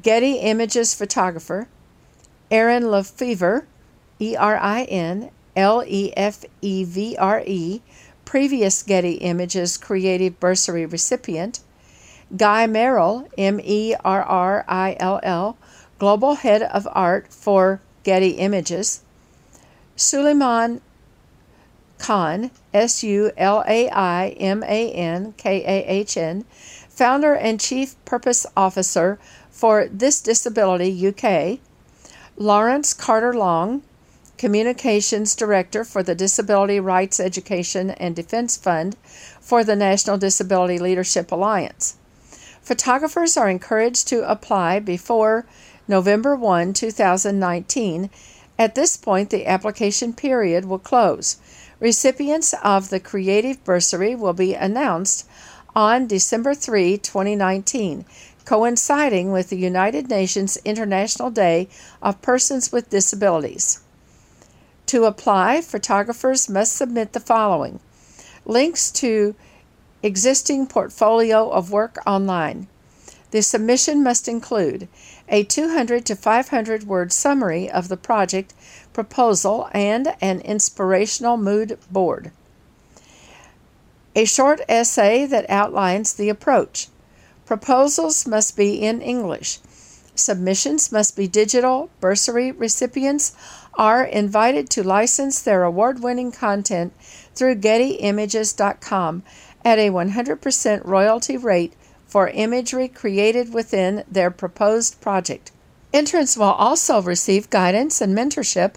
Getty 0.00 0.36
Images 0.38 0.94
photographer, 0.94 1.68
Erin 2.50 2.90
Lefevre, 2.90 3.66
E 4.18 4.34
R 4.34 4.56
I 4.56 4.84
N 4.84 5.30
L 5.54 5.84
E 5.86 6.12
F 6.16 6.44
E 6.62 6.84
V 6.84 7.16
R 7.18 7.42
E, 7.44 7.82
previous 8.24 8.82
Getty 8.82 9.14
Images 9.14 9.76
Creative 9.76 10.38
Bursary 10.40 10.86
recipient, 10.86 11.60
Guy 12.34 12.66
Merrill, 12.66 13.28
M 13.36 13.60
E 13.62 13.94
R 14.02 14.22
R 14.22 14.64
I 14.66 14.96
L 14.98 15.20
L, 15.22 15.58
Global 15.98 16.36
Head 16.36 16.62
of 16.62 16.88
Art 16.92 17.30
for 17.30 17.82
Getty 18.02 18.30
Images, 18.30 19.02
Sulaiman 19.94 20.80
Khan, 21.98 22.50
S 22.72 23.04
U 23.04 23.30
L 23.36 23.62
A 23.68 23.90
I 23.90 24.28
M 24.30 24.62
A 24.62 24.90
N 24.92 25.34
K 25.36 25.62
A 25.62 25.84
H 25.86 26.16
N, 26.16 26.46
founder 26.88 27.34
and 27.34 27.60
chief 27.60 27.94
purpose 28.06 28.46
officer 28.56 29.18
for 29.52 29.86
This 29.86 30.20
Disability 30.20 31.06
UK, 31.06 31.60
Lawrence 32.36 32.92
Carter 32.94 33.32
Long, 33.32 33.82
Communications 34.38 35.36
Director 35.36 35.84
for 35.84 36.02
the 36.02 36.16
Disability 36.16 36.80
Rights 36.80 37.20
Education 37.20 37.90
and 37.90 38.16
Defense 38.16 38.56
Fund 38.56 38.96
for 39.40 39.62
the 39.62 39.76
National 39.76 40.18
Disability 40.18 40.78
Leadership 40.78 41.30
Alliance. 41.30 41.94
Photographers 42.60 43.36
are 43.36 43.48
encouraged 43.48 44.08
to 44.08 44.28
apply 44.28 44.80
before 44.80 45.46
November 45.86 46.34
1, 46.34 46.72
2019. 46.72 48.10
At 48.58 48.74
this 48.74 48.96
point, 48.96 49.30
the 49.30 49.46
application 49.46 50.12
period 50.12 50.64
will 50.64 50.78
close. 50.78 51.36
Recipients 51.78 52.54
of 52.64 52.90
the 52.90 53.00
Creative 53.00 53.62
Bursary 53.64 54.14
will 54.14 54.32
be 54.32 54.54
announced 54.54 55.26
on 55.74 56.06
December 56.06 56.54
3, 56.54 56.98
2019, 56.98 58.04
coinciding 58.44 59.32
with 59.32 59.48
the 59.48 59.56
United 59.56 60.08
Nations 60.08 60.58
International 60.64 61.30
Day 61.30 61.68
of 62.00 62.22
Persons 62.22 62.72
with 62.72 62.90
Disabilities. 62.90 63.80
To 64.86 65.04
apply, 65.04 65.60
photographers 65.60 66.48
must 66.48 66.76
submit 66.76 67.12
the 67.12 67.20
following 67.20 67.80
links 68.44 68.90
to 68.90 69.34
existing 70.02 70.66
portfolio 70.66 71.48
of 71.48 71.70
work 71.70 71.96
online. 72.06 72.66
The 73.30 73.40
submission 73.40 74.02
must 74.02 74.28
include 74.28 74.88
a 75.28 75.44
200 75.44 76.04
to 76.06 76.16
500 76.16 76.84
word 76.84 77.12
summary 77.12 77.70
of 77.70 77.88
the 77.88 77.96
project 77.96 78.52
proposal, 78.92 79.68
and 79.72 80.14
an 80.20 80.40
inspirational 80.40 81.36
mood 81.36 81.78
board. 81.90 82.30
A 84.14 84.24
short 84.24 84.60
essay 84.68 85.24
that 85.26 85.48
outlines 85.48 86.12
the 86.12 86.28
approach. 86.28 86.88
Proposals 87.52 88.26
must 88.26 88.56
be 88.56 88.82
in 88.82 89.02
English. 89.02 89.58
Submissions 90.14 90.90
must 90.90 91.14
be 91.14 91.28
digital. 91.28 91.90
Bursary 92.00 92.50
recipients 92.50 93.34
are 93.74 94.02
invited 94.02 94.70
to 94.70 94.82
license 94.82 95.42
their 95.42 95.62
award 95.62 96.02
winning 96.02 96.32
content 96.32 96.94
through 97.34 97.56
GettyImages.com 97.56 99.22
at 99.66 99.78
a 99.78 99.90
100% 99.90 100.86
royalty 100.86 101.36
rate 101.36 101.74
for 102.06 102.28
imagery 102.28 102.88
created 102.88 103.52
within 103.52 104.04
their 104.10 104.30
proposed 104.30 104.98
project. 105.02 105.50
Entrants 105.92 106.38
will 106.38 106.44
also 106.44 107.02
receive 107.02 107.50
guidance 107.50 108.00
and 108.00 108.16
mentorship 108.16 108.76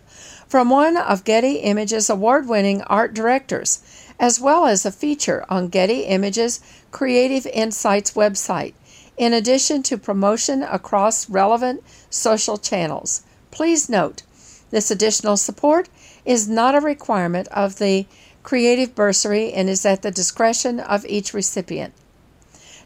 from 0.49 0.69
one 0.69 0.97
of 0.97 1.23
Getty 1.23 1.59
Images 1.59 2.09
award 2.09 2.49
winning 2.49 2.81
art 2.81 3.13
directors, 3.13 3.79
as 4.19 4.39
well 4.39 4.65
as 4.65 4.85
a 4.85 4.91
feature 4.91 5.45
on 5.49 5.67
Getty 5.67 6.01
Images 6.01 6.59
Creative 6.91 7.45
Insights 7.47 8.11
website, 8.11 8.73
in 9.17 9.33
addition 9.33 9.83
to 9.83 9.97
promotion 9.97 10.63
across 10.63 11.29
relevant 11.29 11.83
social 12.09 12.57
channels. 12.57 13.23
Please 13.51 13.89
note, 13.89 14.23
this 14.71 14.91
additional 14.91 15.37
support 15.37 15.89
is 16.25 16.47
not 16.49 16.75
a 16.75 16.81
requirement 16.81 17.47
of 17.49 17.77
the 17.77 18.05
Creative 18.43 18.93
Bursary 18.93 19.53
and 19.53 19.69
is 19.69 19.85
at 19.85 20.01
the 20.01 20.11
discretion 20.11 20.79
of 20.79 21.05
each 21.05 21.33
recipient. 21.33 21.93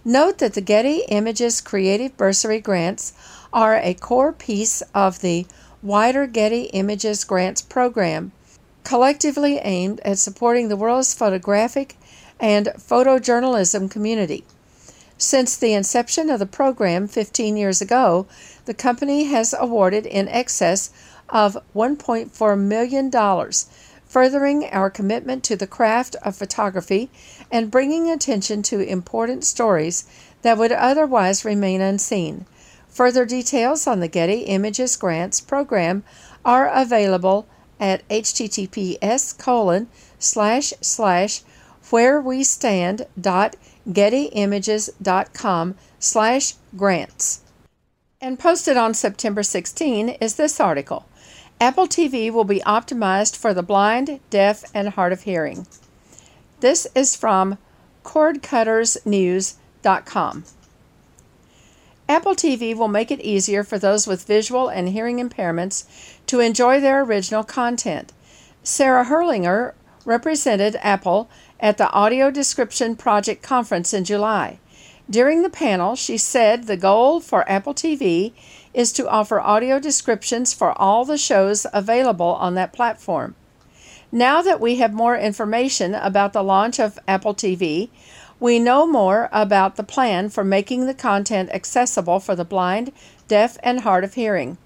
Note 0.06 0.38
that 0.38 0.54
the 0.54 0.62
Getty 0.62 1.04
Images 1.10 1.60
Creative 1.60 2.16
Bursary 2.16 2.62
grants 2.62 3.14
are 3.52 3.78
a 3.78 3.94
core 3.94 4.32
piece 4.32 4.82
of 4.94 5.20
the 5.20 5.46
wider 5.82 6.28
Getty 6.28 6.64
Images 6.66 7.24
Grants 7.24 7.62
program, 7.62 8.32
collectively 8.90 9.60
aimed 9.60 10.00
at 10.00 10.18
supporting 10.18 10.68
the 10.68 10.76
world's 10.76 11.14
photographic 11.14 11.96
and 12.40 12.66
photojournalism 12.76 13.92
community. 13.92 14.44
Since 15.16 15.56
the 15.58 15.74
inception 15.74 16.32
of 16.32 16.40
the 16.40 16.48
program 16.48 17.08
15 17.08 17.56
years 17.56 17.82
ago, 17.82 18.26
the 18.66 18.74
company 18.74 19.26
has 19.26 19.54
awarded 19.54 20.08
in 20.08 20.28
excess 20.28 20.90
of 21.30 21.56
$1.4 21.76 22.60
million 22.60 23.12
furthering 24.08 24.66
our 24.72 24.90
commitment 24.90 25.44
to 25.44 25.56
the 25.56 25.68
craft 25.68 26.16
of 26.26 26.36
photography 26.36 27.12
and 27.52 27.70
bringing 27.70 28.10
attention 28.10 28.64
to 28.64 28.80
important 28.80 29.44
stories 29.44 30.06
that 30.42 30.58
would 30.58 30.72
otherwise 30.72 31.46
remain 31.46 31.80
unseen. 31.80 32.44
Further 32.88 33.24
details 33.24 33.86
on 33.86 34.00
the 34.00 34.08
Getty 34.08 34.46
Images 34.46 34.98
Grants 34.98 35.40
program 35.40 36.04
are 36.44 36.68
available 36.68 37.46
at 37.80 38.08
https 38.10 39.38
colon 39.38 39.88
slash 40.18 40.74
slash 40.82 41.42
where 41.90 42.22
we 42.22 42.44
stand 42.44 43.08
dot 43.20 43.56
gettyimages.com 43.88 45.76
slash 45.98 46.54
grants. 46.76 47.42
And 48.22 48.38
posted 48.38 48.78
on 48.78 48.94
September 48.94 49.42
16 49.44 50.10
is 50.10 50.36
this 50.36 50.60
article. 50.60 51.06
Apple 51.62 51.88
TV 51.88 52.32
will 52.32 52.44
be 52.44 52.60
optimized 52.62 53.36
for 53.36 53.52
the 53.54 53.64
blind, 53.64 54.20
deaf, 54.30 54.64
and 54.74 54.90
hard 54.90 55.12
of 55.12 55.24
hearing. 55.24 55.68
This 56.60 56.88
is 56.96 57.16
from 57.16 57.58
cordcuttersnews.com. 58.04 60.44
Apple 62.10 62.34
TV 62.34 62.76
will 62.76 62.88
make 62.88 63.12
it 63.12 63.22
easier 63.22 63.64
for 63.64 63.78
those 63.78 64.08
with 64.08 64.26
visual 64.26 64.68
and 64.68 64.90
hearing 64.90 65.18
impairments 65.18 65.86
to 66.26 66.40
enjoy 66.40 66.82
their 66.82 67.04
original 67.04 67.44
content. 67.44 68.12
Sarah 68.64 69.06
Herrlinger 69.06 69.76
represented 70.06 70.76
Apple 70.82 71.30
at 71.60 71.78
the 71.78 71.88
Audio 71.92 72.32
Description 72.32 72.96
Project 72.96 73.44
conference 73.44 73.94
in 73.94 74.06
July. 74.06 74.58
During 75.08 75.44
the 75.44 75.52
panel, 75.52 75.96
she 75.96 76.18
said 76.18 76.64
the 76.64 76.78
goal 76.78 77.20
for 77.20 77.48
Apple 77.48 77.76
TV 77.76 78.34
is 78.74 78.92
to 78.94 79.08
offer 79.08 79.40
audio 79.40 79.78
descriptions 79.78 80.52
for 80.52 80.72
all 80.82 81.06
the 81.06 81.18
shows 81.18 81.68
available 81.72 82.34
on 82.34 82.56
that 82.56 82.74
platform. 82.74 83.36
Now 84.12 84.42
that 84.42 84.60
we 84.60 84.78
have 84.78 84.94
more 84.94 85.16
information 85.16 85.94
about 85.94 86.34
the 86.34 86.44
launch 86.44 86.80
of 86.80 86.98
Apple 87.08 87.36
TV, 87.36 87.90
we 88.40 88.60
know 88.60 88.88
more 88.88 89.30
about 89.32 89.76
the 89.76 89.84
plan 89.84 90.30
for 90.30 90.44
making 90.44 90.86
the 90.86 90.94
content 90.94 91.50
accessible 91.52 92.20
for 92.20 92.36
the 92.36 92.46
blind, 92.46 92.92
deaf, 93.28 93.58
and 93.64 93.82
hard 93.82 94.04
of 94.04 94.14
hearing. 94.14 94.58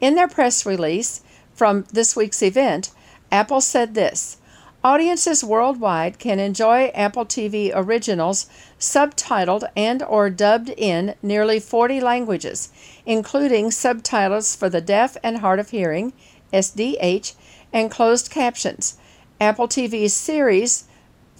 In 0.00 0.14
their 0.14 0.28
press 0.28 0.66
release 0.66 1.22
from 1.54 1.84
this 1.92 2.16
week's 2.16 2.42
event, 2.42 2.90
Apple 3.30 3.60
said 3.60 3.94
this 3.94 4.38
Audiences 4.84 5.44
worldwide 5.44 6.18
can 6.18 6.40
enjoy 6.40 6.86
Apple 6.88 7.24
TV 7.24 7.70
originals 7.72 8.50
subtitled 8.80 9.62
and 9.76 10.02
or 10.02 10.28
dubbed 10.28 10.70
in 10.76 11.14
nearly 11.22 11.60
40 11.60 12.00
languages, 12.00 12.70
including 13.06 13.70
subtitles 13.70 14.56
for 14.56 14.68
the 14.68 14.80
deaf 14.80 15.16
and 15.22 15.38
hard 15.38 15.60
of 15.60 15.70
hearing, 15.70 16.12
SDH, 16.52 17.34
and 17.72 17.92
closed 17.92 18.28
captions. 18.28 18.96
Apple 19.40 19.68
TV's 19.68 20.14
series 20.14 20.84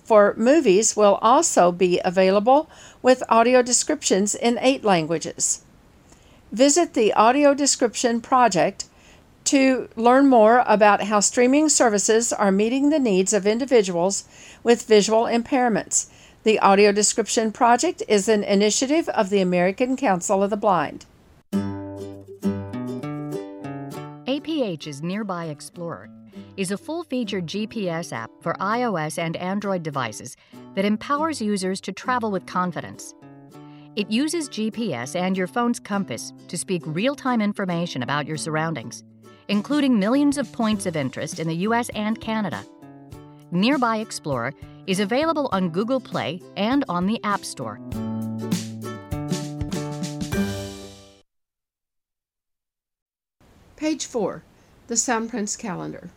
for 0.04 0.34
movies 0.36 0.96
will 0.96 1.18
also 1.22 1.72
be 1.72 2.00
available 2.04 2.68
with 3.02 3.22
audio 3.28 3.62
descriptions 3.62 4.34
in 4.34 4.58
8 4.60 4.84
languages. 4.84 5.62
Visit 6.50 6.94
the 6.94 7.12
Audio 7.14 7.54
Description 7.54 8.20
Project 8.20 8.86
to 9.44 9.88
learn 9.96 10.28
more 10.28 10.62
about 10.66 11.04
how 11.04 11.20
streaming 11.20 11.68
services 11.68 12.32
are 12.32 12.52
meeting 12.52 12.90
the 12.90 12.98
needs 12.98 13.32
of 13.32 13.46
individuals 13.46 14.24
with 14.62 14.86
visual 14.86 15.24
impairments. 15.24 16.08
The 16.44 16.58
Audio 16.58 16.92
Description 16.92 17.52
Project 17.52 18.02
is 18.08 18.28
an 18.28 18.44
initiative 18.44 19.08
of 19.08 19.30
the 19.30 19.40
American 19.40 19.96
Council 19.96 20.42
of 20.42 20.50
the 20.50 20.56
Blind. 20.56 21.06
APH's 24.26 25.02
Nearby 25.02 25.46
Explorer 25.46 26.08
is 26.56 26.70
a 26.70 26.78
full 26.78 27.04
featured 27.04 27.46
GPS 27.46 28.12
app 28.12 28.30
for 28.40 28.54
iOS 28.54 29.18
and 29.18 29.36
Android 29.36 29.82
devices 29.82 30.36
that 30.74 30.84
empowers 30.84 31.40
users 31.40 31.80
to 31.82 31.92
travel 31.92 32.30
with 32.30 32.46
confidence. 32.46 33.14
It 33.96 34.10
uses 34.10 34.48
GPS 34.48 35.14
and 35.14 35.36
your 35.36 35.46
phone's 35.46 35.78
compass 35.78 36.32
to 36.48 36.56
speak 36.56 36.82
real 36.86 37.14
time 37.14 37.40
information 37.40 38.02
about 38.02 38.26
your 38.26 38.36
surroundings 38.38 39.04
including 39.48 39.98
millions 39.98 40.38
of 40.38 40.50
points 40.52 40.86
of 40.86 40.96
interest 40.96 41.38
in 41.38 41.46
the 41.46 41.56
US 41.68 41.88
and 41.90 42.20
Canada. 42.20 42.64
Nearby 43.50 43.98
Explorer 43.98 44.54
is 44.86 45.00
available 45.00 45.48
on 45.52 45.68
Google 45.68 46.00
Play 46.00 46.40
and 46.56 46.84
on 46.88 47.06
the 47.06 47.22
App 47.22 47.44
Store. 47.44 47.78
Page 53.76 54.06
4 54.06 54.42
The 54.86 54.94
Soundprints 54.94 55.58
Calendar. 55.58 56.08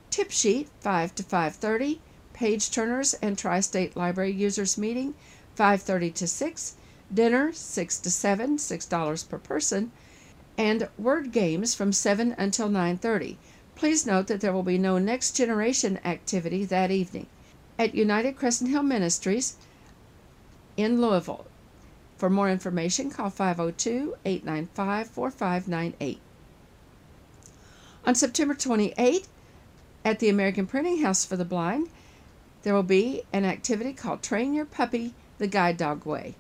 Tip 0.10 0.32
sheet 0.32 0.70
5 0.80 1.16
to 1.16 1.24
5:30. 1.24 2.00
Page 2.32 2.72
turners 2.72 3.14
and 3.16 3.38
Tri-State 3.38 3.98
Library 3.98 4.32
users 4.32 4.78
meeting 4.78 5.16
5:30 5.58 6.12
to 6.12 6.26
6. 6.26 6.76
Dinner 7.14 7.52
6 7.52 8.00
to 8.00 8.10
7, 8.10 8.58
$6 8.58 9.24
per 9.26 9.38
person, 9.38 9.92
and 10.58 10.90
word 10.98 11.32
games 11.32 11.76
from 11.76 11.94
7 11.94 12.34
until 12.38 12.70
9:30. 12.70 13.38
Please 13.76 14.06
note 14.06 14.28
that 14.28 14.42
there 14.42 14.54
will 14.54 14.64
be 14.64 14.78
no 14.78 14.98
next 14.98 15.36
generation 15.36 16.00
activity 16.04 16.66
that 16.66 16.90
evening 16.90 17.28
at 17.78 17.94
United 17.94 18.36
Crescent 18.36 18.70
Hill 18.70 18.84
Ministries 18.84 19.56
in 20.76 21.00
Louisville. 21.00 21.46
For 22.18 22.30
more 22.30 22.50
information, 22.50 23.12
call 23.12 23.30
502 23.30 24.16
895 24.26 25.08
4598. 25.08 26.20
On 28.06 28.16
September 28.16 28.56
28, 28.56 29.28
at 30.04 30.20
the 30.20 30.30
American 30.30 30.66
Printing 30.66 31.02
House 31.02 31.26
for 31.26 31.36
the 31.36 31.46
Blind, 31.46 31.90
there 32.64 32.74
will 32.74 32.82
be 32.82 33.24
an 33.32 33.46
activity 33.46 33.94
called 33.94 34.24
Train 34.24 34.54
Your 34.54 34.66
Puppy 34.66 35.14
the 35.38 35.48
Guide 35.48 35.78
Dog 35.78 36.06
Way. 36.06 36.36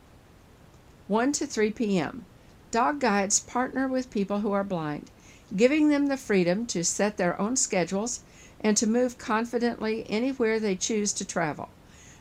1 1.07 1.31
to 1.33 1.45
3 1.45 1.71
p.m. 1.71 2.25
Dog 2.69 2.99
guides 2.99 3.39
partner 3.39 3.87
with 3.87 4.09
people 4.09 4.41
who 4.41 4.51
are 4.51 4.63
blind, 4.63 5.09
giving 5.55 5.87
them 5.87 6.07
the 6.07 6.17
freedom 6.17 6.65
to 6.65 6.83
set 6.83 7.15
their 7.15 7.39
own 7.39 7.55
schedules 7.55 8.19
and 8.59 8.75
to 8.75 8.85
move 8.85 9.17
confidently 9.17 10.05
anywhere 10.09 10.59
they 10.59 10.75
choose 10.75 11.13
to 11.13 11.23
travel. 11.23 11.69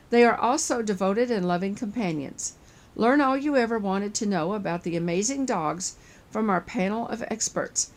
They 0.09 0.23
are 0.23 0.37
also 0.37 0.81
devoted 0.81 1.29
and 1.29 1.45
loving 1.45 1.75
companions. 1.75 2.53
Learn 2.95 3.19
all 3.19 3.35
you 3.35 3.57
ever 3.57 3.77
wanted 3.77 4.13
to 4.15 4.25
know 4.25 4.53
about 4.53 4.83
the 4.83 4.95
amazing 4.95 5.45
dogs 5.45 5.95
from 6.31 6.49
our 6.49 6.61
panel 6.61 7.07
of 7.09 7.23
experts 7.23 7.91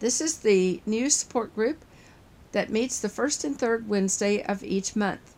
This 0.00 0.20
is 0.20 0.40
the 0.40 0.82
new 0.84 1.08
support 1.08 1.54
group 1.54 1.86
that 2.52 2.68
meets 2.68 3.00
the 3.00 3.08
first 3.08 3.44
and 3.44 3.58
third 3.58 3.88
Wednesday 3.88 4.42
of 4.42 4.62
each 4.62 4.94
month. 4.94 5.34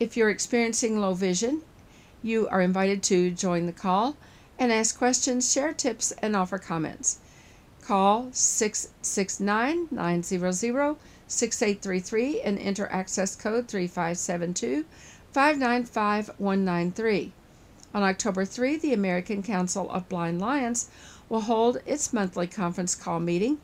If 0.00 0.16
you're 0.16 0.30
experiencing 0.30 0.98
low 0.98 1.12
vision, 1.12 1.60
you 2.22 2.48
are 2.48 2.62
invited 2.62 3.02
to 3.02 3.30
join 3.30 3.66
the 3.66 3.72
call 3.72 4.16
and 4.58 4.72
ask 4.72 4.96
questions, 4.96 5.52
share 5.52 5.74
tips, 5.74 6.12
and 6.12 6.34
offer 6.34 6.58
comments. 6.58 7.18
Call 7.82 8.30
669 8.32 9.88
900 9.90 10.54
6833 11.32 12.42
and 12.42 12.58
enter 12.58 12.86
access 12.88 13.34
code 13.34 13.66
3572 13.66 14.84
595 15.32 16.28
193. 16.36 17.32
On 17.94 18.02
October 18.02 18.44
3, 18.44 18.76
the 18.76 18.92
American 18.92 19.42
Council 19.42 19.90
of 19.90 20.10
Blind 20.10 20.40
Lions 20.40 20.90
will 21.30 21.40
hold 21.40 21.78
its 21.86 22.12
monthly 22.12 22.46
conference 22.46 22.94
call 22.94 23.18
meeting. 23.18 23.56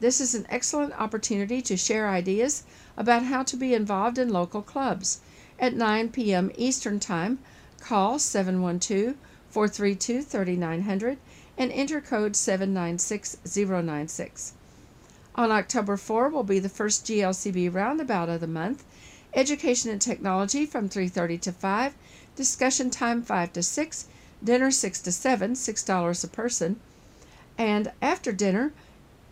This 0.00 0.20
is 0.20 0.34
an 0.34 0.44
excellent 0.48 0.92
opportunity 1.00 1.62
to 1.62 1.76
share 1.76 2.08
ideas 2.08 2.64
about 2.96 3.22
how 3.22 3.44
to 3.44 3.56
be 3.56 3.72
involved 3.72 4.18
in 4.18 4.28
local 4.28 4.62
clubs. 4.62 5.20
At 5.60 5.76
9 5.76 6.08
p.m. 6.08 6.50
Eastern 6.56 6.98
Time, 6.98 7.38
call 7.80 8.18
712 8.18 9.14
432 9.50 10.22
3900 10.22 11.18
and 11.56 11.70
enter 11.70 12.00
code 12.00 12.34
796096. 12.34 14.54
On 15.36 15.52
October 15.52 15.98
4 15.98 16.30
will 16.30 16.44
be 16.44 16.58
the 16.58 16.70
first 16.70 17.04
GLCB 17.04 17.68
roundabout 17.68 18.30
of 18.30 18.40
the 18.40 18.46
month. 18.46 18.84
Education 19.34 19.90
and 19.90 20.00
technology 20.00 20.64
from 20.64 20.88
3:30 20.88 21.38
to 21.42 21.52
5, 21.52 21.94
discussion 22.34 22.88
time 22.88 23.22
5 23.22 23.52
to 23.52 23.62
6, 23.62 24.06
dinner 24.42 24.70
6 24.70 25.00
to 25.02 25.12
7, 25.12 25.54
$6 25.54 26.24
a 26.24 26.28
person. 26.28 26.80
And 27.58 27.92
after 28.00 28.32
dinner, 28.32 28.72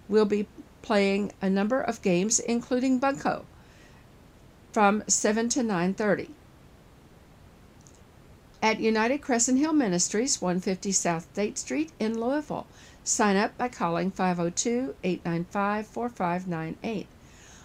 we'll 0.07 0.27
be 0.27 0.47
playing 0.83 1.33
a 1.41 1.49
number 1.49 1.81
of 1.81 2.03
games 2.03 2.39
including 2.39 2.99
bunco 2.99 3.47
from 4.73 5.05
7 5.09 5.49
to 5.49 5.63
9:30. 5.63 6.29
At 8.63 8.81
United 8.81 9.23
Crescent 9.23 9.59
Hill 9.59 9.73
Ministries, 9.73 10.43
150 10.43 10.93
South 10.93 11.27
State 11.33 11.57
Street 11.57 11.93
in 11.99 12.21
Louisville. 12.21 12.67
Sign 13.07 13.37
up 13.37 13.59
by 13.59 13.69
calling 13.69 14.11
502 14.11 14.95
895 15.05 15.87
4598. 15.87 17.07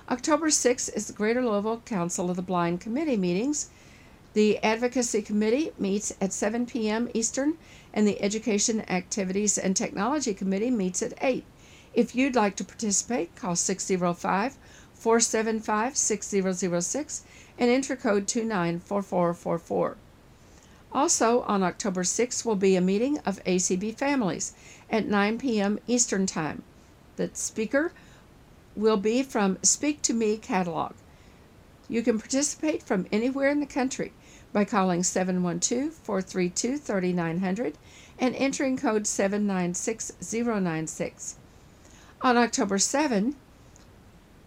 October 0.10 0.48
6th 0.50 0.94
is 0.94 1.08
the 1.08 1.14
Greater 1.14 1.42
Louisville 1.42 1.82
Council 1.86 2.30
of 2.30 2.36
the 2.36 2.42
Blind 2.42 2.82
Committee 2.82 3.16
meetings. 3.16 3.70
The 4.34 4.58
Advocacy 4.58 5.22
Committee 5.22 5.72
meets 5.80 6.14
at 6.20 6.34
7 6.34 6.66
p.m. 6.66 7.08
Eastern, 7.14 7.54
and 7.94 8.06
the 8.06 8.22
Education, 8.22 8.82
Activities, 8.90 9.58
and 9.58 9.78
Technology 9.78 10.34
Committee 10.34 10.72
meets 10.72 11.02
at 11.02 11.14
8. 11.22 11.46
If 11.94 12.16
you'd 12.16 12.36
like 12.36 12.58
to 12.58 12.66
participate, 12.66 13.34
call 13.38 13.56
605 13.56 14.58
475 14.94 15.96
6006 15.96 17.24
and 17.58 17.70
enter 17.72 17.96
code 17.96 18.28
294444. 18.28 19.96
Also, 20.92 21.42
on 21.42 21.62
October 21.62 22.02
6th 22.02 22.44
will 22.44 22.56
be 22.56 22.76
a 22.76 22.82
meeting 22.82 23.20
of 23.20 23.44
ACB 23.44 23.96
families 23.96 24.54
at 24.90 25.08
9 25.08 25.38
p.m. 25.38 25.80
Eastern 25.88 26.26
Time. 26.26 26.64
The 27.16 27.30
speaker 27.34 27.94
will 28.76 28.98
be 28.98 29.24
from 29.24 29.58
Speak 29.62 30.02
to 30.04 30.14
Me 30.14 30.38
catalog. 30.38 30.94
You 31.88 32.02
can 32.02 32.20
participate 32.20 32.84
from 32.84 33.08
anywhere 33.12 33.50
in 33.50 33.60
the 33.60 33.66
country 33.66 34.14
by 34.54 34.64
calling 34.66 35.04
712 35.04 35.94
432 35.94 36.78
3900 36.78 37.78
and 38.20 38.36
entering 38.36 38.78
code 38.78 39.08
796096. 39.08 41.36
On 42.22 42.38
October 42.38 42.78
7, 42.78 43.36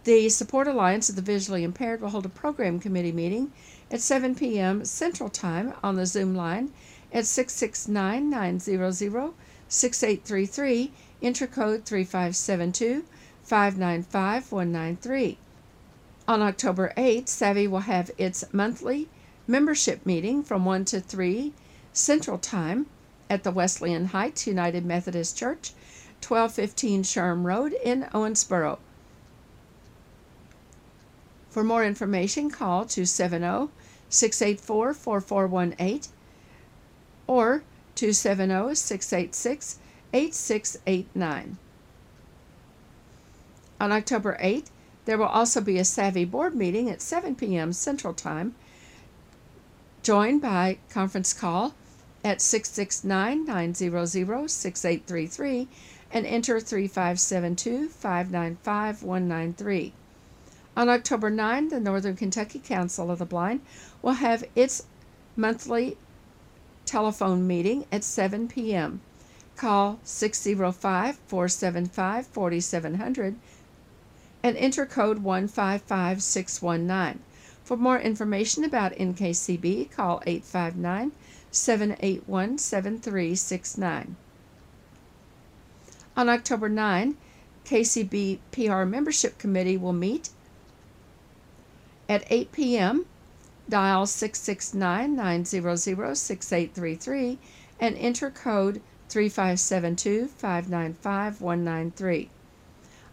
the 0.03 0.29
Support 0.29 0.67
Alliance 0.67 1.09
of 1.09 1.15
the 1.15 1.21
Visually 1.21 1.63
Impaired 1.63 2.01
will 2.01 2.09
hold 2.09 2.25
a 2.25 2.29
program 2.29 2.79
committee 2.79 3.11
meeting 3.11 3.51
at 3.89 4.01
7 4.01 4.35
p.m. 4.35 4.85
Central 4.85 5.29
Time 5.29 5.73
on 5.81 5.95
the 5.95 6.05
Zoom 6.05 6.35
line 6.35 6.71
at 7.13 7.25
669 7.25 8.29
900 8.29 9.33
6833, 9.73 10.91
enter 11.23 11.47
code 11.47 11.83
3572 11.83 13.05
595 13.41 14.51
193. 14.51 15.37
On 16.27 16.41
October 16.43 16.93
8, 16.95 17.27
Savvy 17.27 17.67
will 17.67 17.79
have 17.79 18.11
its 18.19 18.43
monthly 18.53 19.09
membership 19.47 20.05
meeting 20.05 20.43
from 20.43 20.63
1 20.63 20.85
to 20.85 21.01
3 21.01 21.53
Central 21.91 22.37
Time 22.37 22.85
at 23.31 23.43
the 23.43 23.51
Wesleyan 23.51 24.05
Heights 24.05 24.45
United 24.45 24.85
Methodist 24.85 25.35
Church, 25.35 25.71
1215 26.21 27.01
Sherm 27.01 27.43
Road 27.43 27.73
in 27.83 28.03
Owensboro. 28.13 28.77
For 31.49 31.63
more 31.63 31.83
information, 31.83 32.51
call 32.51 32.85
270 32.85 33.71
684 34.09 34.93
4418 34.93 36.11
or 37.25 37.63
270 37.95 38.75
686 38.75 39.79
8689. 40.13 41.57
On 43.79 43.91
October 43.91 44.37
8th, 44.41 44.67
there 45.05 45.17
will 45.17 45.25
also 45.25 45.59
be 45.59 45.77
a 45.77 45.85
Savvy 45.85 46.25
board 46.25 46.55
meeting 46.55 46.89
at 46.89 47.01
7 47.01 47.35
p.m. 47.35 47.73
Central 47.73 48.13
Time, 48.13 48.55
joined 50.01 50.41
by 50.41 50.77
conference 50.89 51.33
call 51.33 51.73
at 52.23 52.41
669 52.41 53.45
900 53.45 54.49
6833 54.49 55.67
and 56.11 56.25
enter 56.25 56.59
3572 56.59 57.89
595 57.89 59.03
193. 59.03 59.93
On 60.75 60.89
October 60.89 61.29
9, 61.29 61.69
the 61.69 61.79
Northern 61.79 62.15
Kentucky 62.15 62.59
Council 62.59 63.11
of 63.11 63.19
the 63.19 63.25
Blind 63.25 63.61
will 64.01 64.13
have 64.13 64.43
its 64.55 64.85
monthly 65.35 65.97
telephone 66.85 67.47
meeting 67.47 67.85
at 67.91 68.03
7 68.03 68.47
p.m. 68.47 69.01
Call 69.55 69.99
605 70.03 71.15
475 71.27 72.27
4700 72.27 73.35
and 74.43 74.57
enter 74.57 74.85
code 74.85 75.19
155619. 75.19 77.19
For 77.63 77.77
more 77.77 77.99
information 77.99 78.65
about 78.65 78.91
NKCB, 78.93 79.91
call 79.91 80.21
859 80.25 81.11
781 81.51 82.57
7369. 82.57 84.15
On 86.15 86.29
October 86.29 86.69
9, 86.69 87.17
KCB 87.65 88.39
PR 88.51 88.83
Membership 88.83 89.37
Committee 89.37 89.77
will 89.77 89.93
meet 89.93 90.29
at 92.09 92.25
8 92.29 92.51
p.m. 92.51 93.05
Dial 93.69 94.05
669 94.05 95.15
900 95.15 95.77
6833 96.17 97.39
and 97.79 97.97
enter 97.97 98.29
code 98.29 98.81
3572 99.07 100.27
595 100.27 101.39
193. 101.39 102.29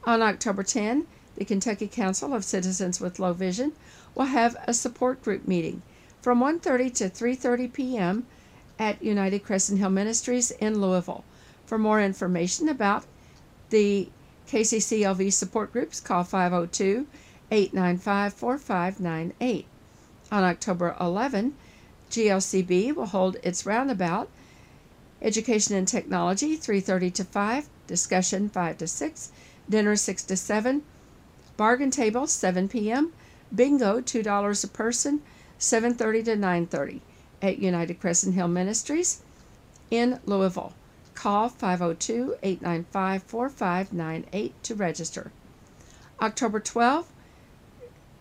On 0.05 0.23
October 0.23 0.63
10, 0.63 1.07
the 1.37 1.45
Kentucky 1.45 1.87
Council 1.87 2.35
of 2.35 2.45
Citizens 2.45 3.01
with 3.01 3.21
Low 3.21 3.33
Vision 3.33 3.73
will 4.15 4.25
have 4.25 4.57
a 4.67 4.75
support 4.75 5.23
group 5.23 5.47
meeting 5.47 5.83
from 6.21 6.41
1:30 6.41 6.95
to 6.95 7.09
3:30 7.09 7.73
p.m. 7.73 8.27
at 8.79 9.03
United 9.03 9.45
Crescent 9.45 9.79
Hill 9.79 9.91
Ministries 9.91 10.51
in 10.51 10.81
Louisville. 10.81 11.23
For 11.65 11.79
more 11.79 12.01
information 12.01 12.69
about 12.69 13.05
the 13.69 14.09
KCCLV 14.49 15.33
support 15.33 15.73
groups, 15.73 16.01
call 16.01 16.25
502 16.25 17.07
895 17.53 18.35
4598. 18.35 19.67
On 20.33 20.45
October 20.45 20.97
11, 21.01 21.55
GLCB 22.11 22.95
will 22.95 23.07
hold 23.07 23.37
its 23.43 23.67
roundabout 23.67 24.29
Education 25.23 25.75
and 25.75 25.87
Technology 25.87 26.57
3:30 26.57 27.13
to 27.15 27.25
5, 27.25 27.69
discussion 27.87 28.49
5 28.49 28.79
to 28.79 28.87
6, 28.87 29.33
dinner 29.69 29.97
6 29.97 30.23
to 30.25 30.37
7, 30.37 30.83
bargain 31.57 31.91
table 31.91 32.27
7 32.27 32.69
p.m., 32.69 33.13
bingo 33.55 34.01
$2 34.01 34.65
a 34.65 34.69
person 34.69 35.23
7:30 35.59 36.25
to 36.25 36.37
9:30 36.37 37.01
at 37.43 37.59
United 37.59 38.01
Crescent 38.01 38.35
Hill 38.35 38.49
Ministries 38.49 39.21
in 39.91 40.21
Louisville. 40.25 40.73
Call 41.15 41.49
502 41.49 42.37
895 42.43 43.23
4598 43.25 44.63
to 44.63 44.75
register. 44.75 45.33
October 46.21 46.61
12, 46.61 47.07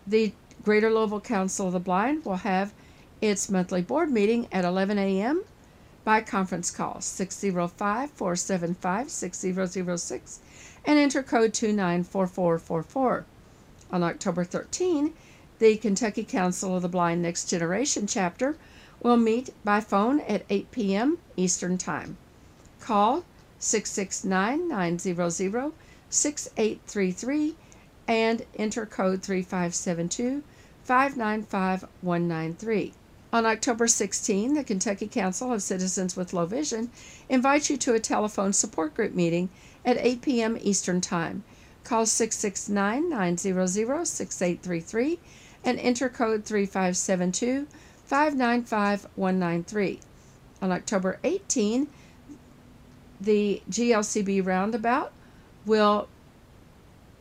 the 0.06 0.32
Greater 0.62 0.92
Louisville 0.92 1.22
Council 1.22 1.68
of 1.68 1.72
the 1.72 1.80
Blind 1.80 2.24
will 2.26 2.36
have 2.36 2.74
its 3.22 3.48
monthly 3.48 3.80
board 3.80 4.10
meeting 4.10 4.46
at 4.52 4.64
11 4.64 4.98
a.m. 4.98 5.44
by 6.04 6.20
conference 6.20 6.70
call 6.70 7.00
605 7.00 8.10
475 8.10 9.10
6006 9.10 10.40
and 10.84 10.98
enter 10.98 11.22
code 11.22 11.54
294444. 11.54 13.24
On 13.90 14.02
October 14.02 14.44
13, 14.44 15.14
the 15.60 15.76
Kentucky 15.76 16.24
Council 16.24 16.76
of 16.76 16.82
the 16.82 16.88
Blind 16.88 17.22
Next 17.22 17.48
Generation 17.48 18.06
chapter 18.06 18.58
will 19.02 19.16
meet 19.16 19.50
by 19.64 19.80
phone 19.80 20.20
at 20.20 20.44
8 20.50 20.70
p.m. 20.70 21.18
Eastern 21.38 21.78
Time. 21.78 22.18
Call 22.80 23.24
669 23.58 24.68
900 24.68 25.72
6833 26.10 27.56
and 28.10 28.44
enter 28.56 28.84
code 28.84 29.22
3572 29.22 30.42
595 30.82 31.86
193. 32.00 32.92
On 33.32 33.46
October 33.46 33.86
16, 33.86 34.54
the 34.54 34.64
Kentucky 34.64 35.06
Council 35.06 35.52
of 35.52 35.62
Citizens 35.62 36.16
with 36.16 36.32
Low 36.32 36.44
Vision 36.44 36.90
invites 37.28 37.70
you 37.70 37.76
to 37.76 37.94
a 37.94 38.00
telephone 38.00 38.52
support 38.52 38.94
group 38.94 39.14
meeting 39.14 39.48
at 39.84 39.96
8 39.96 40.22
p.m. 40.22 40.58
Eastern 40.60 41.00
Time. 41.00 41.44
Call 41.84 42.04
669 42.04 43.08
900 43.08 44.06
6833 44.06 45.20
and 45.62 45.78
enter 45.78 46.08
code 46.08 46.44
3572 46.44 47.68
595 48.04 49.06
193. 49.14 50.00
On 50.60 50.72
October 50.72 51.20
18, 51.22 51.86
the 53.20 53.62
GLCB 53.70 54.44
roundabout 54.44 55.12
will 55.64 56.08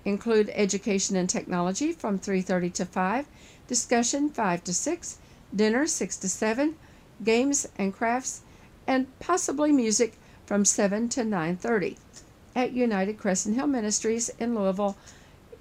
include 0.09 0.51
education 0.53 1.15
and 1.15 1.29
technology 1.29 1.93
from 1.93 2.19
3:30 2.19 2.73
to 2.73 2.85
5, 2.85 3.25
discussion 3.67 4.29
5 4.29 4.63
to 4.65 4.73
6, 4.73 5.17
dinner 5.55 5.87
6 5.87 6.17
to 6.17 6.27
7, 6.27 6.75
games 7.23 7.69
and 7.77 7.93
crafts 7.93 8.41
and 8.87 9.07
possibly 9.19 9.71
music 9.71 10.17
from 10.45 10.65
7 10.65 11.07
to 11.09 11.23
9:30 11.23 11.97
at 12.55 12.71
United 12.71 13.19
Crescent 13.19 13.53
Hill 13.55 13.67
Ministries 13.67 14.29
in 14.39 14.55
Louisville. 14.55 14.97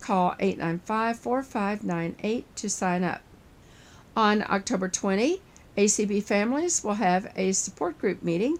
Call 0.00 0.34
895-4598 0.40 2.44
to 2.54 2.70
sign 2.70 3.04
up. 3.04 3.20
On 4.16 4.42
October 4.48 4.88
20, 4.88 5.42
ACB 5.76 6.22
families 6.22 6.82
will 6.82 6.94
have 6.94 7.30
a 7.36 7.52
support 7.52 7.98
group 7.98 8.22
meeting 8.22 8.58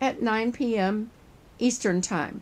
at 0.00 0.22
9 0.22 0.52
p.m. 0.52 1.10
Eastern 1.58 2.00
Time. 2.00 2.40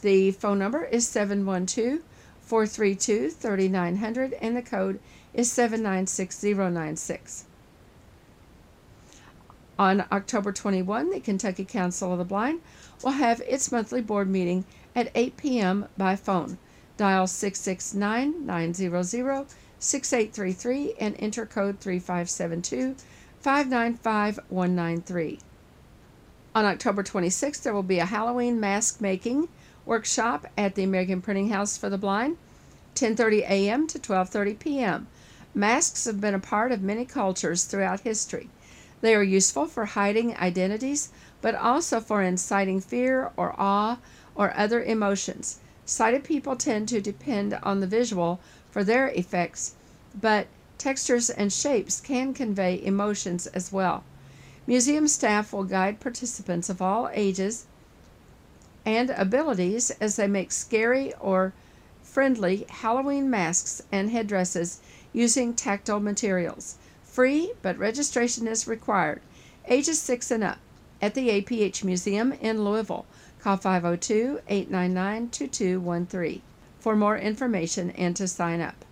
The 0.00 0.30
phone 0.32 0.58
number 0.58 0.84
is 0.84 1.08
712 1.08 2.00
432 2.42 3.30
3900 3.30 4.32
and 4.34 4.56
the 4.56 4.62
code 4.62 5.00
is 5.34 5.50
796096. 5.52 7.44
On 9.78 10.04
October 10.10 10.52
21, 10.52 11.10
the 11.10 11.20
Kentucky 11.20 11.64
Council 11.64 12.12
of 12.12 12.18
the 12.18 12.24
Blind 12.24 12.60
will 13.04 13.12
have 13.12 13.40
its 13.42 13.70
monthly 13.70 14.00
board 14.00 14.28
meeting 14.28 14.64
at 14.96 15.10
8 15.14 15.36
p.m. 15.36 15.88
by 15.96 16.16
phone. 16.16 16.58
Dial 16.96 17.26
669 17.28 18.44
900 18.44 19.46
6833 19.78 20.94
and 20.98 21.14
enter 21.18 21.46
code 21.46 21.78
3572 21.78 22.96
595 23.40 24.40
193. 24.48 25.38
On 26.54 26.64
October 26.64 27.04
26th, 27.04 27.62
there 27.62 27.74
will 27.74 27.84
be 27.84 28.00
a 28.00 28.06
Halloween 28.06 28.58
mask 28.58 29.00
making 29.00 29.48
workshop 29.88 30.46
at 30.58 30.74
the 30.74 30.84
American 30.84 31.22
Printing 31.22 31.48
House 31.48 31.78
for 31.78 31.88
the 31.88 31.96
Blind, 31.96 32.36
10:30 32.94 33.48
a.m. 33.48 33.86
to 33.86 33.98
12:30 33.98 34.58
p.m. 34.58 35.06
Masks 35.54 36.04
have 36.04 36.20
been 36.20 36.34
a 36.34 36.38
part 36.38 36.72
of 36.72 36.82
many 36.82 37.06
cultures 37.06 37.64
throughout 37.64 38.00
history. 38.00 38.50
They 39.00 39.14
are 39.14 39.22
useful 39.22 39.64
for 39.64 39.86
hiding 39.86 40.36
identities, 40.36 41.08
but 41.40 41.54
also 41.54 42.00
for 42.00 42.22
inciting 42.22 42.82
fear 42.82 43.32
or 43.34 43.54
awe 43.58 43.96
or 44.34 44.54
other 44.54 44.82
emotions. 44.82 45.58
Sighted 45.86 46.22
people 46.22 46.54
tend 46.54 46.86
to 46.90 47.00
depend 47.00 47.54
on 47.62 47.80
the 47.80 47.86
visual 47.86 48.40
for 48.70 48.84
their 48.84 49.08
effects, 49.08 49.74
but 50.14 50.48
textures 50.76 51.30
and 51.30 51.50
shapes 51.50 51.98
can 51.98 52.34
convey 52.34 52.78
emotions 52.84 53.46
as 53.46 53.72
well. 53.72 54.04
Museum 54.66 55.08
staff 55.08 55.50
will 55.50 55.64
guide 55.64 55.98
participants 55.98 56.68
of 56.68 56.82
all 56.82 57.08
ages 57.14 57.64
and 58.88 59.10
abilities 59.10 59.90
as 60.00 60.16
they 60.16 60.26
make 60.26 60.50
scary 60.50 61.12
or 61.20 61.52
friendly 62.02 62.64
Halloween 62.70 63.28
masks 63.28 63.82
and 63.92 64.08
headdresses 64.08 64.80
using 65.12 65.52
tactile 65.52 66.00
materials. 66.00 66.76
Free, 67.02 67.52
but 67.60 67.76
registration 67.76 68.48
is 68.48 68.66
required. 68.66 69.20
Ages 69.66 70.00
6 70.00 70.30
and 70.30 70.42
up 70.42 70.58
at 71.02 71.12
the 71.12 71.28
APH 71.28 71.84
Museum 71.84 72.32
in 72.32 72.64
Louisville. 72.64 73.04
Call 73.40 73.58
502 73.58 74.40
899 74.48 75.28
2213 75.28 76.40
for 76.80 76.96
more 76.96 77.18
information 77.18 77.90
and 77.90 78.16
to 78.16 78.26
sign 78.26 78.62
up. 78.62 78.86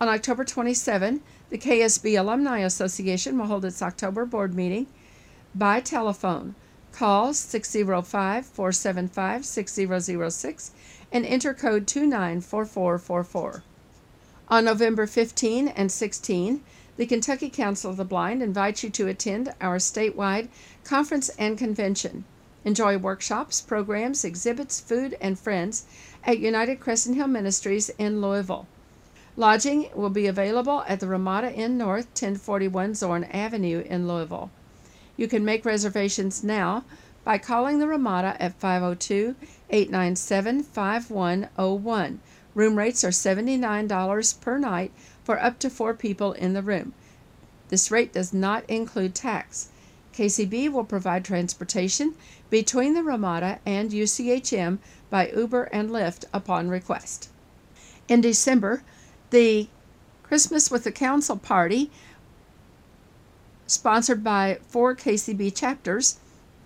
On 0.00 0.08
October 0.08 0.44
27, 0.44 1.20
the 1.50 1.58
KSB 1.58 2.16
Alumni 2.16 2.60
Association 2.60 3.36
will 3.36 3.46
hold 3.46 3.64
its 3.64 3.82
October 3.82 4.24
board 4.24 4.54
meeting 4.54 4.86
by 5.52 5.80
telephone. 5.80 6.54
Call 6.92 7.32
605 7.32 8.46
475 8.46 9.44
6006 9.46 10.70
and 11.10 11.26
enter 11.26 11.54
code 11.54 11.86
294444. 11.86 13.62
On 14.48 14.64
November 14.64 15.06
15 15.06 15.68
and 15.68 15.90
16, 15.90 16.62
the 16.98 17.06
Kentucky 17.06 17.48
Council 17.48 17.90
of 17.90 17.96
the 17.96 18.04
Blind 18.04 18.42
invites 18.42 18.84
you 18.84 18.90
to 18.90 19.08
attend 19.08 19.54
our 19.60 19.78
statewide 19.78 20.48
conference 20.84 21.30
and 21.38 21.56
convention. 21.56 22.24
Enjoy 22.64 22.98
workshops, 22.98 23.62
programs, 23.62 24.24
exhibits, 24.24 24.78
food, 24.78 25.16
and 25.20 25.38
friends 25.38 25.86
at 26.24 26.38
United 26.38 26.78
Crescent 26.78 27.16
Hill 27.16 27.26
Ministries 27.26 27.88
in 27.98 28.20
Louisville. 28.20 28.66
Lodging 29.36 29.88
will 29.94 30.10
be 30.10 30.26
available 30.26 30.84
at 30.86 31.00
the 31.00 31.08
Ramada 31.08 31.50
Inn 31.50 31.78
North, 31.78 32.06
1041 32.08 32.94
Zorn 32.94 33.24
Avenue 33.24 33.82
in 33.88 34.06
Louisville. 34.06 34.50
You 35.22 35.28
can 35.28 35.44
make 35.44 35.64
reservations 35.64 36.42
now 36.42 36.84
by 37.22 37.38
calling 37.38 37.78
the 37.78 37.86
Ramada 37.86 38.36
at 38.42 38.58
502 38.58 39.36
897 39.70 40.64
5101. 40.64 42.20
Room 42.56 42.76
rates 42.76 43.04
are 43.04 43.10
$79 43.10 44.40
per 44.40 44.58
night 44.58 44.90
for 45.22 45.40
up 45.40 45.60
to 45.60 45.70
four 45.70 45.94
people 45.94 46.32
in 46.32 46.54
the 46.54 46.60
room. 46.60 46.92
This 47.68 47.88
rate 47.88 48.12
does 48.12 48.32
not 48.32 48.68
include 48.68 49.14
tax. 49.14 49.68
KCB 50.12 50.72
will 50.72 50.82
provide 50.82 51.24
transportation 51.24 52.16
between 52.50 52.94
the 52.94 53.04
Ramada 53.04 53.60
and 53.64 53.92
UCHM 53.92 54.78
by 55.08 55.28
Uber 55.28 55.68
and 55.72 55.88
Lyft 55.88 56.24
upon 56.32 56.68
request. 56.68 57.28
In 58.08 58.22
December, 58.22 58.82
the 59.30 59.68
Christmas 60.24 60.68
with 60.68 60.82
the 60.82 60.90
Council 60.90 61.36
party, 61.36 61.92
sponsored 63.72 64.22
by 64.22 64.58
four 64.68 64.94
KCB 64.94 65.54
chapters, 65.56 66.18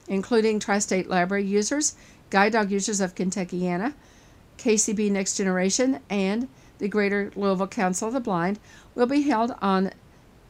including 0.08 0.58
Tri 0.58 0.78
State 0.80 1.08
Library 1.08 1.44
users, 1.44 1.94
guide 2.30 2.52
dog 2.52 2.70
users 2.70 3.00
of 3.00 3.14
Kentuckiana, 3.14 3.94
KCB 4.58 5.10
Next 5.10 5.36
Generation, 5.36 6.00
and 6.10 6.48
the 6.78 6.88
Greater 6.88 7.30
Louisville 7.36 7.68
Council 7.68 8.08
of 8.08 8.14
the 8.14 8.20
Blind, 8.20 8.58
will 8.94 9.06
be 9.06 9.22
held 9.22 9.54
on 9.62 9.92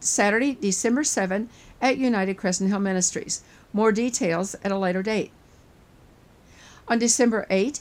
Saturday, 0.00 0.54
December 0.54 1.04
7 1.04 1.48
at 1.80 1.98
United 1.98 2.34
Crescent 2.34 2.70
Hill 2.70 2.80
Ministries. 2.80 3.42
More 3.72 3.92
details 3.92 4.54
at 4.64 4.72
a 4.72 4.78
later 4.78 5.02
date. 5.02 5.30
On 6.88 6.98
December 6.98 7.46
8, 7.50 7.80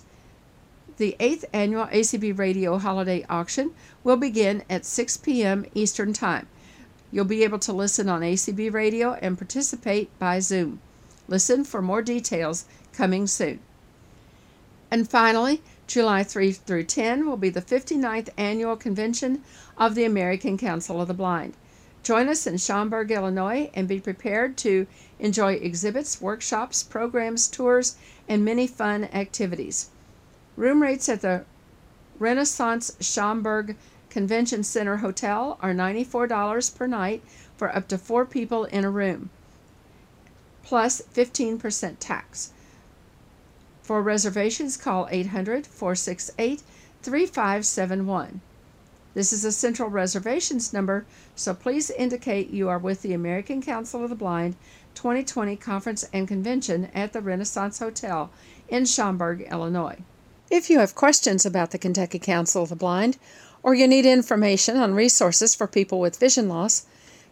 the 0.98 1.16
8th 1.20 1.46
annual 1.54 1.86
ACB 1.88 2.38
Radio 2.38 2.78
Holiday 2.78 3.26
Auction 3.30 3.72
will 4.04 4.18
begin 4.18 4.64
at 4.70 4.86
6 4.86 5.18
p.m. 5.18 5.66
Eastern 5.74 6.14
Time. 6.14 6.48
You'll 7.12 7.26
be 7.26 7.44
able 7.44 7.60
to 7.60 7.74
listen 7.74 8.10
on 8.10 8.22
ACB 8.22 8.74
Radio 8.74 9.14
and 9.14 9.38
participate 9.38 10.10
by 10.20 10.40
Zoom. 10.40 10.82
Listen 11.28 11.64
for 11.64 11.82
more 11.82 12.02
details 12.02 12.66
coming 12.94 13.28
soon. 13.28 13.60
And 14.92 15.10
finally, 15.10 15.62
July 15.88 16.24
3 16.24 16.52
through 16.52 16.84
10 16.84 17.28
will 17.28 17.38
be 17.38 17.50
the 17.50 17.62
59th 17.62 18.30
annual 18.38 18.76
convention 18.76 19.44
of 19.78 19.96
the 19.96 20.06
American 20.06 20.58
Council 20.58 21.02
of 21.02 21.08
the 21.08 21.14
Blind. 21.14 21.54
Join 22.04 22.30
us 22.30 22.46
in 22.46 22.58
Schaumburg, 22.58 23.12
Illinois, 23.12 23.72
and 23.74 23.88
be 23.88 24.00
prepared 24.00 24.58
to 24.58 24.86
enjoy 25.20 25.54
exhibits, 25.54 26.22
workshops, 26.22 26.84
programs, 26.84 27.48
tours, 27.48 27.96
and 28.28 28.46
many 28.46 28.68
fun 28.68 29.06
activities. 29.06 29.90
Room 30.56 30.82
rates 30.82 31.10
at 31.10 31.22
the 31.22 31.46
Renaissance 32.20 32.96
Schaumburg 33.00 33.76
Convention 34.16 34.64
Center 34.64 34.96
Hotel 34.96 35.58
are 35.62 35.74
$94 35.74 36.74
per 36.74 36.88
night 36.88 37.22
for 37.58 37.76
up 37.76 37.90
to 37.90 37.98
four 37.98 38.26
people 38.26 38.64
in 38.64 38.86
a 38.86 38.90
room, 38.90 39.30
plus 40.64 41.02
15% 41.14 41.98
tax. 42.00 42.54
For 43.84 44.02
reservations, 44.02 44.78
call 44.78 45.10
800 45.12 45.68
468 45.68 46.64
3571. 47.04 48.40
This 49.14 49.34
is 49.34 49.44
a 49.44 49.52
central 49.52 49.90
reservations 49.90 50.72
number, 50.72 51.06
so 51.36 51.54
please 51.54 51.90
indicate 51.90 52.52
you 52.52 52.70
are 52.70 52.80
with 52.80 53.02
the 53.02 53.12
American 53.12 53.62
Council 53.62 54.02
of 54.02 54.10
the 54.10 54.16
Blind 54.16 54.56
2020 54.94 55.58
Conference 55.58 56.06
and 56.14 56.26
Convention 56.26 56.86
at 56.94 57.12
the 57.12 57.20
Renaissance 57.20 57.80
Hotel 57.80 58.32
in 58.70 58.86
Schaumburg, 58.86 59.42
Illinois. 59.52 59.98
If 60.52 60.70
you 60.70 60.78
have 60.78 60.94
questions 60.94 61.44
about 61.44 61.72
the 61.72 61.80
Kentucky 61.80 62.20
Council 62.20 62.62
of 62.62 62.70
the 62.70 62.76
Blind, 62.76 63.18
or 63.66 63.74
you 63.74 63.88
need 63.88 64.06
information 64.06 64.78
on 64.78 64.94
resources 64.94 65.56
for 65.56 65.66
people 65.66 66.00
with 66.00 66.20
vision 66.20 66.48
loss, 66.48 66.86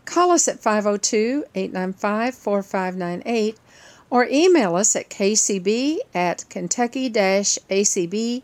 call 0.03 0.31
us 0.31 0.47
at 0.47 0.59
502 0.59 1.45
895 1.53 2.33
4598 2.33 3.59
or 4.09 4.25
email 4.25 4.75
us 4.75 4.95
at 4.95 5.11
kcb 5.11 5.97
at 6.15 6.43
kentucky 6.49 7.11
acb.org. 7.11 8.43